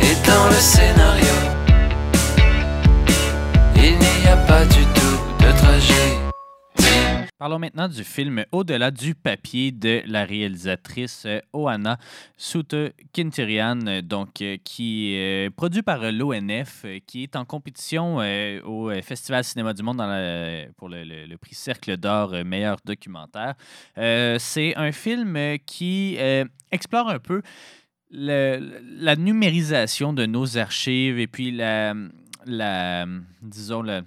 [0.00, 1.34] Et dans le scénario,
[3.76, 6.25] il n'y a pas du tout de trajet.
[7.46, 11.96] Parlons maintenant du film Au-delà du papier de la réalisatrice euh, Oana
[12.36, 12.74] Soute
[13.12, 18.16] Kintirian, donc, euh, qui est produit par l'ONF, euh, qui est en compétition
[18.64, 19.98] au Festival Cinéma du Monde
[20.76, 23.54] pour le, prix Cercle d'Or meilleur documentaire.
[23.94, 26.18] C'est un film qui
[26.72, 27.42] explore un peu
[28.10, 31.94] la numérisation de nos archives et puis la,
[32.44, 33.06] la
[33.40, 34.02] disons, la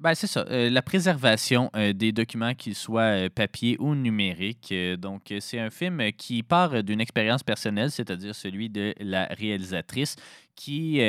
[0.00, 4.74] ben, c'est ça, euh, la préservation euh, des documents, qu'ils soient euh, papier ou numériques.
[4.98, 10.16] donc, c'est un film qui part d'une expérience personnelle, c'est-à-dire celui de la réalisatrice
[10.58, 11.00] qui,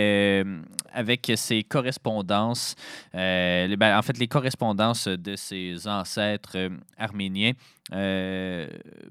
[0.93, 2.75] avec ses correspondances,
[3.13, 7.53] ben, en fait, les correspondances de ses ancêtres arméniens,
[7.93, 8.67] euh,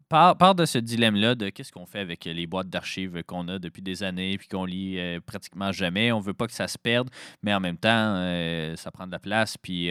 [0.08, 3.82] part, de ce dilemme-là de qu'est-ce qu'on fait avec les boîtes d'archives qu'on a depuis
[3.82, 6.12] des années puis qu'on lit euh, pratiquement jamais.
[6.12, 7.10] On veut pas que ça se perde,
[7.42, 9.90] mais en même temps, euh, ça prend de la place puis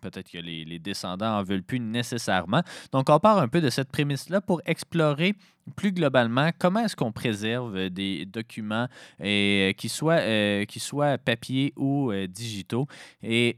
[0.00, 2.62] peut-être que les, les, descendants en veulent plus nécessairement.
[2.92, 5.34] Donc, on part un peu de cette prémisse-là pour explorer
[5.70, 8.88] plus globalement, comment est-ce qu'on préserve des documents
[9.22, 10.20] et, qui, soient,
[10.66, 12.86] qui soient papier ou digitaux?
[13.22, 13.56] Et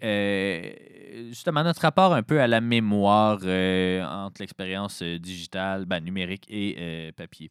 [1.29, 7.51] justement, notre rapport un peu à la mémoire entre l'expérience digitale, ben, numérique et papier.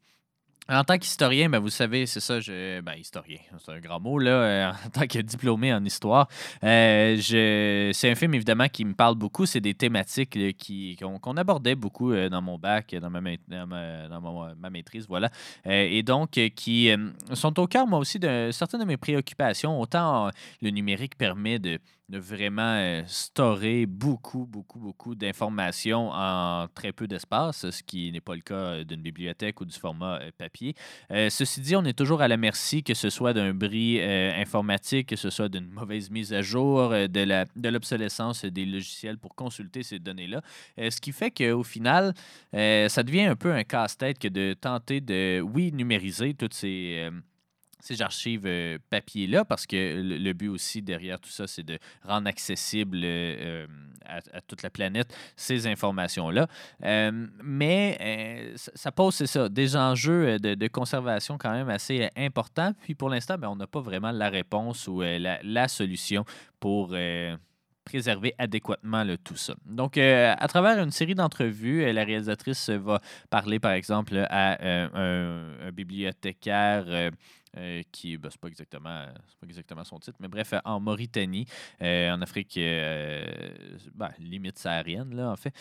[0.72, 4.18] En tant qu'historien, ben, vous savez, c'est ça, je, ben, historien, c'est un grand mot,
[4.18, 6.30] là, euh, en tant que diplômé en histoire.
[6.64, 9.46] euh, je, c'est un film, évidemment, qui me parle beaucoup.
[9.46, 14.56] C'est des thématiques là, qui, qu'on, abordait beaucoup euh, dans mon bac, dans ma, ma-
[14.56, 15.30] ma, maîtrise, voilà.
[15.68, 18.98] Euh, et donc, euh, qui euh, sont au cœur, moi aussi, de certaines de mes
[18.98, 19.78] préoccupations.
[19.78, 20.30] Autant euh,
[20.62, 21.80] le numérique permet de,
[22.12, 28.36] de vraiment euh, beaucoup, beaucoup, beaucoup d'informations en très peu d'espace, ce qui n'est pas
[28.36, 30.76] le cas euh, d'une bibliothèque ou du format euh, papier.
[31.10, 35.16] Ceci dit, on est toujours à la merci, que ce soit d'un bris informatique, que
[35.16, 39.84] ce soit d'une mauvaise mise à jour, de, la, de l'obsolescence des logiciels pour consulter
[39.84, 40.42] ces données-là.
[40.78, 42.14] Ce qui fait qu'au final,
[42.54, 47.10] ça devient un peu un casse-tête que de tenter de, oui, numériser toutes ces...
[47.82, 52.28] ces archives euh, papier-là, parce que le, but aussi derrière tout ça, c'est de rendre
[52.28, 53.66] accessible euh,
[54.06, 56.48] à, toute la planète ces informations-là.
[56.84, 59.22] Euh, mais ça, pose,
[59.52, 62.74] des enjeux de, conservation quand même assez importants.
[62.84, 66.24] Puis pour l'instant, ben, on n'a pas vraiment la réponse ou la, solution
[66.60, 66.96] pour
[67.84, 69.54] préserver adéquatement tout ça.
[69.66, 74.58] Donc, à travers une série d'entrevues, la réalisatrice va parler, par exemple, à
[74.94, 77.12] un bibliothécaire
[77.58, 81.46] euh, qui, ben, c'est pas exactement, pas exactement son titre, mais bref, euh, en Mauritanie,
[81.82, 83.26] euh, en Afrique, euh,
[83.94, 85.54] ben, limite saharienne, là, en fait.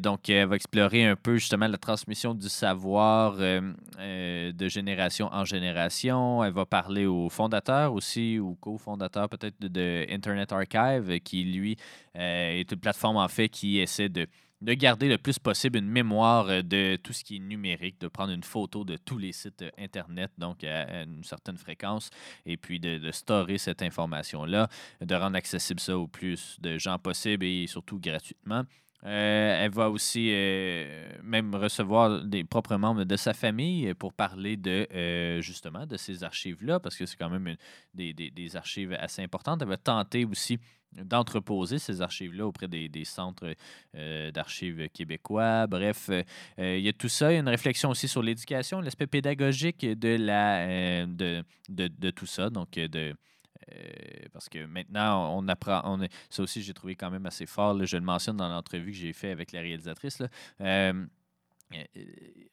[0.00, 6.42] Donc, elle va explorer un peu justement la transmission du savoir de génération en génération.
[6.42, 11.76] Elle va parler au fondateur aussi, ou cofondateur peut-être de, de Internet Archive, qui lui
[12.14, 14.26] est une plateforme en fait qui essaie de
[14.60, 18.08] de garder le plus possible une mémoire euh, de tout ce qui est numérique, de
[18.08, 22.10] prendre une photo de tous les sites euh, Internet, donc à, une certaine fréquence,
[22.44, 24.68] et puis de, de storer cette information-là,
[25.00, 28.64] de rendre accessible ça au plus de gens possible et surtout gratuitement.
[29.04, 30.32] Euh, elle va aussi
[31.22, 36.80] même recevoir des propres membres de sa famille pour parler de justement de ces archives-là,
[36.80, 37.54] parce que c'est quand même
[37.94, 39.62] des archives assez importantes.
[39.62, 40.58] Elle va tenter aussi
[40.92, 43.54] d'entreposer ces archives-là auprès des, des centres
[43.94, 45.66] euh, d'archives québécois.
[45.66, 46.22] Bref, euh,
[46.58, 47.30] euh, il y a tout ça.
[47.30, 52.26] Il y a une réflexion aussi sur l'éducation, l'aspect pédagogique de, la, de, de, tout
[52.26, 52.50] ça.
[52.50, 52.78] Donc,
[54.32, 55.98] parce que maintenant, on apprend.
[56.30, 57.84] Ça aussi, j'ai trouvé quand même assez fort.
[57.84, 60.22] je le mentionne dans l'entrevue que j'ai fait avec la réalisatrice.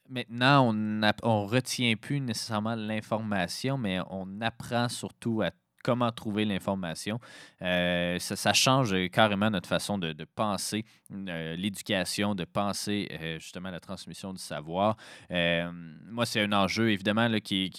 [0.09, 5.51] maintenant, on ne retient plus nécessairement l'information, mais on apprend surtout à
[5.85, 7.19] comment trouver l'information.
[7.61, 10.83] Euh, ça, change carrément notre façon de, penser
[11.13, 14.97] euh, l'éducation, de penser euh, justement la transmission du savoir.
[15.29, 15.71] Euh,
[16.09, 17.71] moi, c'est un enjeu, évidemment, qui,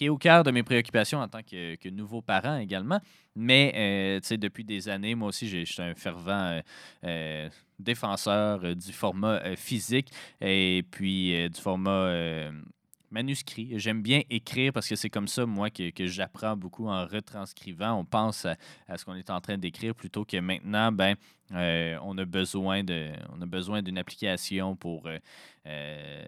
[0.00, 3.00] est, au cœur de mes préoccupations en tant que, nouveau parent également.
[3.36, 6.60] Mais, euh, depuis des années, moi aussi, je suis un fervent euh,
[7.04, 7.48] euh,
[7.78, 10.10] défenseur euh, du format euh, physique
[10.40, 12.50] et puis euh, du format euh,
[13.10, 13.78] manuscrit.
[13.78, 17.98] J'aime bien écrire parce que c'est comme ça, moi, que, j'apprends beaucoup en retranscrivant.
[17.98, 18.56] On pense à,
[18.96, 21.16] ce qu'on est en train d'écrire plutôt que maintenant, ben,
[21.52, 25.18] euh, on a besoin de, on a besoin d'une application pour, euh,
[25.66, 26.24] euh,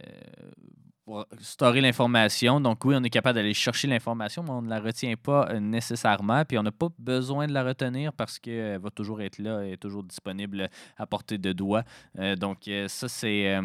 [1.41, 2.61] storer l'information.
[2.61, 5.61] Donc oui, on est capable d'aller chercher l'information, mais on ne la retient pas euh,
[5.61, 6.45] nécessairement.
[6.45, 9.77] Puis on n'a pas besoin de la retenir parce qu'elle va toujours être là, est
[9.77, 11.85] toujours disponible à portée de doigt.
[12.39, 13.59] Donc ça, c'est...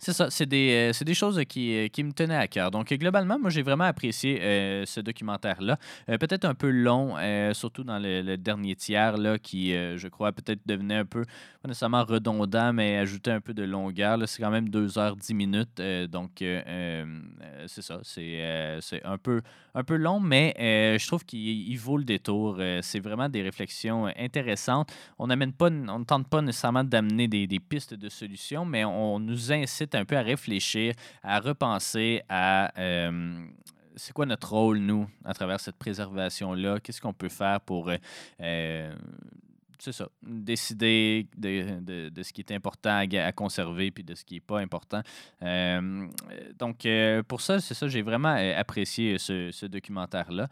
[0.00, 2.70] c'est ça, c'est des, euh, des choses qui, euh, qui me tenaient à cœur.
[2.70, 5.78] Donc, euh, globalement, moi, j'ai vraiment apprécié euh, ce documentaire-là.
[6.06, 7.16] Peut-être un peu long,
[7.52, 11.24] surtout dans le, dernier tiers, là, qui, je crois, peut-être devenait un peu,
[11.62, 14.18] pas nécessairement redondant, mais ajoutait un peu de longueur.
[14.26, 15.80] C'est quand même 2h10 minutes.
[16.10, 18.00] donc, c'est ça.
[18.02, 19.42] C'est un, peu,
[19.74, 20.54] un peu long, mais
[20.98, 22.58] je trouve qu'il il vaut le détour.
[22.82, 24.92] C'est vraiment des réflexions intéressantes.
[25.18, 29.89] On ne tente pas nécessairement d'amener des, des pistes de solutions, mais on nous incite
[29.94, 33.46] un peu à réfléchir, à repenser à euh,
[33.96, 36.80] c'est quoi notre rôle, nous, à travers cette préservation-là?
[36.80, 37.96] Qu'est-ce qu'on peut faire pour euh,
[38.40, 38.92] euh,
[39.80, 44.24] c'est ça, décider de, de- de ce qui est important à, conserver puis de ce
[44.24, 45.00] qui n'est pas important.
[45.42, 46.06] Euh,
[46.58, 50.48] donc, euh, pour ça, c'est ça, j'ai vraiment euh, apprécié ce, ce documentaire-là.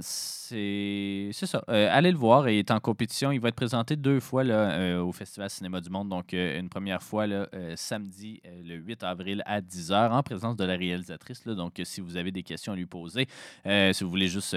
[0.00, 1.58] C'est ça.
[1.68, 3.32] Allez le voir, il est en compétition.
[3.32, 6.08] Il va être présenté deux fois là, au Festival Cinéma du Monde.
[6.08, 10.76] Donc, une première fois là, samedi, le 8 avril à 10h, en présence de la
[10.76, 11.44] réalisatrice.
[11.46, 11.54] là.
[11.54, 13.26] Donc, si vous avez des questions à lui poser,
[13.64, 14.56] si vous voulez juste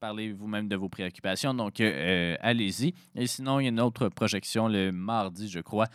[0.00, 2.93] parler vous-même de vos préoccupations, donc allez-y.
[3.16, 5.86] Et sinon, il y a une autre projection le mardi, je crois,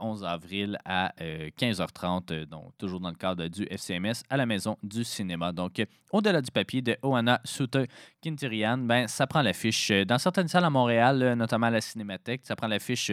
[0.00, 5.04] 11 avril à 15h30, donc toujours dans le cadre du FCMS à la Maison du
[5.04, 5.52] cinéma.
[5.52, 7.86] Donc, au-delà du papier de Oana Suter
[8.22, 12.42] Kintirian, ben, ça prend l'affiche dans certaines salles à Montréal, notamment à la Cinémathèque.
[12.44, 13.12] Ça prend l'affiche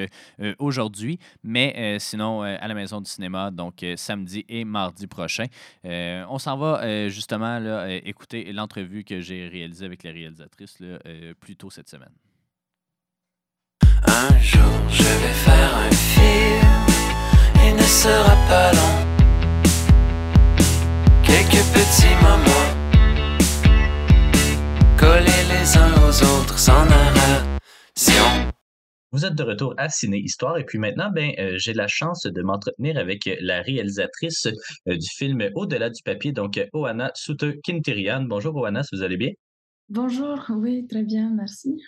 [0.60, 5.46] aujourd'hui, mais sinon à la Maison du cinéma, donc samedi et mardi prochain.
[5.84, 10.78] on s'en va justement écouter l'entrevue que j'ai réalisée avec les réalisatrices
[11.40, 12.12] plus tôt cette semaine.
[14.08, 16.86] Un jour, je vais faire un film.
[17.66, 18.96] Il ne sera pas long.
[21.24, 22.70] Quelques petits moments
[24.98, 28.52] collés les uns aux autres sans narration.
[29.12, 32.24] Vous êtes de retour à Ciné Histoire et puis maintenant, ben, euh, j'ai la chance
[32.24, 34.48] de m'entretenir avec la réalisatrice
[34.90, 38.24] euh, du film Au-delà du papier, donc Oana Soute Kintirian.
[38.24, 39.32] Bonjour Oana, vous allez bien?
[39.90, 41.80] Bonjour, oui, très bien, merci.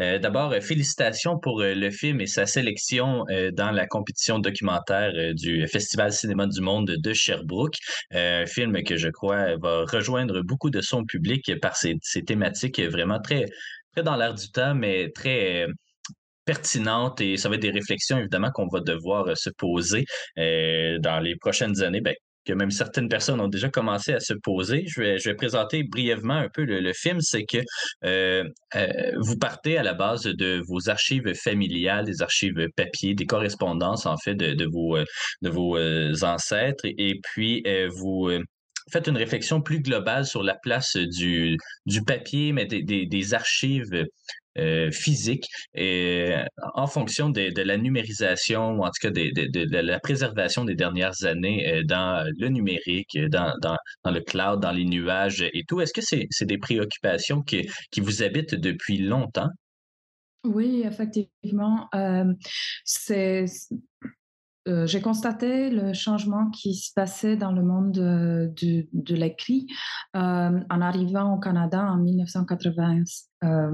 [0.00, 6.12] Euh, d'abord, félicitations pour le film et sa sélection dans la compétition documentaire du Festival
[6.12, 7.76] Cinéma du Monde de Sherbrooke.
[8.10, 12.80] un film que je crois va rejoindre beaucoup de son public par ses, ses thématiques
[12.80, 13.44] vraiment très,
[13.92, 15.68] très dans l'air du temps, mais très
[16.44, 20.04] pertinente et ça va être des réflexions évidemment qu'on va devoir euh, se poser
[20.38, 22.00] euh, dans les prochaines années.
[22.00, 22.14] Ben,
[22.44, 24.84] que même certaines personnes ont déjà commencé à se poser.
[24.86, 27.20] Je vais, je vais présenter brièvement un peu le, film.
[27.20, 27.58] C'est que
[28.04, 28.44] euh,
[29.18, 34.16] vous partez à la base de vos archives familiales, des archives papier, des correspondances en
[34.16, 34.98] fait de, de vos,
[35.42, 35.76] de vos
[36.24, 37.64] ancêtres, et, puis
[37.96, 38.30] vous
[38.92, 41.56] faites une réflexion plus globale sur la place du,
[41.86, 44.06] du papier, mais des, des archives
[44.58, 46.44] euh, physique et, euh,
[46.74, 51.66] en fonction de, la numérisation ou en tout cas de, la préservation des dernières années
[51.66, 55.80] euh, dans le numérique, dans, dans, dans, le cloud, dans les nuages et tout.
[55.80, 59.50] Est-ce que c'est des préoccupations qui, qui vous habitent depuis longtemps?
[60.44, 61.88] Oui, effectivement.
[62.84, 63.46] c'est
[64.66, 69.66] euh, j'ai constaté le changement qui se passait dans le monde de, l'écrit
[70.16, 73.28] euh, en arrivant au Canada en 1995.
[73.44, 73.72] Euh,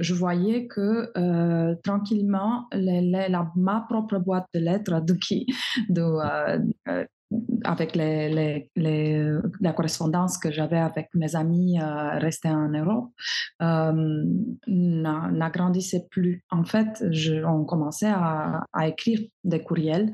[0.00, 1.10] je voyais que
[1.82, 5.14] tranquillement, la, ma propre boîte de lettres de,
[5.90, 7.06] de,
[7.64, 8.68] avec les,
[9.60, 13.10] la correspondance que j'avais avec mes amis euh, restés en Europe,
[13.62, 14.24] euh,
[14.66, 16.44] n'agrandissait plus.
[16.50, 17.02] En fait,
[17.46, 20.12] on commençait à, écrire des courriels.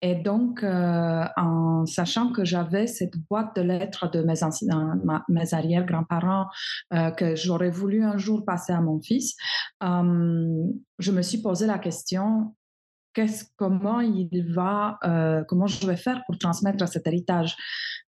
[0.00, 5.54] Et donc, euh, en sachant que j'avais cette boîte de lettres de mes, anciens, mes
[5.54, 6.46] arrière-grands-parents
[6.92, 9.36] euh, que j'aurais voulu un jour passer à mon fils,
[9.80, 12.54] je me suis posé la question,
[15.04, 17.56] euh, comment je vais faire pour transmettre cet héritage?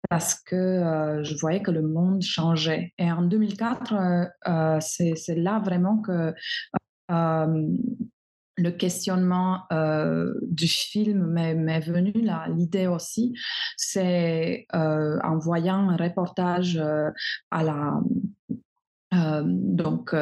[0.09, 2.93] Parce que euh, je voyais que le monde changeait.
[2.99, 3.95] Et en 2004,
[4.49, 6.35] euh, c'est là vraiment que
[8.59, 9.63] le questionnement
[10.43, 12.13] du film m'est venu,
[12.57, 13.35] l'idée aussi,
[13.77, 16.81] c'est en voyant un reportage
[17.51, 18.01] à la
[19.45, 20.15] donc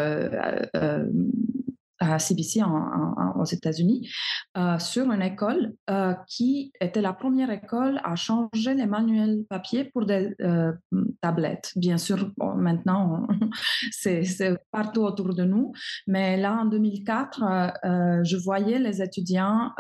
[2.01, 2.63] à CBC
[3.37, 4.11] aux États-Unis
[4.57, 9.85] euh, sur une école euh, qui était la première école à changer les manuels papier
[9.85, 10.73] pour des euh,
[11.21, 11.73] tablettes.
[11.77, 13.29] Bien sûr, maintenant,
[13.93, 14.25] c'est
[14.71, 15.73] partout autour de nous,
[16.07, 19.73] mais là, en 2004, je voyais les étudiants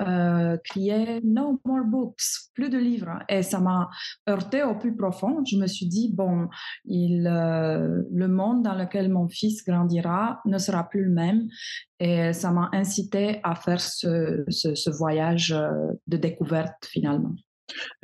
[0.64, 2.22] crier No more books,
[2.54, 3.18] plus de livres.
[3.28, 3.88] Et ça m'a
[4.28, 5.42] heurté au plus profond.
[5.44, 6.48] Je me suis dit, bon,
[6.84, 11.48] le monde dans lequel mon fils grandira ne sera plus le même
[12.32, 15.70] ça m'a incité à faire ce, voyage euh,
[16.06, 17.34] de découverte finalement.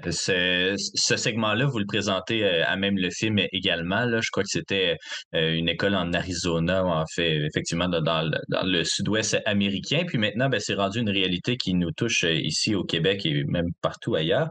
[0.06, 4.06] Euh, ce, segment-là, vous le présentez euh, à même le film également.
[4.20, 4.96] Je crois que c'était
[5.32, 10.04] une école en Arizona, en fait, effectivement, dans, dans le sud-ouest américain.
[10.06, 13.70] Puis maintenant, ben, c'est rendu une réalité qui nous touche ici au Québec et même
[13.82, 14.50] partout ailleurs.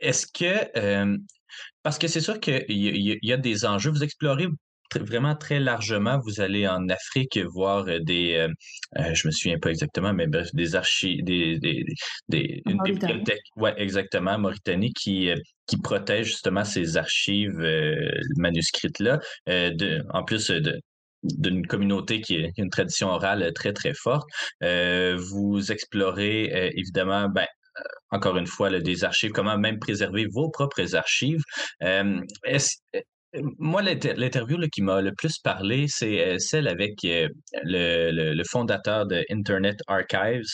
[0.00, 1.16] Est-ce que,
[1.84, 4.48] parce que c'est sûr qu'il y, y, a des enjeux, vous explorez
[4.94, 6.20] vraiment très largement.
[6.24, 8.48] Vous allez en Afrique voir euh, des, euh,
[8.98, 11.84] euh, je me souviens pas exactement, mais bref, des archives, des, des,
[12.28, 15.30] des une bibliothèque, ouais, exactement, Mauritanie, qui,
[15.66, 17.60] qui protège justement ces archives
[18.36, 20.80] manuscrites là, de, en plus de
[21.22, 24.28] d'une communauté qui a une tradition orale très, très forte.
[24.60, 27.46] vous explorez évidemment, ben,
[28.10, 31.42] encore une fois, des archives, comment même préserver vos propres archives.
[31.80, 32.76] est-ce,
[33.58, 37.28] moi, l'interview qui m'a le plus parlé, c'est euh, celle avec euh,
[37.64, 40.44] le, fondateur de Internet Archives,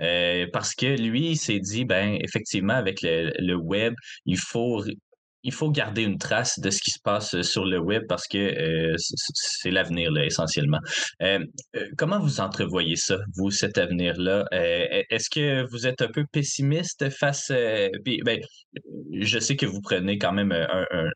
[0.00, 3.94] euh, parce que lui, il s'est dit, ben, effectivement, avec le, web,
[4.26, 4.84] il faut
[5.42, 8.96] il faut garder une trace de ce qui se passe sur le web parce que
[8.98, 10.80] c'est l'avenir essentiellement.
[11.96, 14.44] comment vous entrevoyez ça, vous, cet avenir-là?
[14.50, 17.52] Est-ce que vous êtes un peu pessimiste face...
[17.52, 18.40] ben,
[19.12, 21.06] je sais que vous prenez quand même un,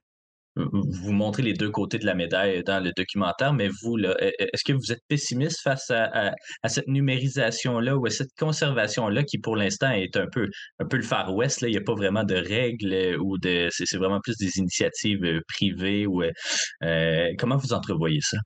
[0.56, 4.32] vous montrez les deux côtés de la médaille dans le documentaire, mais vous, e, e,
[4.38, 6.32] est-ce que vous êtes pessimiste face à,
[6.66, 10.48] cette numérisation-là ou à cette conservation-là qui, pour l'instant, est un peu,
[10.78, 11.60] un peu le Far West?
[11.60, 11.68] Là?
[11.68, 13.68] Il n'y a pas vraiment de règles euh, ou de.
[13.70, 16.06] C'est vraiment plus des initiatives euh, privées.
[16.06, 18.38] Ou, euh, comment vous entrevoyez ça?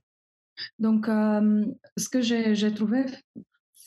[0.79, 3.03] Donc, ce que j'ai trouvé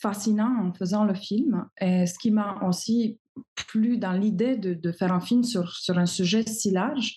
[0.01, 1.67] fascinant en faisant le film.
[1.79, 3.19] Et ce qui m'a aussi
[3.67, 7.15] plus dans l'idée de, faire un film sur, sur un sujet si large,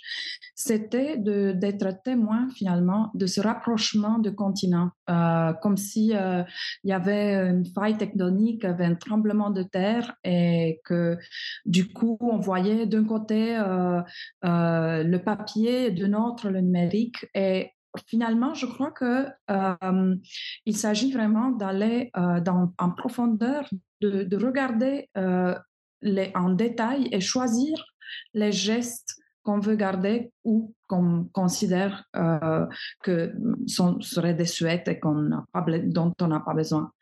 [0.55, 6.43] c'était d'être témoin finalement de ce rapprochement de continents, euh, comme si euh,
[6.85, 11.17] y avait une faille tectonique, avait un tremblement de terre et que
[11.65, 14.03] du coup on voyait d'un côté euh,
[14.43, 17.27] le papier, de l'autre le numérique.
[17.35, 17.71] Et
[18.07, 19.27] finalement, je crois que
[20.67, 23.69] il s'agit vraiment d'aller en profondeur,
[24.01, 27.85] de, de regarder en détail et choisir
[28.35, 32.67] les gestes qu'on veut garder ou qu'on considère euh,
[33.03, 33.33] que
[33.67, 35.31] sont, seraient des souhaits et qu'on
[35.85, 36.93] dont on n'a pas besoin.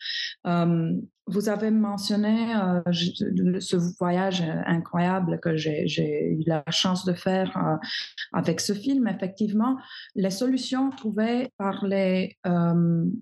[0.47, 0.93] Euh,
[1.27, 7.79] vous avez mentionné euh, ce voyage incroyable que j'ai eu la chance de faire
[8.33, 9.07] avec ce film.
[9.07, 9.77] Effectivement,
[10.17, 12.37] les solutions trouvées par les,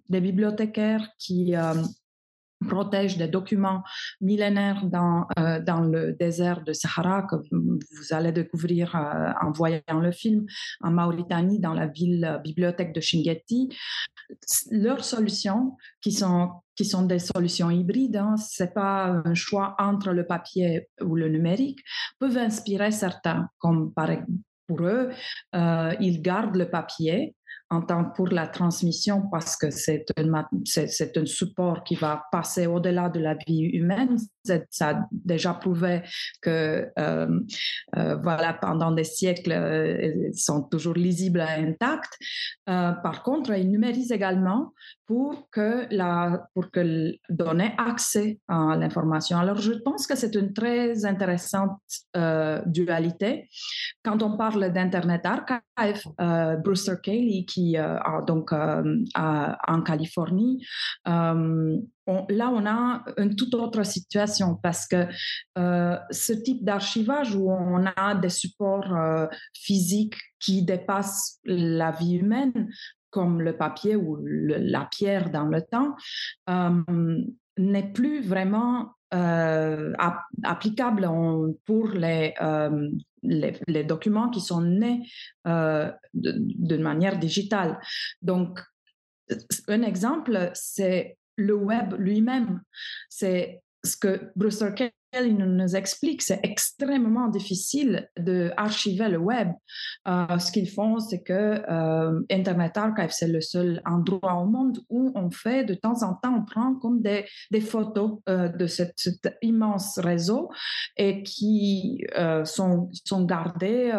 [0.09, 1.55] les bibliothécaires qui
[2.67, 3.83] protège des documents
[4.21, 7.79] millénaires dans, euh, dans le désert de Sahara que vous,
[8.11, 10.47] allez découvrir euh, en voyant le film
[10.81, 13.69] en Mauritanie, dans la ville euh, bibliothèque de Shingeti.
[14.71, 19.75] Leurs solutions, qui sont, qui sont des solutions hybrides, hein, ce n'est pas un choix
[19.79, 21.81] entre le papier ou le numérique,
[22.19, 24.11] peuvent inspirer certains, comme par,
[24.67, 25.11] pour eux,
[25.55, 27.35] ils gardent le papier
[27.71, 32.67] en tant pour la transmission parce que c'est un, c'est, un support qui va passer
[32.67, 34.17] au-delà de la vie humaine.
[34.71, 36.03] Ça a déjà prouvé
[36.41, 37.41] que euh,
[37.97, 42.17] euh, voilà, pendant des siècles, euh, ils sont toujours lisibles et intacts.
[42.67, 44.73] par contre, ils numérisent également
[45.07, 49.39] pour que, la, pour que donner accès à l'information.
[49.39, 51.81] Alors, je pense que c'est une très intéressante
[52.67, 53.49] dualité.
[54.03, 56.03] Quand on parle d'Internet Archive,
[56.63, 57.45] Brewster Cayley,
[57.77, 60.65] euh, donc euh, en Californie,
[61.07, 61.77] euh,
[62.29, 65.07] là, on a une toute autre situation parce que
[65.57, 68.95] ce type d'archivage où on a des supports
[69.55, 72.71] physiques qui dépassent la vie humaine,
[73.11, 75.97] comme le papier ou la pierre dans le temps,
[77.59, 81.09] n'est plus vraiment applicable
[81.65, 82.35] pour les,
[83.23, 85.03] les, documents qui sont nés
[85.47, 87.79] euh, de, manière digitale.
[88.23, 88.61] Donc,
[89.69, 92.63] un exemple, c'est le web lui-même.
[93.09, 94.63] C'est ce que Bruce
[95.15, 99.53] il nous explique, c'est extrêmement difficile d'archiver le web.
[100.07, 104.79] Euh, ce qu'ils font, c'est que euh, Internet Archive, c'est le seul endroit au monde
[104.91, 107.25] où on fait de temps en temps, on prend comme des,
[107.61, 108.95] photos euh, de cet,
[109.43, 110.51] immense réseau
[110.97, 112.05] et qui
[112.45, 113.91] sont, sont gardées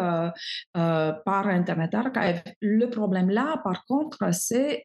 [0.72, 2.42] par Internet Archive.
[2.60, 4.84] Le problème là, par contre, c'est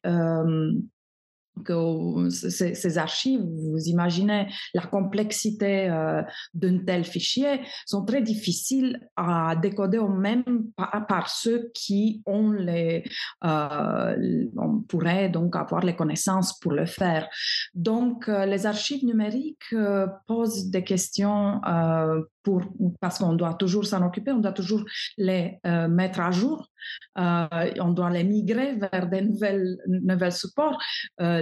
[1.63, 6.21] que ces, archives, vous imaginez la complexité euh,
[6.53, 10.43] d'un tel fichier, sont très difficiles à décoder même
[11.07, 13.03] par, ceux qui ont les,
[13.43, 17.27] euh, on pourrait donc avoir les connaissances pour le faire.
[17.73, 19.75] Donc, euh, les archives numériques
[20.27, 21.61] posent des questions
[22.99, 24.83] parce qu'on doit toujours s'en occuper, on doit toujours
[25.17, 26.69] les mettre à jour
[27.17, 29.77] euh, on doit les migrer vers des nouvelles,
[30.31, 30.77] supports,
[31.21, 31.41] euh,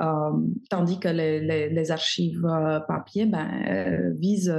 [0.00, 0.32] euh,
[0.68, 2.46] tandis que les, archives
[2.86, 3.30] papier
[4.18, 4.54] visent,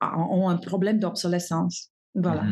[0.00, 1.90] ont un problème d'obsolescence.
[2.14, 2.44] Voilà.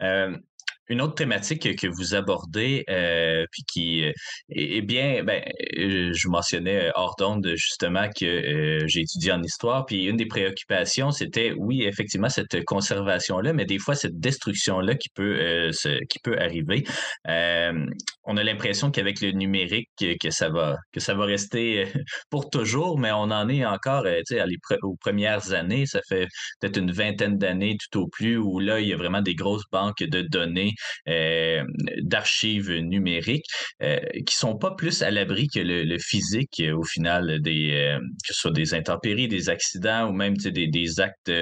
[0.00, 0.40] Mm-hmm.
[0.88, 4.12] Une autre thématique que vous abordez, euh, puis qui euh,
[4.50, 5.42] est bien, ben,
[5.78, 11.10] euh, je mentionnais hors d'onde justement que j'ai étudié en histoire, puis une des préoccupations,
[11.10, 15.70] c'était, oui, effectivement, cette conservation-là, mais des fois, cette destruction-là qui peut,
[16.08, 16.84] qui peut arriver.
[17.26, 21.86] on a l'impression qu'avec le numérique, que ça va, que ça va rester
[22.30, 24.44] pour toujours, mais on en est encore, tu sais,
[24.82, 26.26] aux premières années, ça fait
[26.60, 29.64] peut-être une vingtaine d'années tout au plus, où là, il y a vraiment des grosses
[29.72, 30.73] banques de données
[31.06, 33.46] d'archives numériques
[33.80, 38.52] qui sont pas plus à l'abri que le, physique au final des que ce soit
[38.52, 41.32] des intempéries, des accidents ou même des, actes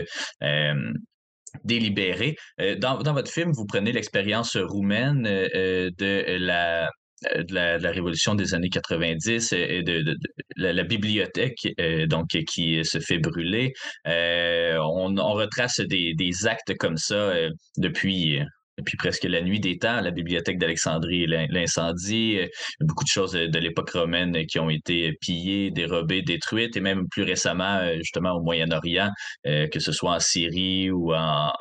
[1.65, 2.37] délibérés.
[2.79, 6.91] Dans, votre film, vous prenez l'expérience roumaine de la
[7.37, 10.17] de révolution des années 90 et de,
[10.57, 11.69] la, bibliothèque
[12.09, 13.73] donc qui se fait brûler.
[14.07, 17.33] on, retrace des, actes comme ça
[17.77, 18.41] depuis
[18.79, 22.47] et puis presque la nuit des temps, la bibliothèque d'Alexandrie, l'incendie, euh,
[22.81, 27.23] beaucoup de choses de l'époque romaine qui ont été pillées, dérobées, détruites, et même plus
[27.23, 29.11] récemment, euh, justement au Moyen-Orient,
[29.47, 31.53] euh, que ce soit en Syrie ou en,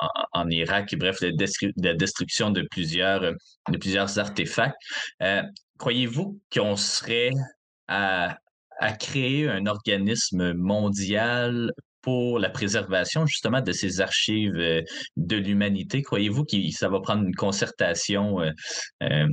[0.50, 4.74] Irak, bref, la, destruction de plusieurs, de plusieurs artefacts.
[5.78, 7.30] Croyez-vous qu'on serait
[7.88, 8.36] à
[8.98, 11.72] créer un organisme mondial
[12.02, 14.82] pour la préservation justement de ces archives euh,
[15.16, 16.02] de l'humanité?
[16.02, 18.50] Croyez-vous que ça va prendre une concertation, euh,
[19.02, 19.26] euh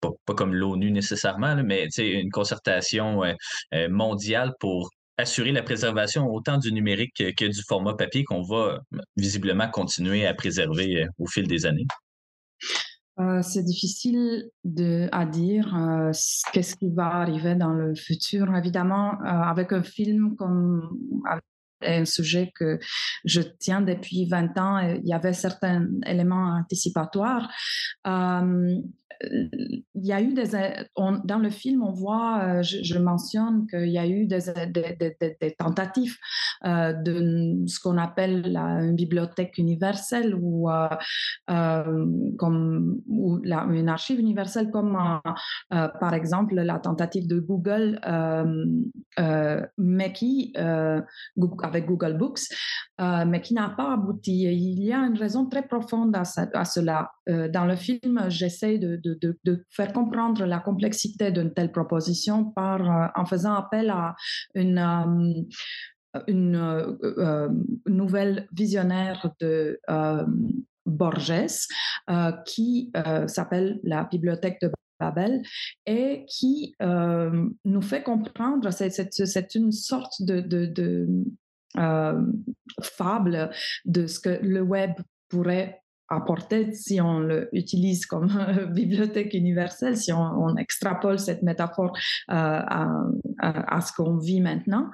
[0.00, 6.72] pas, comme l'ONU nécessairement, mais une concertation euh, mondiale pour assurer la préservation autant du
[6.72, 8.80] numérique que, du format papier qu'on va
[9.16, 11.86] visiblement continuer à préserver au fil des années?
[13.42, 14.48] c'est difficile
[15.12, 15.76] à dire
[16.54, 18.48] qu'est-ce qui va arriver dans le futur.
[18.56, 20.88] Évidemment, avec un film comme
[21.82, 22.78] un sujet que
[23.24, 24.78] je tiens depuis 20 ans.
[24.78, 27.50] Il y avait certains éléments anticipatoires.
[28.06, 28.80] Euh,
[29.22, 30.50] il y a eu des.
[30.96, 36.16] dans le film, on voit, euh, je, mentionne qu'il y a eu des, tentatives
[36.64, 40.68] euh, de ce qu'on appelle la, une bibliothèque universelle ou,
[41.46, 44.98] comme, ou une archive universelle, comme
[45.70, 48.00] par exemple la tentative de Google,
[49.78, 52.40] mais qui, avec Google Books,
[53.00, 54.42] euh, mais qui n'a pas abouti.
[54.42, 56.24] il y a une raison très profonde à,
[56.64, 57.12] cela.
[57.30, 59.09] Euh, dans le film, j'essaie de,
[59.70, 64.14] faire comprendre la complexité d'une telle proposition par, euh, en faisant appel à
[64.54, 65.48] une
[66.26, 66.98] une
[67.86, 69.80] nouvelle visionnaire de
[70.84, 71.68] Borges
[72.46, 72.90] qui
[73.28, 75.40] s'appelle la bibliothèque de Babel
[75.86, 80.42] et qui nous fait comprendre, c'est une sorte de,
[81.76, 82.20] euh,
[82.82, 83.50] fable
[83.84, 84.90] de ce que le web
[85.28, 85.80] pourrait
[86.10, 87.20] apporter si on
[87.52, 88.28] l'utilise comme
[88.74, 91.96] bibliothèque universelle, si on, extrapole cette métaphore
[92.30, 92.60] euh,
[93.38, 94.90] à, ce qu'on vit maintenant.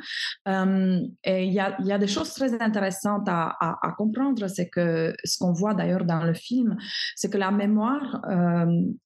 [0.46, 5.52] Euh, et il y, a, des choses très intéressantes à, comprendre, c'est que ce qu'on
[5.52, 6.76] voit d'ailleurs dans le film,
[7.14, 8.22] c'est que la mémoire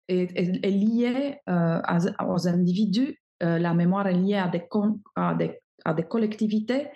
[0.09, 4.62] est, liée aux individus la mémoire est liée à des,
[5.16, 6.89] à des à des collectivités,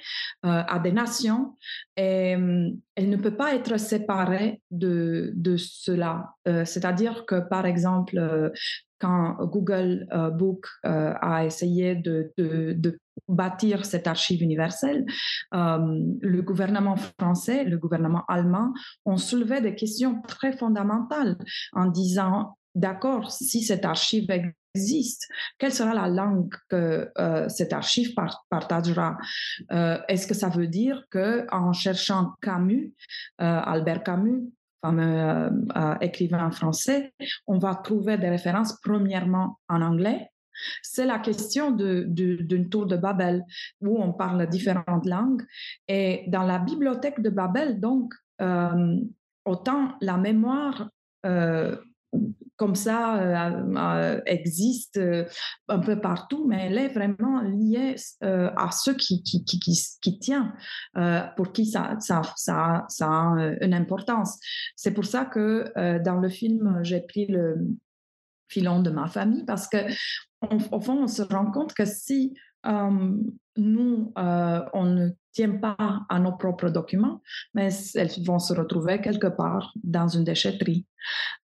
[0.44, 1.56] euh, à des nations,
[1.96, 6.34] et euh, elle ne peut pas être séparée de, de cela.
[6.48, 8.52] Euh, c'est-à-dire que, par exemple,
[8.98, 10.06] quand Google
[10.38, 12.98] Book a essayé de, de,
[13.28, 15.04] bâtir cette archive universelle,
[15.52, 18.72] le gouvernement français, le gouvernement allemand
[19.04, 21.36] ont soulevé des questions très fondamentales
[21.72, 24.30] en disant, d'accord, si cette archive
[24.74, 25.28] existe,
[25.58, 28.14] quelle sera la langue que euh, cette archive
[28.50, 29.16] partagera?
[29.72, 32.92] Euh, Est-ce que ça veut dire que en cherchant Camus,
[33.40, 34.42] euh, Albert Camus,
[34.82, 35.50] fameux
[36.02, 37.14] écrivain français,
[37.46, 40.28] on va trouver des références premièrement en anglais?
[40.82, 43.42] C'est la question d'une tour de Babel
[43.80, 45.42] où on parle différentes langues.
[45.88, 48.12] Et dans la bibliothèque de Babel, donc,
[49.46, 50.90] autant la mémoire
[52.56, 55.24] comme ça euh, euh, existe euh,
[55.68, 60.54] un peu partout, mais elle est vraiment liée à ceux qui, qui, qui, qui, tient,
[61.36, 64.38] pour qui ça, ça, ça, ça, a une importance.
[64.76, 65.72] C'est pour ça que
[66.02, 67.56] dans le film, j'ai pris le
[68.48, 69.78] filon de ma famille, parce que
[70.70, 76.32] au fond, on se rend compte que si nous, on ne tient pas à nos
[76.32, 77.20] propres documents,
[77.52, 80.86] mais elles vont se retrouver quelque part dans une déchetterie.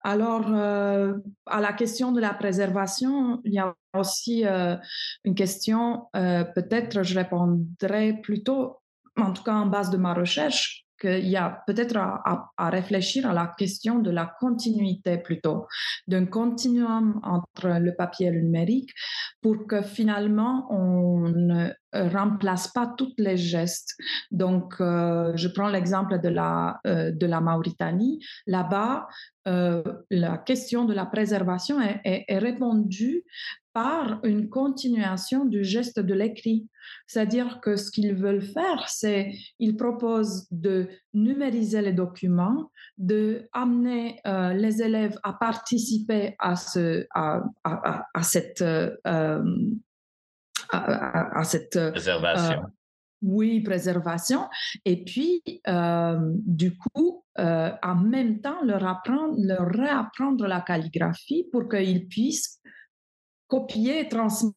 [0.02, 1.14] Alors, euh,
[1.46, 4.76] à la question de la préservation, il y a aussi euh,
[5.24, 8.78] une question, euh, peut-être je répondrai plutôt,
[9.16, 13.32] en tout cas en base de ma recherche, qu'il y a peut-être à, réfléchir à
[13.32, 15.66] la question de la continuité plutôt,
[16.06, 18.90] d'un continuum entre le papier et le numérique
[19.40, 23.96] pour que finalement on remplace pas tous les gestes.
[24.30, 28.24] Donc, je prends l'exemple de la, de la Mauritanie.
[28.46, 29.08] Là-bas,
[29.46, 33.24] la question de la préservation est, est répondue
[33.72, 36.66] par une continuation du geste de l'écrit.
[37.06, 44.20] C'est-à-dire que ce qu'ils veulent faire, c'est ils proposent de numériser les documents, de amener
[44.26, 48.64] euh, les élèves à participer à, ce, à, à, cette,
[50.74, 52.62] euh, à, cette euh, préservation.
[53.22, 54.48] oui, préservation.
[54.84, 62.08] Et puis, du coup, en même temps, leur, apprendre, leur réapprendre la calligraphie pour qu'ils
[62.08, 62.60] puissent
[63.48, 64.54] copier et transmettre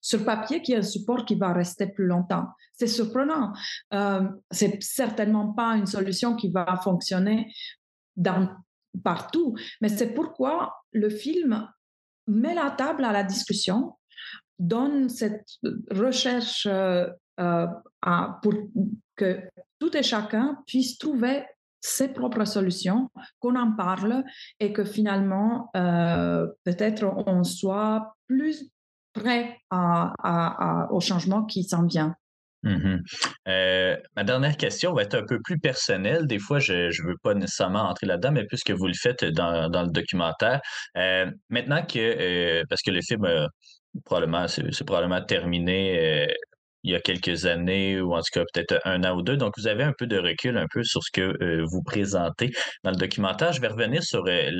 [0.00, 2.48] sur papier qui est un support qui va rester plus longtemps.
[2.72, 3.52] C'est surprenant.
[3.92, 7.52] Euh, c'est certainement pas une solution qui va fonctionner
[8.16, 8.48] dans,
[9.04, 11.68] partout, mais c'est pourquoi le film
[12.26, 13.94] met la table à la discussion,
[14.60, 15.48] donne cette
[15.90, 17.06] recherche euh,
[17.40, 17.66] euh,
[18.42, 18.52] pour
[19.16, 19.40] que
[19.78, 21.44] tout et chacun puisse trouver
[21.80, 23.08] ses propres solutions,
[23.38, 24.22] qu'on en parle
[24.60, 28.70] et que finalement, euh, peut-être on soit plus
[29.14, 32.14] prêt au changement qui s'en vient.
[32.62, 33.96] Mm-hmm.
[34.14, 36.26] Ma dernière question va être un peu plus personnelle.
[36.26, 39.70] Des fois, je ne veux pas nécessairement entrer là-dedans, mais puisque vous le faites dans,
[39.70, 40.60] dans le documentaire,
[41.48, 43.26] maintenant que, parce que le film,
[44.04, 46.28] probablement, c'est probablement terminé
[46.82, 49.36] il y a quelques années ou en tout cas peut-être un an ou deux.
[49.36, 52.50] Donc, vous avez un peu de recul un peu sur ce que euh, vous présentez
[52.84, 53.52] dans le documentaire.
[53.52, 54.50] Je vais revenir sur euh,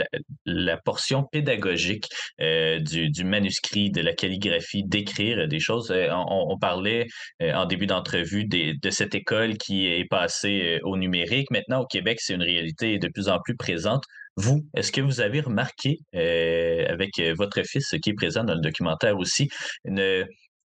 [0.44, 2.06] la, portion pédagogique
[2.40, 5.92] euh, du, manuscrit, de la calligraphie, d'écrire des choses.
[5.92, 7.06] On, parlait
[7.40, 11.50] en début d'entrevue de cette école qui est passée au numérique.
[11.50, 14.04] Maintenant, au Québec, c'est une réalité de plus en plus présente.
[14.36, 19.18] Vous, est-ce que vous avez remarqué avec votre fils qui est présent dans le documentaire
[19.18, 19.48] aussi,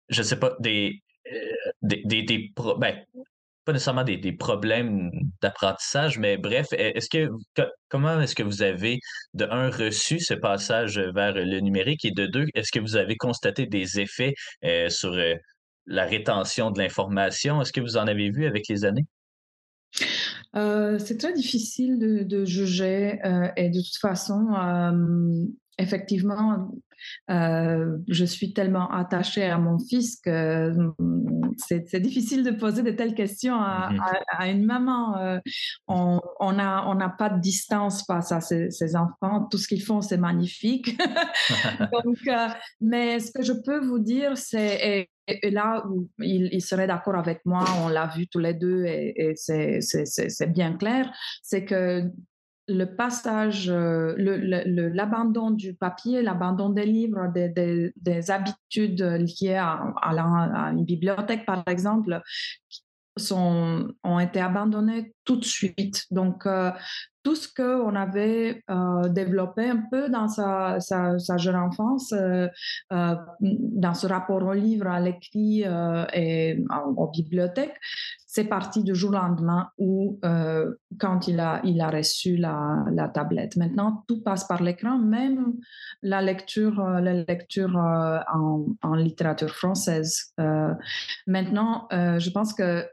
[0.10, 1.02] je ne sais pas, des,
[1.32, 3.04] euh, ben,
[3.66, 5.10] pas nécessairement des, problèmes
[5.42, 7.30] d'apprentissage, mais bref, est-ce que
[7.90, 9.00] comment est-ce que vous avez
[9.34, 13.16] de un reçu ce passage vers le numérique et de deux, est-ce que vous avez
[13.18, 15.34] constaté des effets euh, sur euh,
[15.88, 17.62] la rétention de l'information?
[17.62, 19.06] Est-ce que vous en avez vu avec les années?
[20.54, 23.20] C'est très difficile de, de juger
[23.58, 24.48] et de toute façon,
[25.78, 26.72] effectivement,
[27.30, 32.92] euh, je suis tellement attachée à mon fils que mm, c'est difficile de poser de
[32.92, 34.02] telles questions à, mmh
[34.46, 35.18] une maman.
[35.18, 35.40] Euh,
[35.88, 36.20] on
[36.54, 39.48] n'a on pas de distance face à ces, enfants.
[39.50, 40.98] Tout ce qu'ils font, c'est magnifique.
[42.04, 42.48] Donc, euh,
[42.82, 45.10] mais ce que je peux vous dire, c'est,
[45.44, 49.36] là où il, serait d'accord avec moi, on l'a vu tous les deux et, et
[49.36, 51.12] c'est bien clair,
[51.42, 52.10] c'est que
[52.68, 59.94] le passage, euh, l'abandon du papier, l'abandon des livres, des, habitudes liées à,
[60.72, 62.22] une bibliothèque, par exemple,
[63.18, 66.04] sont, ont été abandonnées tout de suite.
[66.12, 66.72] Donc, euh,
[67.24, 70.78] tout ce qu'on avait euh, développé un peu dans sa,
[71.38, 72.14] jeune enfance,
[72.92, 75.64] dans ce rapport au livre, à l'écrit
[76.14, 76.64] et
[76.96, 77.80] aux bibliothèques,
[78.36, 83.08] c'est parti du jour au lendemain euh, quand il a, il a reçu la, la
[83.08, 83.56] tablette.
[83.56, 85.54] Maintenant, tout passe par l'écran, même
[86.02, 90.34] la lecture, euh, la lecture euh, en, en, littérature française.
[91.28, 92.86] maintenant, je pense que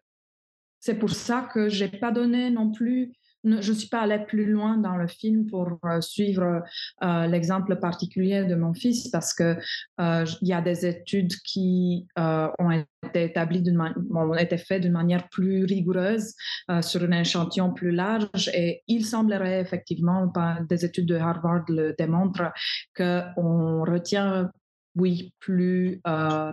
[0.83, 3.13] c'est pour ça que j'ai pas donné non plus
[3.45, 6.63] je ne suis pas allée plus loin dans le film pour euh, suivre
[7.03, 9.57] euh, l'exemple particulier de mon fils parce que
[10.01, 15.29] euh, il y a des études qui ont été établies ont été faites d'une manière
[15.29, 16.35] plus rigoureuse
[16.81, 20.33] sur un échantillon plus large et il semblerait effectivement,
[20.69, 22.53] des études de Harvard le démontrent,
[22.97, 24.51] qu'on retient
[24.95, 26.01] oui, plus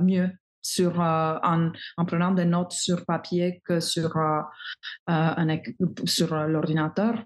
[0.02, 0.30] mieux
[0.62, 4.42] sur, euh, en, en, prenant des notes sur papier que sur, euh,
[5.08, 5.60] un,
[6.06, 7.24] sur l'ordinateur.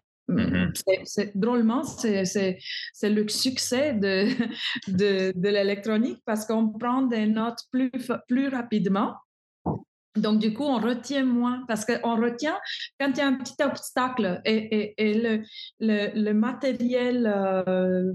[1.03, 2.23] C'est drôlement, c'est
[3.03, 4.27] le succès de,
[4.88, 7.91] de, de l'électronique parce qu'on prend des notes plus,
[8.27, 9.15] plus rapidement.
[10.15, 12.60] Donc, du coup, on retient moins parce qu'on retient
[12.99, 15.43] quand il y a un petit obstacle et, et, et le,
[15.80, 18.14] le, le, matériel euh,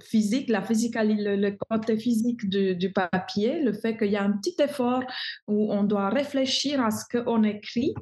[0.00, 4.56] physique, la physique, le, côté physique du, papier, le fait qu'il y a un petit
[4.60, 5.02] effort
[5.46, 7.94] où on doit réfléchir à ce qu'on écrit,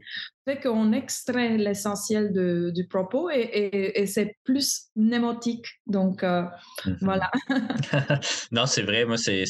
[0.45, 2.33] fait qu'on extrait l'essentiel
[2.73, 5.67] du propos et, c'est plus mnémotique.
[5.87, 6.43] Donc, euh,
[6.87, 6.99] mhm.
[7.03, 7.31] voilà.
[8.53, 9.05] non, c'est vrai.
[9.05, 9.45] Moi, c'est,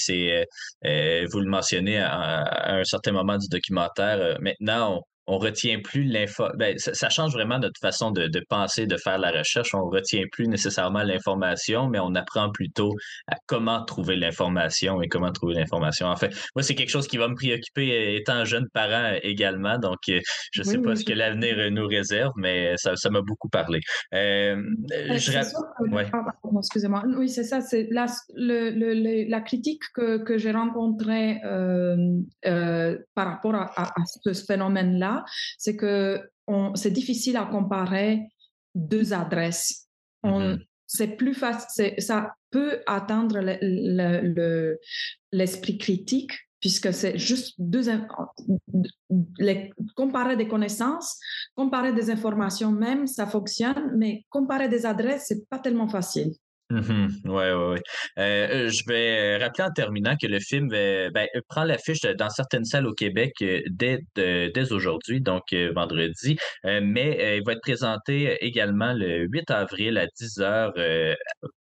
[0.84, 4.38] euh, vous le mentionnez à, un certain moment du documentaire.
[4.40, 6.44] maintenant, on retient plus l'info.
[6.56, 9.74] Ben, ça, ça change vraiment notre façon de, de penser, de faire la recherche.
[9.74, 12.92] On retient plus nécessairement l'information, mais on apprend plutôt
[13.28, 16.06] à comment trouver l'information et comment trouver l'information.
[16.06, 19.18] En fait, moi, c'est quelque chose qui va me préoccuper euh, étant jeune parent euh,
[19.22, 19.78] également.
[19.78, 20.20] Donc, euh,
[20.52, 23.20] je ne sais Oui, pas oui, ce que l'avenir nous réserve, mais ça, ça m'a
[23.22, 23.80] beaucoup parlé.
[24.14, 24.56] Euh,
[24.90, 26.06] je que- ouais.
[26.12, 26.24] ah,
[26.58, 27.02] excusez-moi.
[27.16, 27.60] Oui, c'est ça.
[27.60, 31.96] C'est la, le- le- le- la critique que, que j'ai rencontrée euh,
[32.46, 35.09] euh, par rapport à, à- à ce phénomène-là,
[35.58, 36.20] c'est que
[36.74, 38.22] c'est difficile à comparer
[38.74, 39.86] deux adresses.
[40.22, 40.58] On- Mhm.
[40.92, 41.94] C'est plus facile.
[41.98, 44.78] Ça peut atteindre le- le- le-
[45.30, 47.88] l'esprit critique puisque c'est juste deux
[49.38, 51.18] les, comparer des connaissances,
[51.54, 56.32] comparer des informations même, ça fonctionne, mais comparer des adresses, c'est pas tellement facile.
[56.70, 57.08] Mhm.
[57.24, 57.80] Ouais, ouais, ouais.
[58.18, 62.30] Euh, je vais rappeler en terminant que le film euh, ben, euh, prend l'affiche dans
[62.30, 66.36] certaines salles au Québec euh, dès, dès aujourd'hui, donc euh, vendredi,
[66.66, 70.72] Euh, mais euh, il va être présenté également le 8 avril à 10h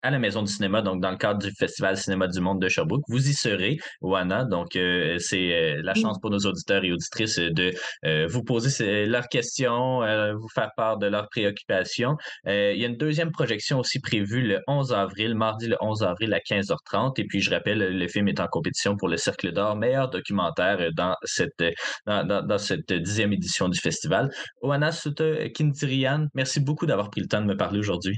[0.05, 2.69] à la Maison du cinéma, donc dans le cadre du Festival Cinéma du Monde de
[2.69, 3.03] Sherbrooke.
[3.09, 7.39] Vous y serez, Oana, donc euh, c'est euh, la chance pour nos auditeurs et auditrices
[7.39, 7.73] euh, de
[8.05, 12.17] euh, vous poser ces- leurs questions, euh, vous faire part de leurs préoccupations.
[12.47, 16.03] Euh, il y a une deuxième projection aussi prévue le 11 avril, mardi le 11
[16.03, 17.19] avril à 15h30.
[17.19, 20.79] Et puis, je rappelle, le film est en compétition pour le Cercle d'Or, meilleur documentaire
[20.81, 21.71] euh, dans cette, euh,
[22.07, 24.31] dans, dans- dans cette dixième édition du festival.
[24.61, 28.15] Oana Sutta Kindirian, merci beaucoup d'avoir pris le temps de me parler aujourd'hui.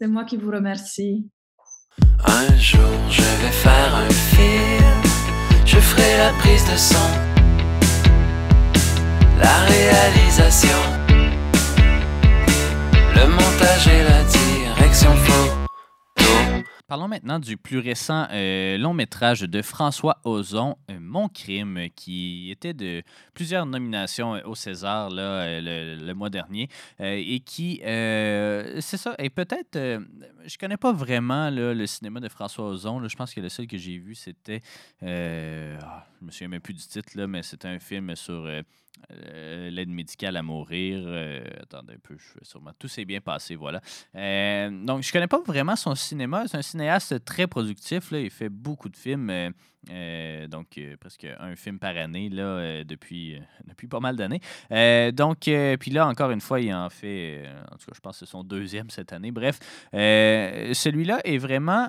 [0.00, 1.30] C'est moi qui vous remercie.
[2.26, 5.02] Un jour je vais faire un film,
[5.64, 7.08] je ferai la prise de son,
[9.38, 10.78] la réalisation,
[13.14, 15.63] le montage et la direction photo.
[16.94, 22.52] Parlons maintenant du plus récent euh, long métrage de François Ozon, euh, Mon crime, qui
[22.52, 23.02] était de
[23.34, 26.68] plusieurs nominations euh, au César là, le, mois dernier
[27.00, 33.08] et qui, c'est ça, et peut-être, je connais pas vraiment le cinéma de François Ozon.
[33.08, 34.62] je pense que le seul que j'ai vu, c'était,
[35.02, 38.48] ah, je me souviens même plus du titre, là, mais c'était un film sur
[39.10, 41.02] euh, l'aide médicale à mourir.
[41.06, 42.72] Euh, attendez un peu, je vais sûrement.
[42.78, 43.80] Tout s'est bien passé, voilà.
[44.14, 46.44] Euh, donc, je connais pas vraiment son cinéma.
[46.46, 48.10] C'est un cinéaste très productif.
[48.10, 48.20] Là.
[48.20, 49.52] Il fait beaucoup de films.
[50.48, 54.40] donc, presque un film par année là, depuis, depuis pas mal d'années.
[55.12, 58.26] Donc, puis là, encore une fois, il en fait, en tout cas, je pense que
[58.26, 59.32] c'est son deuxième cette année.
[59.32, 59.58] Bref,
[59.92, 61.88] celui-là est vraiment.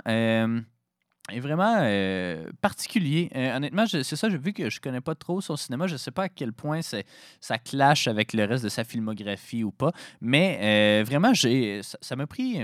[1.32, 3.30] Est vraiment euh, particulier.
[3.36, 5.88] Euh, honnêtement, c'est ça, vu que je connais pas trop son cinéma.
[5.88, 9.64] Je ne sais pas à quel point ça clash avec le reste de sa filmographie
[9.64, 9.92] ou pas.
[10.22, 12.62] Mais euh, vraiment, ça m'a pris.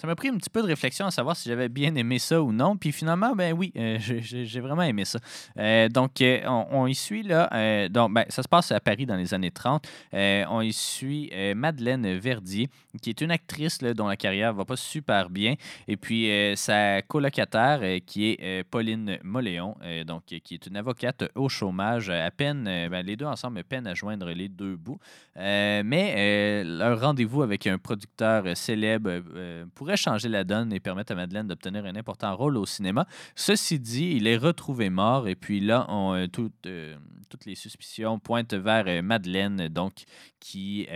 [0.00, 2.42] Ça m'a pris un petit peu de réflexion à savoir si j'avais bien aimé ça
[2.42, 2.76] ou non.
[2.76, 5.18] Puis finalement, ben oui, euh, j'ai- vraiment aimé ça.
[5.58, 7.88] Euh, donc, euh, on, y suit là.
[7.88, 9.86] donc, ben, ça se passe à Paris dans les années 30.
[10.14, 12.68] Euh, on y suit Madeleine Verdier,
[13.02, 15.54] qui est une actrice là, dont la carrière va pas super bien.
[15.86, 19.76] Et puis, sa colocataire, qui est Pauline Moléon,
[20.06, 22.10] donc, qui est une avocate au chômage.
[22.10, 24.98] À peine, ben, les deux ensemble peinent à joindre les deux bouts.
[25.36, 31.14] Mais leur rendez-vous avec un producteur célèbre euh, pourrait changer la donne et permettre à
[31.14, 33.06] Madeleine d'obtenir un important rôle au cinéma.
[33.34, 36.26] Ceci dit, il est retrouvé mort et puis là, euh,
[36.64, 36.96] euh,
[37.28, 40.04] toutes les suspicions pointent vers euh, Madeleine, donc
[40.40, 40.86] qui,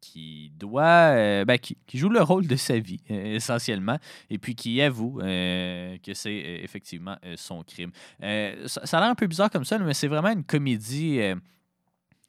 [0.00, 3.98] qui doit, ben, qui, joue le rôle de sa vie essentiellement
[4.28, 7.92] et puis qui avoue que c'est effectivement son crime.
[8.20, 11.20] Ça a l'air un peu bizarre comme ça, mais c'est vraiment une comédie.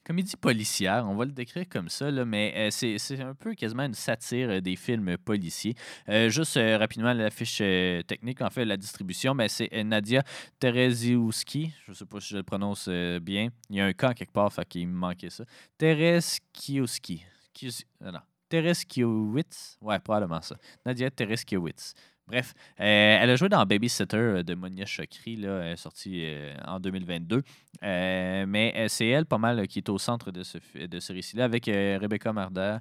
[0.10, 3.54] Comédie policière, on va le décrire comme ça, là, mais euh, c'est c'est un peu
[3.54, 5.76] quasiment une satire euh, des films policiers.
[6.10, 7.60] Euh, juste rapidement, la fiche
[8.08, 10.24] technique, en fait, la distribution, ben, c'est Nadia
[10.60, 11.72] Tereziowski.
[11.86, 12.90] Je ne sais pas si je le prononce
[13.22, 13.50] bien.
[13.70, 15.44] Il y a un camp quelque part, fait me manquait ça.
[15.78, 17.24] Tereskiowski.
[17.64, 18.20] Euh, Non.
[18.50, 19.78] Tereskiewicz.
[19.80, 20.56] Ouais, probablement ça.
[20.88, 21.94] Nadia Tereskiewicz.
[22.26, 26.28] Bref, elle a joué dans Babysitter de Monia Chokri, là, sorti
[26.64, 27.42] en 2022.
[27.84, 31.00] Euh, mais euh, c'est elle, pas mal, euh, qui est au centre de ce, de
[31.00, 32.78] ce récit-là, avec Rebecca Marder,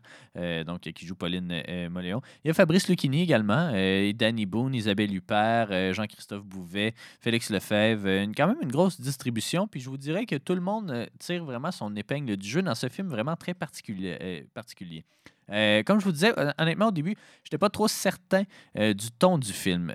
[0.66, 2.20] donc, qui joue Pauline Moléon.
[2.44, 3.70] Il y a Fabrice Lucchini également,
[4.14, 8.06] Danny Boone, Isabelle Huppert, Jean-Christophe Bouvet, Félix Lefebvre.
[8.08, 9.66] une, quand même une grosse distribution.
[9.66, 12.74] Puis je vous dirais que tout le monde tire vraiment son épingle du jeu dans
[12.74, 14.46] ce film vraiment très particulier.
[14.54, 15.04] particulier.
[15.86, 18.42] Comme je vous disais, hon- honnêtement, au début, je n'étais pas trop certain
[18.74, 19.90] du ton du film.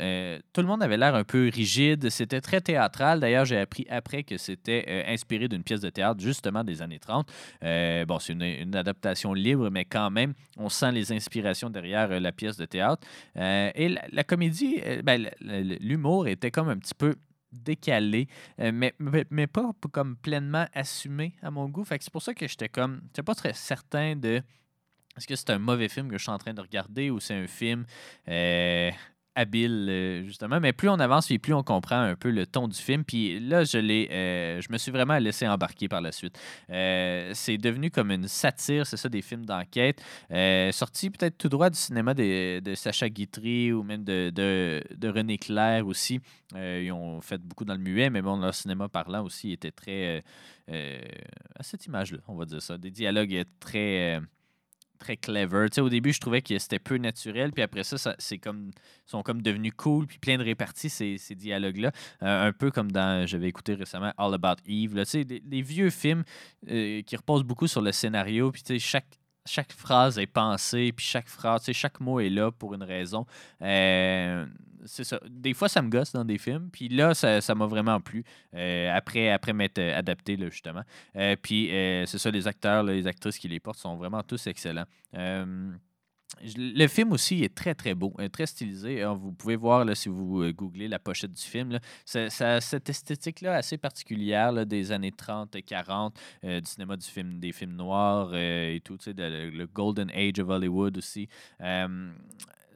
[0.51, 2.09] Tout le monde avait l'air un peu rigide.
[2.09, 3.19] C'était très théâtral.
[3.19, 6.99] D'ailleurs, j'ai appris après que c'était euh, inspiré d'une pièce de théâtre, justement des années
[6.99, 7.27] 30.
[7.63, 12.19] Euh, bon, c'est une, adaptation libre, mais quand même, on sent les inspirations derrière euh,
[12.19, 13.07] la pièce de théâtre.
[13.35, 17.15] Et la, comédie, ben, l'humour était comme un petit peu
[17.51, 18.27] décalé,
[18.57, 21.83] mais, mais, pas comme pleinement assumé à mon goût.
[21.83, 23.01] Fait que c'est pour ça que j'étais comme.
[23.07, 24.41] J'étais pas très certain de.
[25.15, 27.35] Est-ce que c'est un mauvais film que je suis en train de regarder ou c'est
[27.35, 27.85] un film
[29.35, 30.59] habile, euh, justement.
[30.59, 33.03] Mais plus on avance et plus on comprend un peu le ton du film.
[33.03, 36.39] Puis là, je, l'ai, euh, je me suis vraiment laissé embarquer par la suite.
[36.69, 40.03] Euh, c'est devenu comme une satire, c'est ça, des films d'enquête.
[40.31, 44.81] Euh, sorti peut-être tout droit du cinéma de, de Sacha Guitry ou même de, de,
[44.95, 46.19] de René Clair aussi.
[46.55, 50.23] Ils ont fait beaucoup dans le muet, mais bon, leur cinéma parlant aussi était très.
[50.69, 52.77] à cette image-là, on va dire ça.
[52.77, 54.21] Des dialogues très.
[54.99, 55.67] Très clever.
[55.69, 58.37] Tu sais, au début, je trouvais que c'était peu naturel, puis après ça, ça c'est
[58.37, 58.71] comme
[59.05, 61.91] sont comme devenus cool, puis plein de réparties, ces, ces dialogues-là.
[62.21, 65.61] Euh, un peu comme dans, j'avais écouté récemment All About Eve, là, tu sais, des
[65.61, 66.23] vieux films
[66.69, 70.91] euh, qui reposent beaucoup sur le scénario, puis tu sais, chaque, chaque phrase est pensée,
[70.91, 73.25] puis chaque phrase, tu sais, chaque mot est là pour une raison.
[73.61, 74.45] Euh,
[74.85, 75.19] c'est ça.
[75.29, 78.23] Des fois, ça me gosse dans des films, puis là, ça ça m'a vraiment plu,
[78.53, 80.83] euh, après, après m'être euh, adapté, justement.
[81.15, 84.85] Euh, puis c'est ça, les acteurs, les actrices qui les portent sont vraiment tous excellents.
[86.41, 89.05] Le film aussi est très très beau, très stylisé.
[89.05, 91.71] Vous pouvez voir là, si vous googlez la pochette du film.
[91.71, 97.05] là, ça, cette esthétique-là assez particulière des années 30 et 40, euh, du cinéma du
[97.05, 101.29] film, des films noirs et tout, de- le, Golden Age of Hollywood aussi.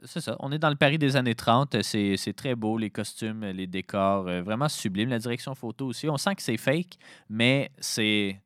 [0.04, 3.44] C'est ça, on est dans le Paris des années 30, c'est très beau, les costumes,
[3.44, 5.08] les décors, euh, vraiment sublime.
[5.10, 6.98] La direction photo aussi, on sent que c'est fake,
[7.28, 8.40] mais c'est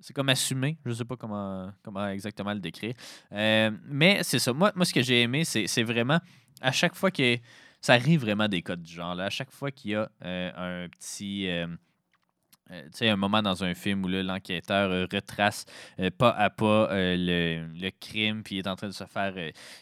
[0.00, 0.78] c'est comme assumé.
[0.84, 2.94] Je ne sais pas comment, comment exactement le décrire.
[3.30, 4.52] Euh, mais c'est ça.
[4.52, 6.18] Moi, ce que j'ai aimé, c'est vraiment
[6.60, 7.36] à chaque fois que
[7.80, 9.14] ça arrive vraiment des codes du genre.
[9.14, 11.48] Là, à chaque fois qu'il y a euh, un petit.
[12.72, 15.64] Euh, sais, un moment dans un film où l'enquêteur euh, retrace
[16.00, 19.04] euh, pas à pas euh, le, le crime, puis il est en train de se
[19.04, 19.34] faire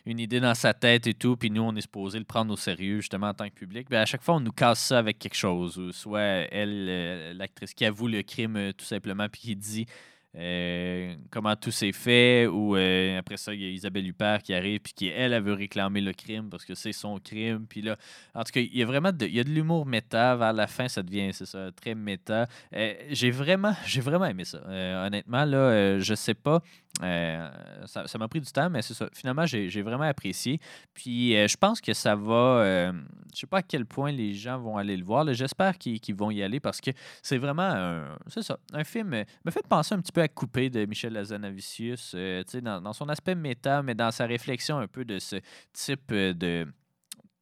[0.07, 2.57] une idée dans sa tête et tout, puis nous, on est supposé le prendre au
[2.57, 3.89] sérieux, justement, en tant que public.
[3.91, 5.91] Ben, à chaque fois, on nous casse ça avec quelque chose.
[5.93, 9.87] Soit elle, l'actrice qui avoue le crime, tout simplement, puis qui dit
[10.37, 14.55] euh, comment tout s'est fait, ou euh, après ça, il y a Isabelle Huppert qui
[14.55, 17.67] arrive, puis qui, elle, elle veut réclamer le crime parce que c'est son crime.
[17.69, 17.97] Puis là,
[18.35, 20.37] en tout cas, il y a vraiment de, il y a de l'humour méta.
[20.37, 22.47] Vers la fin, ça devient, c'est ça, très méta.
[22.75, 24.61] Euh, j'ai vraiment, j'ai vraiment aimé ça.
[25.05, 26.63] Honnêtement, là, je sais pas.
[27.03, 27.49] Euh,
[27.87, 29.09] ça m'a pris du temps, mais c'est ça.
[29.15, 30.61] Finalement, j'ai vraiment apprécié.
[30.93, 32.33] Puis euh, je pense que ça va.
[32.63, 32.93] euh,
[33.35, 35.33] je sais pas à quel point les gens vont aller le voir.
[35.33, 36.91] J'espère qu'ils qu'ils vont y aller parce que
[37.23, 38.19] c'est vraiment un.
[38.27, 38.59] C'est ça.
[38.73, 42.13] Un film euh, me fait penser un petit peu à Coupé de Michel Lazanavicius.
[42.15, 45.37] euh, dans, dans son aspect méta, mais dans sa réflexion un peu de ce
[45.73, 46.67] type de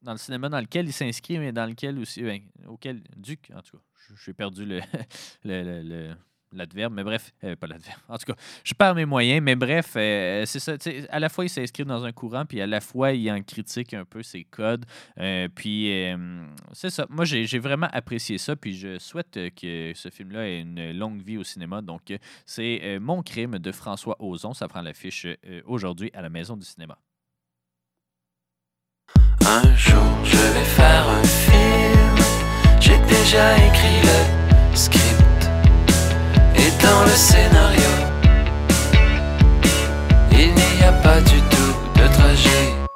[0.02, 3.60] dans le cinéma dans lequel il s'inscrit, mais dans lequel aussi, ben, auquel, Duc, en
[3.62, 3.82] tout cas,
[4.24, 4.80] j'ai perdu le-
[5.44, 6.14] le-
[6.52, 9.94] l'adverbe, mais bref, euh, pas l'adverbe, en tout cas, je perds mes moyens, mais bref,
[9.96, 10.74] euh, c'est ça,
[11.10, 13.94] à la fois il s'inscrit dans un courant, puis à la fois il en critique
[13.94, 14.84] un peu ses codes,
[15.18, 19.92] euh, puis euh, c'est ça, moi j'ai, vraiment apprécié ça, puis je souhaite euh, que
[19.94, 23.72] ce film-là ait une longue vie au cinéma, donc euh, c'est euh, Mon crime de
[23.72, 26.98] François Ozon, ça prend l'affiche euh, aujourd'hui à la Maison du cinéma.
[29.46, 32.18] Un jour je vais faire un film.
[32.80, 34.27] J'ai déjà écrit le
[36.82, 37.90] dans le scénario.
[40.32, 42.88] Il n'y a pas du tout de trajet.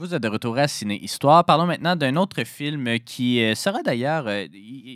[0.00, 1.44] Vous êtes de retour à Ciné Histoire.
[1.44, 4.46] Parlons maintenant d'un autre film qui euh, sera d'ailleurs, euh,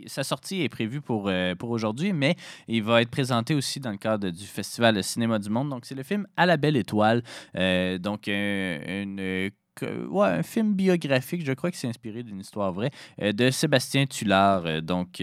[0.06, 2.36] sa sortie est prévue pour, euh, pour aujourd'hui, mais
[2.68, 5.68] il va être présenté aussi dans le cadre du Festival Cinéma du Monde.
[5.68, 7.22] Donc, c'est le film À la belle étoile.
[7.54, 9.50] Donc, un, une,
[9.82, 12.90] ouais, un film biographique, je crois que c'est inspiré d'une histoire vraie,
[13.22, 14.66] euh, de Sébastien Tullard.
[14.66, 15.22] Euh, Donc,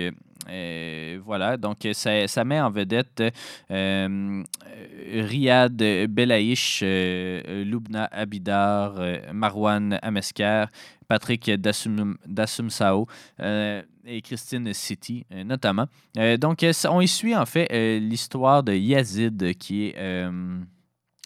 [0.49, 3.23] euh, voilà, donc ça, ça met en vedette
[3.69, 4.44] euh,
[5.14, 5.76] Riyad
[6.10, 8.95] Belaïch, Loubna Abidar,
[9.34, 10.65] Marwan Amesker,
[11.07, 13.07] Patrick Dassum, Dassumsao
[13.40, 15.86] euh, et Christine City, notamment.
[16.40, 20.28] Donc, on y suit en fait l'histoire de Yazid, qui est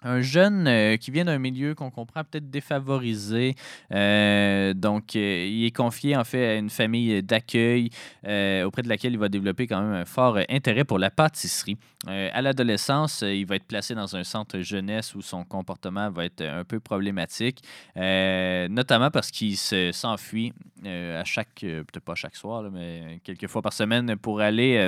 [0.06, 3.56] un jeune euh, qui vient d'un milieu qu'on comprend peut-être défavorisé.
[3.92, 7.90] Euh, donc, euh, il est confié en fait à une famille d'accueil
[8.24, 11.78] auprès de laquelle il va développer quand même un fort intérêt pour la pâtisserie.
[12.08, 16.42] À l'adolescence, il va être placé dans un centre jeunesse où son comportement va être
[16.42, 17.64] un peu problématique,
[17.96, 20.54] notamment parce qu'il se- s'enfuit
[20.86, 24.88] à chaque, peut-être pas chaque soir, mais quelques fois par semaine pour aller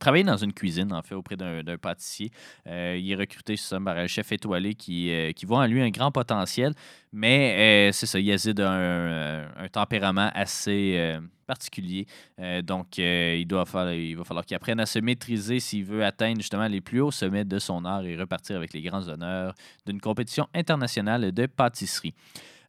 [0.00, 2.30] travailler dans une cuisine, en fait, auprès d'un pâtissier.
[2.66, 5.90] Il est recruté ça, par un chef étoilé qui, euh, qui voit en lui un
[5.90, 6.72] grand potentiel,
[7.12, 12.06] mais euh, c'est ça, Yazid a un, un tempérament assez euh, particulier.
[12.40, 16.66] Euh, donc, euh, il, va falloir qu'il apprenne à se maîtriser s'il veut atteindre justement
[16.66, 19.54] les plus hauts sommets de son art et repartir avec les grands honneurs
[19.86, 22.14] d'une compétition internationale de pâtisserie.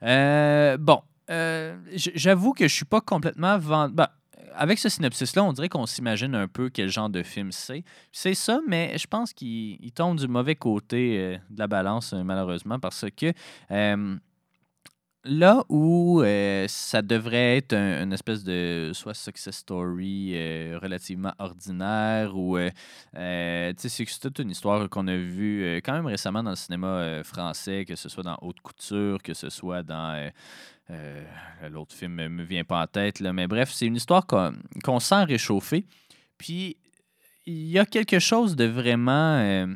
[0.04, 1.02] Euh, bon,
[1.32, 3.96] Euh, J'avoue que je suis pas complètement vendu.
[3.96, 4.08] Ben,
[4.58, 7.84] avec ce synopsis-là, on dirait qu'on s'imagine un peu quel genre de film c'est.
[8.12, 12.14] C'est ça, mais je pense qu'il il tombe du mauvais côté euh, de la balance,
[12.14, 13.34] euh, malheureusement, parce que
[13.72, 14.16] euh,
[15.28, 16.22] là où
[16.68, 20.34] ça devrait être un- une espèce de soit success story
[20.78, 22.60] relativement ordinaire ou
[23.16, 27.96] c'est toute une histoire qu'on a vue quand même récemment dans le cinéma français, que
[27.96, 30.30] ce soit dans Haute Couture, que ce soit dans
[31.70, 35.00] l'autre film ne me vient pas en tête, là, mais bref, c'est une histoire qu'on
[35.00, 35.86] sent réchauffer.
[36.38, 36.78] Puis
[37.46, 39.38] il y a quelque chose de vraiment.
[39.40, 39.68] euh,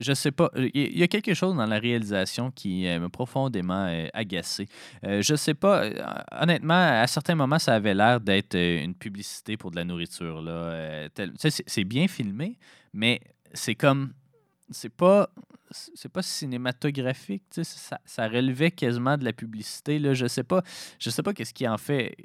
[0.00, 0.50] je sais pas.
[0.56, 4.66] Il y- a quelque chose dans la réalisation qui euh, m'a profondément euh, agacé.
[5.04, 5.84] Euh, je sais pas.
[5.84, 5.92] euh,
[6.32, 10.42] honnêtement, à certains moments, ça avait l'air d'être euh, une publicité pour de la nourriture.
[10.42, 11.08] Là, euh,
[11.44, 12.58] c'est bien filmé,
[12.92, 13.20] mais
[13.54, 14.12] c'est comme.
[14.70, 15.28] C'est pas.
[15.72, 19.98] C'est pas cinématographique, ça, ça relevait quasiment de la publicité.
[19.98, 20.14] Là.
[20.14, 20.62] Je sais pas.
[20.98, 22.16] Je sais pas qu'est-ce qui en fait.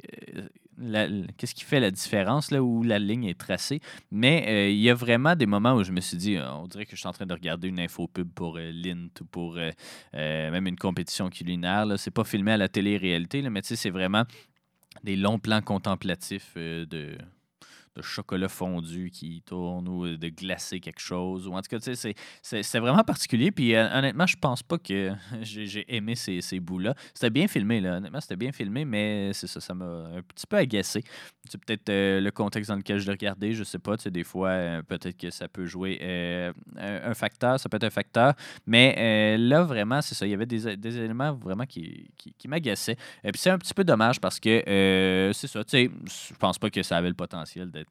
[0.79, 3.79] euh, qu'est-ce qui fait la différence là où la ligne est tracée.
[4.11, 6.67] Mais euh, il y a vraiment des moments où je me suis dit, euh, on
[6.67, 9.57] dirait que je suis en train de regarder une info pub pour Lint ou pour
[10.13, 11.85] même une compétition culinaire.
[11.97, 14.23] C'est pas filmé à la télé-réalité, mais c'est vraiment
[15.03, 17.17] des longs plans contemplatifs de,
[18.01, 21.47] chocolat fondu qui tourne ou de glacer quelque chose.
[21.47, 23.51] Ou en tout cas, c'est- c'est vraiment particulier.
[23.51, 25.11] Puis euh, honnêtement, je pense pas que
[25.41, 26.95] j'ai aimé ces, ces bouts-là.
[27.13, 27.97] C'était bien filmé, là.
[27.97, 31.03] Honnêtement, c'était bien filmé, mais c'est ça, ça m'a un petit peu agacé.
[31.49, 33.95] C'est peut-être euh, le contexte dans lequel je l'ai regardé, je sais pas.
[33.97, 35.99] Des fois, euh, peut-être que ça peut jouer
[36.77, 38.33] un, facteur, ça peut être un facteur.
[38.65, 40.25] Mais là, vraiment, c'est ça.
[40.25, 42.97] Il y avait des, des éléments vraiment qui, qui, qui m'agaçaient.
[43.23, 44.61] Et puis c'est un petit peu dommage parce que
[45.33, 45.63] c'est ça.
[45.63, 45.91] Tu sais,
[46.29, 47.86] je pense pas que ça avait le potentiel d'être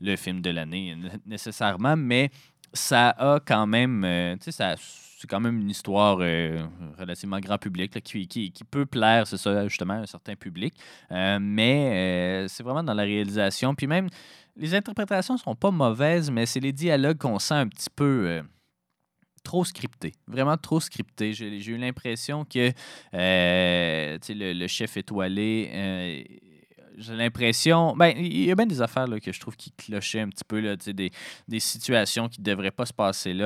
[0.00, 0.96] le film de l'année
[1.26, 2.30] nécessairement, mais
[2.72, 4.04] ça a quand même.
[4.04, 4.74] euh, tu sais.
[5.18, 6.58] C'est quand même une histoire euh,
[6.98, 10.74] relativement grand public qui, qui, qui peut plaire, c'est ça, justement, un certain public.
[11.12, 13.72] Euh, mais c'est vraiment dans la réalisation.
[13.76, 14.08] Puis même,
[14.56, 18.42] les interprétations sont pas mauvaises, mais c'est les dialogues qu'on sent un petit peu.
[19.44, 21.32] trop scripté, vraiment trop scripté.
[21.32, 22.72] J'ai eu l'impression que
[23.14, 25.70] euh, le, le chef étoilé,
[26.96, 27.96] j'ai l'impression.
[27.96, 30.44] Ben, il y a bien des affaires là, que je trouve qui clochaient un petit
[30.44, 31.10] peu, là, des,
[31.48, 33.44] des situations qui ne devraient pas se passer là.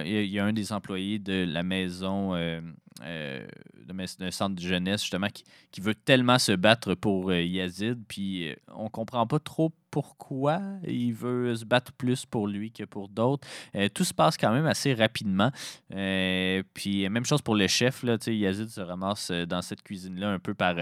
[0.00, 2.60] Euh, Il y a- un des employés de la maison, euh,
[3.04, 3.46] euh,
[3.86, 8.88] d'un centre de jeunesse, justement, qui, qui veut tellement se battre pour Yazid, puis on
[8.88, 13.46] comprend pas trop pourquoi il veut se battre plus pour lui que pour d'autres.
[13.94, 15.50] Tout se passe quand même assez rapidement.
[15.90, 20.54] Puis, même chose pour le chef, là, Yazid se ramasse dans cette cuisine-là un peu
[20.54, 20.76] par,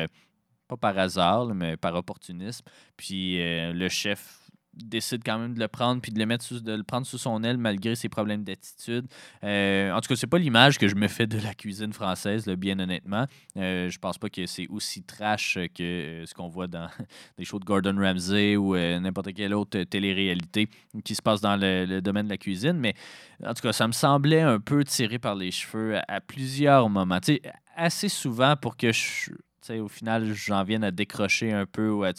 [0.71, 2.65] pas par hasard, mais par opportunisme.
[2.97, 4.41] Puis, euh, le chef
[4.75, 7.19] décide quand même de le prendre puis de le mettre sous, de le prendre sous
[7.19, 9.07] son aile malgré ses problèmes d'attitude.
[9.45, 12.49] Euh, en tout cas, c'est pas l'image que je me fais de la cuisine française,
[12.49, 13.27] bien honnêtement.
[13.57, 16.89] Euh, je pense pas que c'est aussi trash que euh, ce qu'on voit dans
[17.39, 20.69] des shows de Gordon Ramsay ou n'importe quelle autre télé-réalité
[21.05, 22.75] qui se passe dans le, domaine de la cuisine.
[22.75, 22.95] Mais
[23.45, 27.19] en tout cas, ça me semblait un peu tiré par les cheveux à, plusieurs moments.
[27.77, 29.33] Assez souvent pour que je.
[29.69, 32.12] Au final, j'en vienne à décrocher un peu ou à,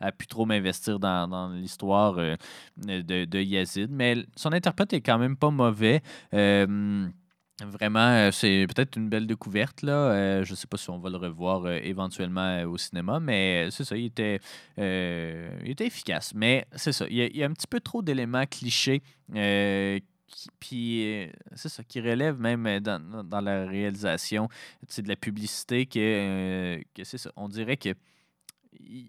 [0.00, 2.36] à, plus trop m'investir dans, dans l'histoire euh,
[2.76, 3.90] de, de Yazid.
[3.90, 6.02] Mais son interprète est quand même pas mauvais.
[6.34, 7.08] Euh,
[7.64, 9.80] Vraiment, euh, c'est peut-être une belle découverte.
[9.80, 10.44] Là.
[10.44, 13.96] Je ne sais pas si on va le revoir éventuellement au cinéma, mais c'est ça,
[13.96, 14.40] il était,
[14.76, 16.34] il était efficace.
[16.34, 19.02] Mais c'est ça, il y, a, il y a un petit peu trop d'éléments clichés.
[20.60, 24.48] Puis euh, c'est ça qui relève même euh, dans, dans- la réalisation
[24.98, 27.30] de la publicité que, euh, que c'est ça.
[27.36, 27.94] On dirait que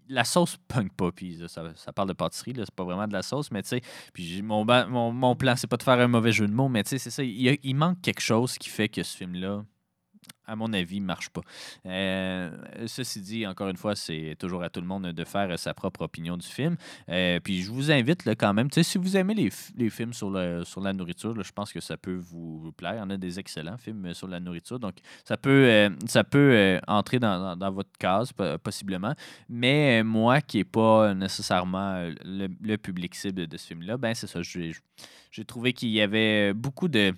[0.07, 1.11] la sauce punk pas.
[1.11, 3.61] Puis là, ça, ça parle de pâtisserie, là, c'est pas vraiment de la sauce, mais
[3.63, 3.81] tu sais,
[4.13, 6.83] puis mon, mon, mon plan, c'est pas de faire un mauvais jeu de mots, mais
[6.83, 7.23] tu sais, c'est ça.
[7.23, 9.65] Il, il manque quelque chose qui fait que ce film-là,
[10.47, 11.41] à mon avis, marche pas.
[11.85, 12.49] Euh,
[12.87, 16.01] ceci dit, encore une fois, c'est toujours à tout le monde de faire sa propre
[16.01, 16.77] opinion du film.
[17.09, 20.93] Euh, puis je vous invite quand même, si vous aimez les, les films sur, la
[20.93, 22.93] nourriture, je pense que ça peut vous, plaire.
[22.95, 24.79] Il y en a des excellents films euh, sur la nourriture.
[24.79, 24.95] Donc,
[25.25, 25.89] ça peut,
[26.87, 29.13] entrer dans, votre case, po- possiblement.
[29.49, 34.27] Mais moi, qui n'ai pas nécessairement le, le public cible de ce film-là, ben c'est
[34.27, 34.41] ça.
[34.41, 37.13] J'ai trouvé qu'il y avait beaucoup de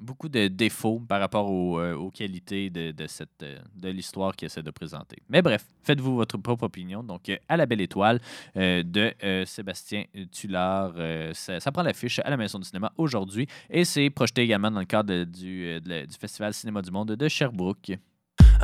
[0.00, 4.46] beaucoup de défauts par rapport aux, euh, aux qualités de, cette, euh, de l'histoire qu'il
[4.46, 5.16] essaie de présenter.
[5.28, 7.02] Mais bref, faites-vous votre propre opinion.
[7.02, 8.20] Donc, euh, à la belle étoile
[8.54, 9.12] de
[9.44, 10.94] Sébastien Tullard.
[11.32, 14.80] ça, ça prend l'affiche à la Maison du cinéma aujourd'hui et c'est projeté également dans
[14.80, 17.92] le cadre du, du Festival Cinéma du Monde de Sherbrooke.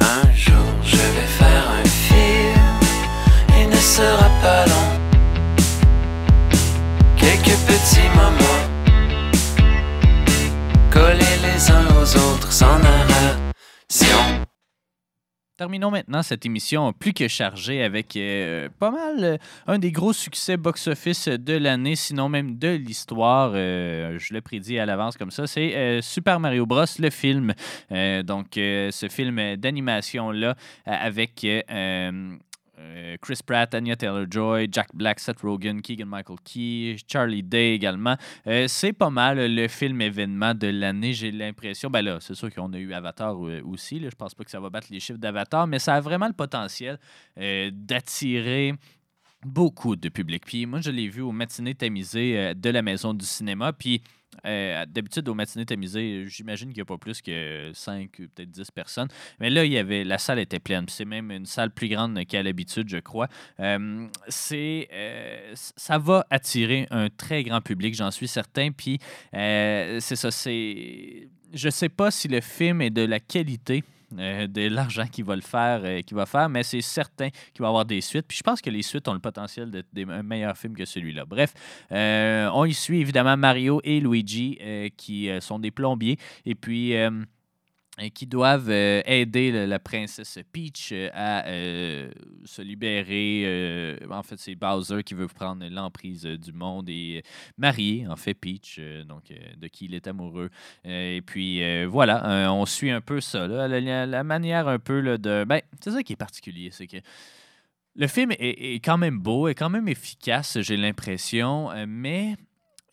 [0.00, 2.80] Un jour je vais faire un film,
[3.60, 5.08] il ne sera pas long.
[7.16, 8.67] Quelques petits moments,
[11.58, 14.44] les uns aux autres sans narration.
[15.56, 19.36] Terminons maintenant cette émission plus que chargée avec euh, pas mal euh,
[19.66, 23.50] un des gros succès box-office de l'année, sinon même de l'histoire.
[23.54, 25.48] Euh, je le prédis à l'avance comme ça.
[25.48, 27.52] C'est Super Mario Bros, le film.
[27.90, 30.54] Donc, ce film d'animation-là
[30.86, 31.44] avec.
[32.78, 38.16] Euh, Chris Pratt, Anya Taylor-Joy, Jack Black, Seth Rogen, Keegan-Michael Key, Charlie Day également.
[38.46, 41.90] Euh, c'est pas mal le film événement de l'année, j'ai l'impression.
[41.90, 43.98] Ben là, c'est sûr qu'on a eu Avatar euh, aussi.
[43.98, 44.08] Là.
[44.10, 46.32] Je pense pas que ça va battre les chiffres d'Avatar, mais ça a vraiment le
[46.32, 46.98] potentiel
[47.36, 48.74] d'attirer
[49.44, 50.44] beaucoup de public.
[50.46, 53.72] Puis moi, je l'ai vu au matinée tamisé de la Maison du cinéma.
[53.72, 54.02] Puis
[54.46, 58.50] euh, d'habitude, au matinée tamisé, j'imagine qu'il n'y a pas plus que 5 ou peut-être
[58.50, 59.08] 10 personnes.
[59.40, 60.86] Mais là, il y avait, la salle était pleine.
[60.88, 63.28] C'est même une salle plus grande qu'à l'habitude, je crois.
[63.60, 68.70] Euh, c'est, euh, ça va attirer un très grand public, j'en suis certain.
[68.70, 68.98] Puis
[69.32, 71.28] c'est ça, c'est...
[71.54, 73.82] Je sais pas si le film est de la qualité
[74.16, 77.60] euh, de l'argent qu'il va le faire, euh, qu'il va faire, mais c'est certain qu'il
[77.60, 78.26] va avoir des suites.
[78.26, 80.86] Puis je pense que les suites ont le potentiel d'être des un meilleur film que
[80.86, 81.26] celui-là.
[81.26, 81.52] Bref,
[81.92, 84.58] euh, on y suit évidemment Mario et Luigi
[84.96, 86.16] qui sont des plombiers
[86.46, 86.94] et puis
[88.14, 92.10] qui doivent euh, aider la princesse Peach euh, à euh,
[92.44, 93.98] se libérer.
[94.10, 97.22] en fait, c'est Bowser qui veut prendre l'emprise du monde et
[97.56, 100.50] marier, en fait, Peach, donc de qui il est amoureux.
[100.84, 105.44] Et puis voilà, on suit un peu ça, là, la, manière un peu là, de.
[105.44, 106.98] Ben, c'est ça qui est particulier, c'est que.
[107.96, 112.36] Le film est, quand même beau, est quand même efficace, j'ai l'impression, mais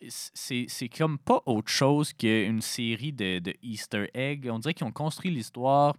[0.08, 4.48] c'est comme pas autre chose qu'une série de, de Easter eggs.
[4.50, 5.94] On dirait qu'ils ont construit l'histoire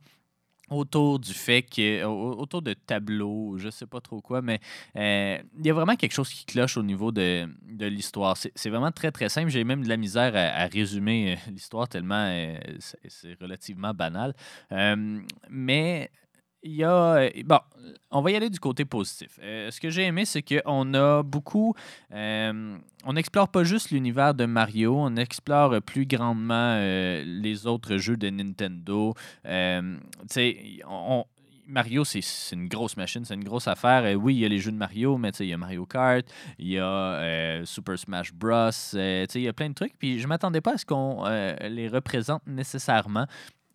[0.70, 4.60] autour du fait que au- autour de tableaux, je sais pas trop quoi, mais
[4.96, 8.36] euh, il y a vraiment quelque chose qui cloche au niveau de, de l'histoire.
[8.38, 9.50] C'est vraiment très très simple.
[9.50, 12.58] J'ai même de la misère à, résumer euh, l'histoire tellement euh,
[13.08, 14.34] c'est relativement banal.
[15.50, 16.12] Mais
[16.64, 17.16] il y a.
[17.16, 17.60] euh, Bon,
[18.12, 19.40] on va y aller du côté positif.
[19.42, 21.74] Euh, ce que j'ai aimé, c'est qu'on a beaucoup.
[22.14, 28.18] euh, on n'explore pas juste l'univers de Mario, on explore plus grandement les autres jeux
[28.18, 29.14] de Nintendo.
[31.70, 32.22] Mario, c'est
[32.54, 34.04] une grosse machine, c'est une grosse affaire.
[34.06, 36.26] Euh, oui, il y a les jeux de Mario, mais il y a Mario Kart,
[36.60, 38.70] il y a Super Smash Bros.
[38.94, 39.98] il y a plein de trucs.
[40.00, 43.26] Puis je m'attendais pas à ce qu'on les représente nécessairement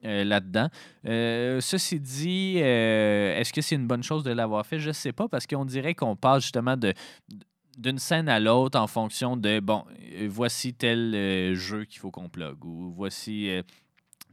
[0.04, 0.68] euh, là-dedans.
[1.06, 4.78] Euh, ceci dit, euh, est-ce que c'est une bonne chose de l'avoir fait?
[4.78, 6.92] Je ne sais pas, parce qu'on dirait qu'on passe justement de
[7.78, 9.84] d'une scène à l'autre en fonction de, bon,
[10.28, 13.48] voici tel jeu qu'il faut qu'on plug, ou voici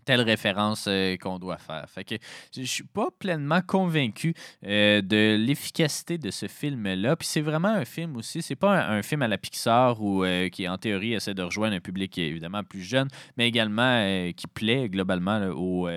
[0.06, 1.86] telle référence euh, qu'on doit faire.
[1.90, 2.16] Fait que
[2.56, 4.34] je suis pas pleinement convaincu
[4.66, 7.16] euh, de l'efficacité de ce film-là.
[7.16, 10.50] Puis c'est vraiment un film aussi, c'est pas un, film à la Pixar ou euh,
[10.50, 13.08] qui en théorie essaie de rejoindre un public évidemment plus jeune,
[13.38, 15.90] mais également qui plaît globalement aux,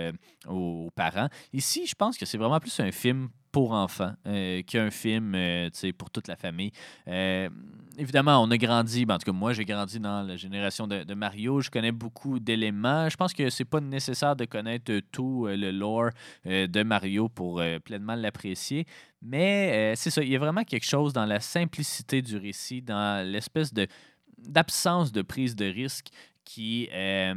[0.48, 1.28] aux parents.
[1.52, 5.68] Ici, je pense que c'est vraiment plus un film pour enfants euh, qu'un film euh,
[5.96, 6.72] pour toute la famille.
[7.06, 7.50] Euh,
[7.98, 11.04] évidemment, on a grandi, ben, en tout cas moi j'ai grandi dans la génération de,
[11.04, 13.08] de Mario, je connais beaucoup d'éléments.
[13.10, 16.10] Je pense que c'est pas nécessaire de connaître tout euh, le lore
[16.46, 18.86] euh, de Mario pour pleinement l'apprécier.
[19.20, 23.24] Mais c'est ça, il y a vraiment quelque chose dans la simplicité du récit, dans
[23.24, 23.86] l'espèce de
[24.38, 26.08] d'absence de prise de risque
[26.44, 27.34] qui, euh,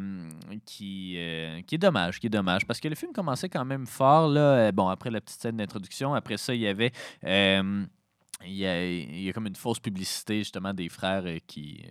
[0.66, 2.66] qui, euh, qui est dommage, qui est dommage.
[2.66, 4.40] Parce que le film commençait quand même fort, là.
[4.68, 6.92] euh, Bon, après la petite scène d'introduction, après ça, il y avait.
[7.24, 11.84] il y, a, il y a comme une fausse publicité justement des frères qui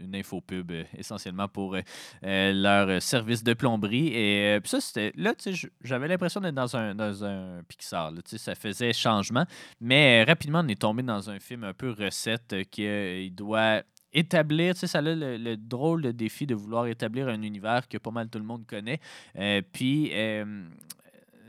[0.00, 1.76] une infopub essentiellement pour
[2.22, 6.76] leur service de plomberie et puis ça c'était là tu sais j'avais l'impression d'être dans
[6.76, 9.46] un dans un Pixar là, tu sais ça faisait changement
[9.80, 13.82] mais rapidement on est tombé dans un film un peu recette qui doit
[14.16, 17.86] établir, tu sais, ça a le, le drôle de défi de vouloir établir un univers
[17.86, 18.98] que pas mal tout le monde connaît.
[19.36, 20.64] Euh, puis, euh,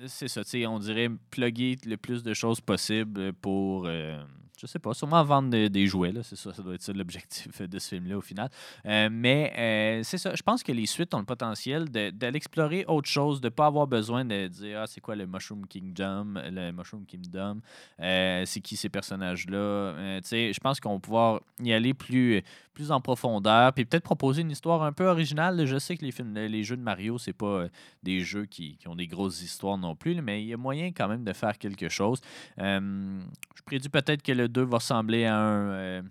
[0.06, 4.22] c'est ça, tu sais, on dirait plugger le plus de choses possible pour, euh,
[4.60, 6.94] je sais pas, sûrement vendre de- des jouets, là, c'est ça, ça doit être ça
[6.94, 8.50] l'objectif de ce film-là au final.
[8.86, 12.84] Euh, mais euh, c'est ça, je pense que les suites ont le potentiel d'aller explorer
[12.88, 16.34] autre chose, de ne pas avoir besoin de dire, ah, c'est quoi le Mushroom Kingdom,
[16.52, 17.62] le Mushroom Kingdom,
[18.00, 20.20] euh, c'est qui ces personnages-là.
[20.24, 22.42] Je pense qu'on va pouvoir y aller plus,
[22.78, 25.66] plus en profondeur, puis peut-être proposer une histoire un peu originale.
[25.66, 27.70] Je sais que les, films, les jeux de Mario, c'est pas euh,
[28.04, 31.08] des jeux qui, ont des grosses histoires non plus, mais il y a moyen quand
[31.08, 32.22] même de faire quelque chose.
[32.60, 33.20] Euh,
[33.56, 36.04] je prédis peut-être que le 2 va ressembler à un.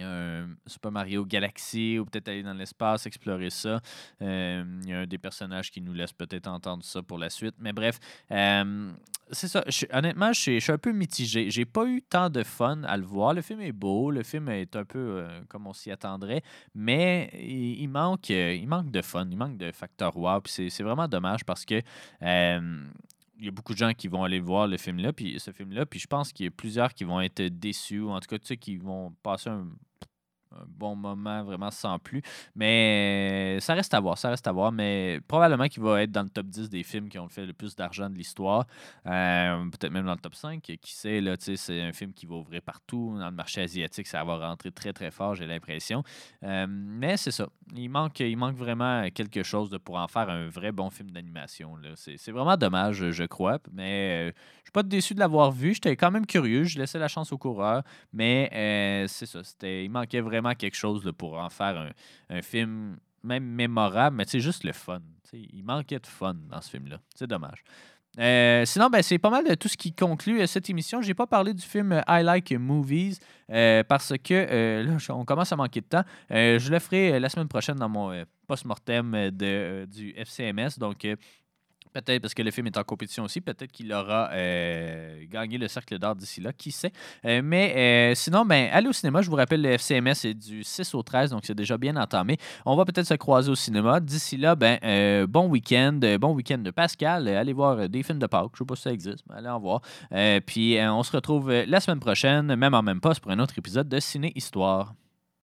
[0.00, 3.80] Euh, un Super Mario Galaxy ou peut-être aller dans l'espace, explorer ça.
[4.22, 7.54] Euh, y a un des personnages qui nous laisse peut-être entendre ça pour la suite.
[7.58, 7.98] Mais bref,
[8.30, 8.92] euh,
[9.30, 9.64] c'est ça.
[9.92, 11.50] Honnêtement, je suis, un peu mitigé.
[11.50, 13.34] J'ai pas eu tant de fun à le voir.
[13.34, 16.42] Le film est beau, le film est un peu euh, comme on s'y attendrait,
[16.74, 20.42] mais il, manque, de fun, il manque de facteur wow.
[20.46, 21.80] C'est vraiment dommage parce que.
[23.44, 25.84] Il y a beaucoup de gens qui vont aller voir le film-là, puis ce film-là,
[25.84, 28.38] puis je pense qu'il y a plusieurs qui vont être déçus, ou en tout cas,
[28.38, 29.68] tu sais, qui vont passer un,
[30.60, 32.22] un bon moment vraiment sans plus.
[32.54, 34.72] Mais ça reste à voir, ça reste à voir.
[34.72, 37.52] Mais probablement qu'il va être dans le top 10 des films qui ont fait le
[37.52, 38.66] plus d'argent de l'histoire.
[39.06, 40.60] Euh, Peut-être même dans le top 5.
[40.62, 43.16] Qui sait, là, c'est un film qui va ouvrir partout.
[43.18, 46.02] Dans le marché asiatique, ça va rentrer très, très fort, j'ai l'impression.
[46.42, 47.48] Euh, mais c'est ça.
[47.74, 51.10] Il manque, il manque vraiment quelque chose de, pour en faire un vrai bon film
[51.10, 51.76] d'animation.
[51.96, 53.58] C'est vraiment dommage, je crois.
[53.72, 55.74] Mais euh, je suis pas déçu de l'avoir vu.
[55.74, 56.64] J'étais quand même curieux.
[56.64, 57.82] Je laissais la chance au coureur.
[58.12, 59.40] Mais euh, c'est ça.
[59.62, 61.90] Il manquait vraiment quelque chose pour en faire
[62.28, 65.00] un, film même mémorable, mais c'est juste le fun.
[65.32, 67.00] Il manquait de fun dans ce film-là.
[67.14, 67.64] C'est dommage.
[68.18, 71.02] Euh, sinon, ben, c'est pas mal de tout ce qui conclut euh, cette émission.
[71.02, 73.18] J'ai pas parlé du film euh, I Like Movies
[73.48, 76.04] parce que là, on commence à manquer de temps.
[76.30, 80.78] Je le ferai la semaine prochaine dans mon post-mortem de, du FCMS.
[80.78, 81.06] Donc,
[81.94, 83.40] Peut-être parce que le film est en compétition aussi.
[83.40, 86.52] Peut-être qu'il aura euh, gagné le cercle d'or d'ici là.
[86.52, 86.90] Qui sait?
[87.24, 89.22] Euh, mais euh, sinon, ben, allez au cinéma.
[89.22, 92.36] Je vous rappelle, le FCMS est du 6 au 13, donc c'est déjà bien entamé.
[92.66, 94.00] On va peut-être se croiser au cinéma.
[94.00, 96.00] D'ici là, ben, bon week-end.
[96.20, 97.28] bon week-end de Pascal.
[97.28, 98.50] Allez voir des films de Pâques.
[98.54, 99.80] Je sais pas si ça existe, mais allez en voir.
[100.46, 103.88] Puis on se retrouve la semaine prochaine, même en même poste, pour un autre épisode
[103.88, 104.94] de Ciné Histoire.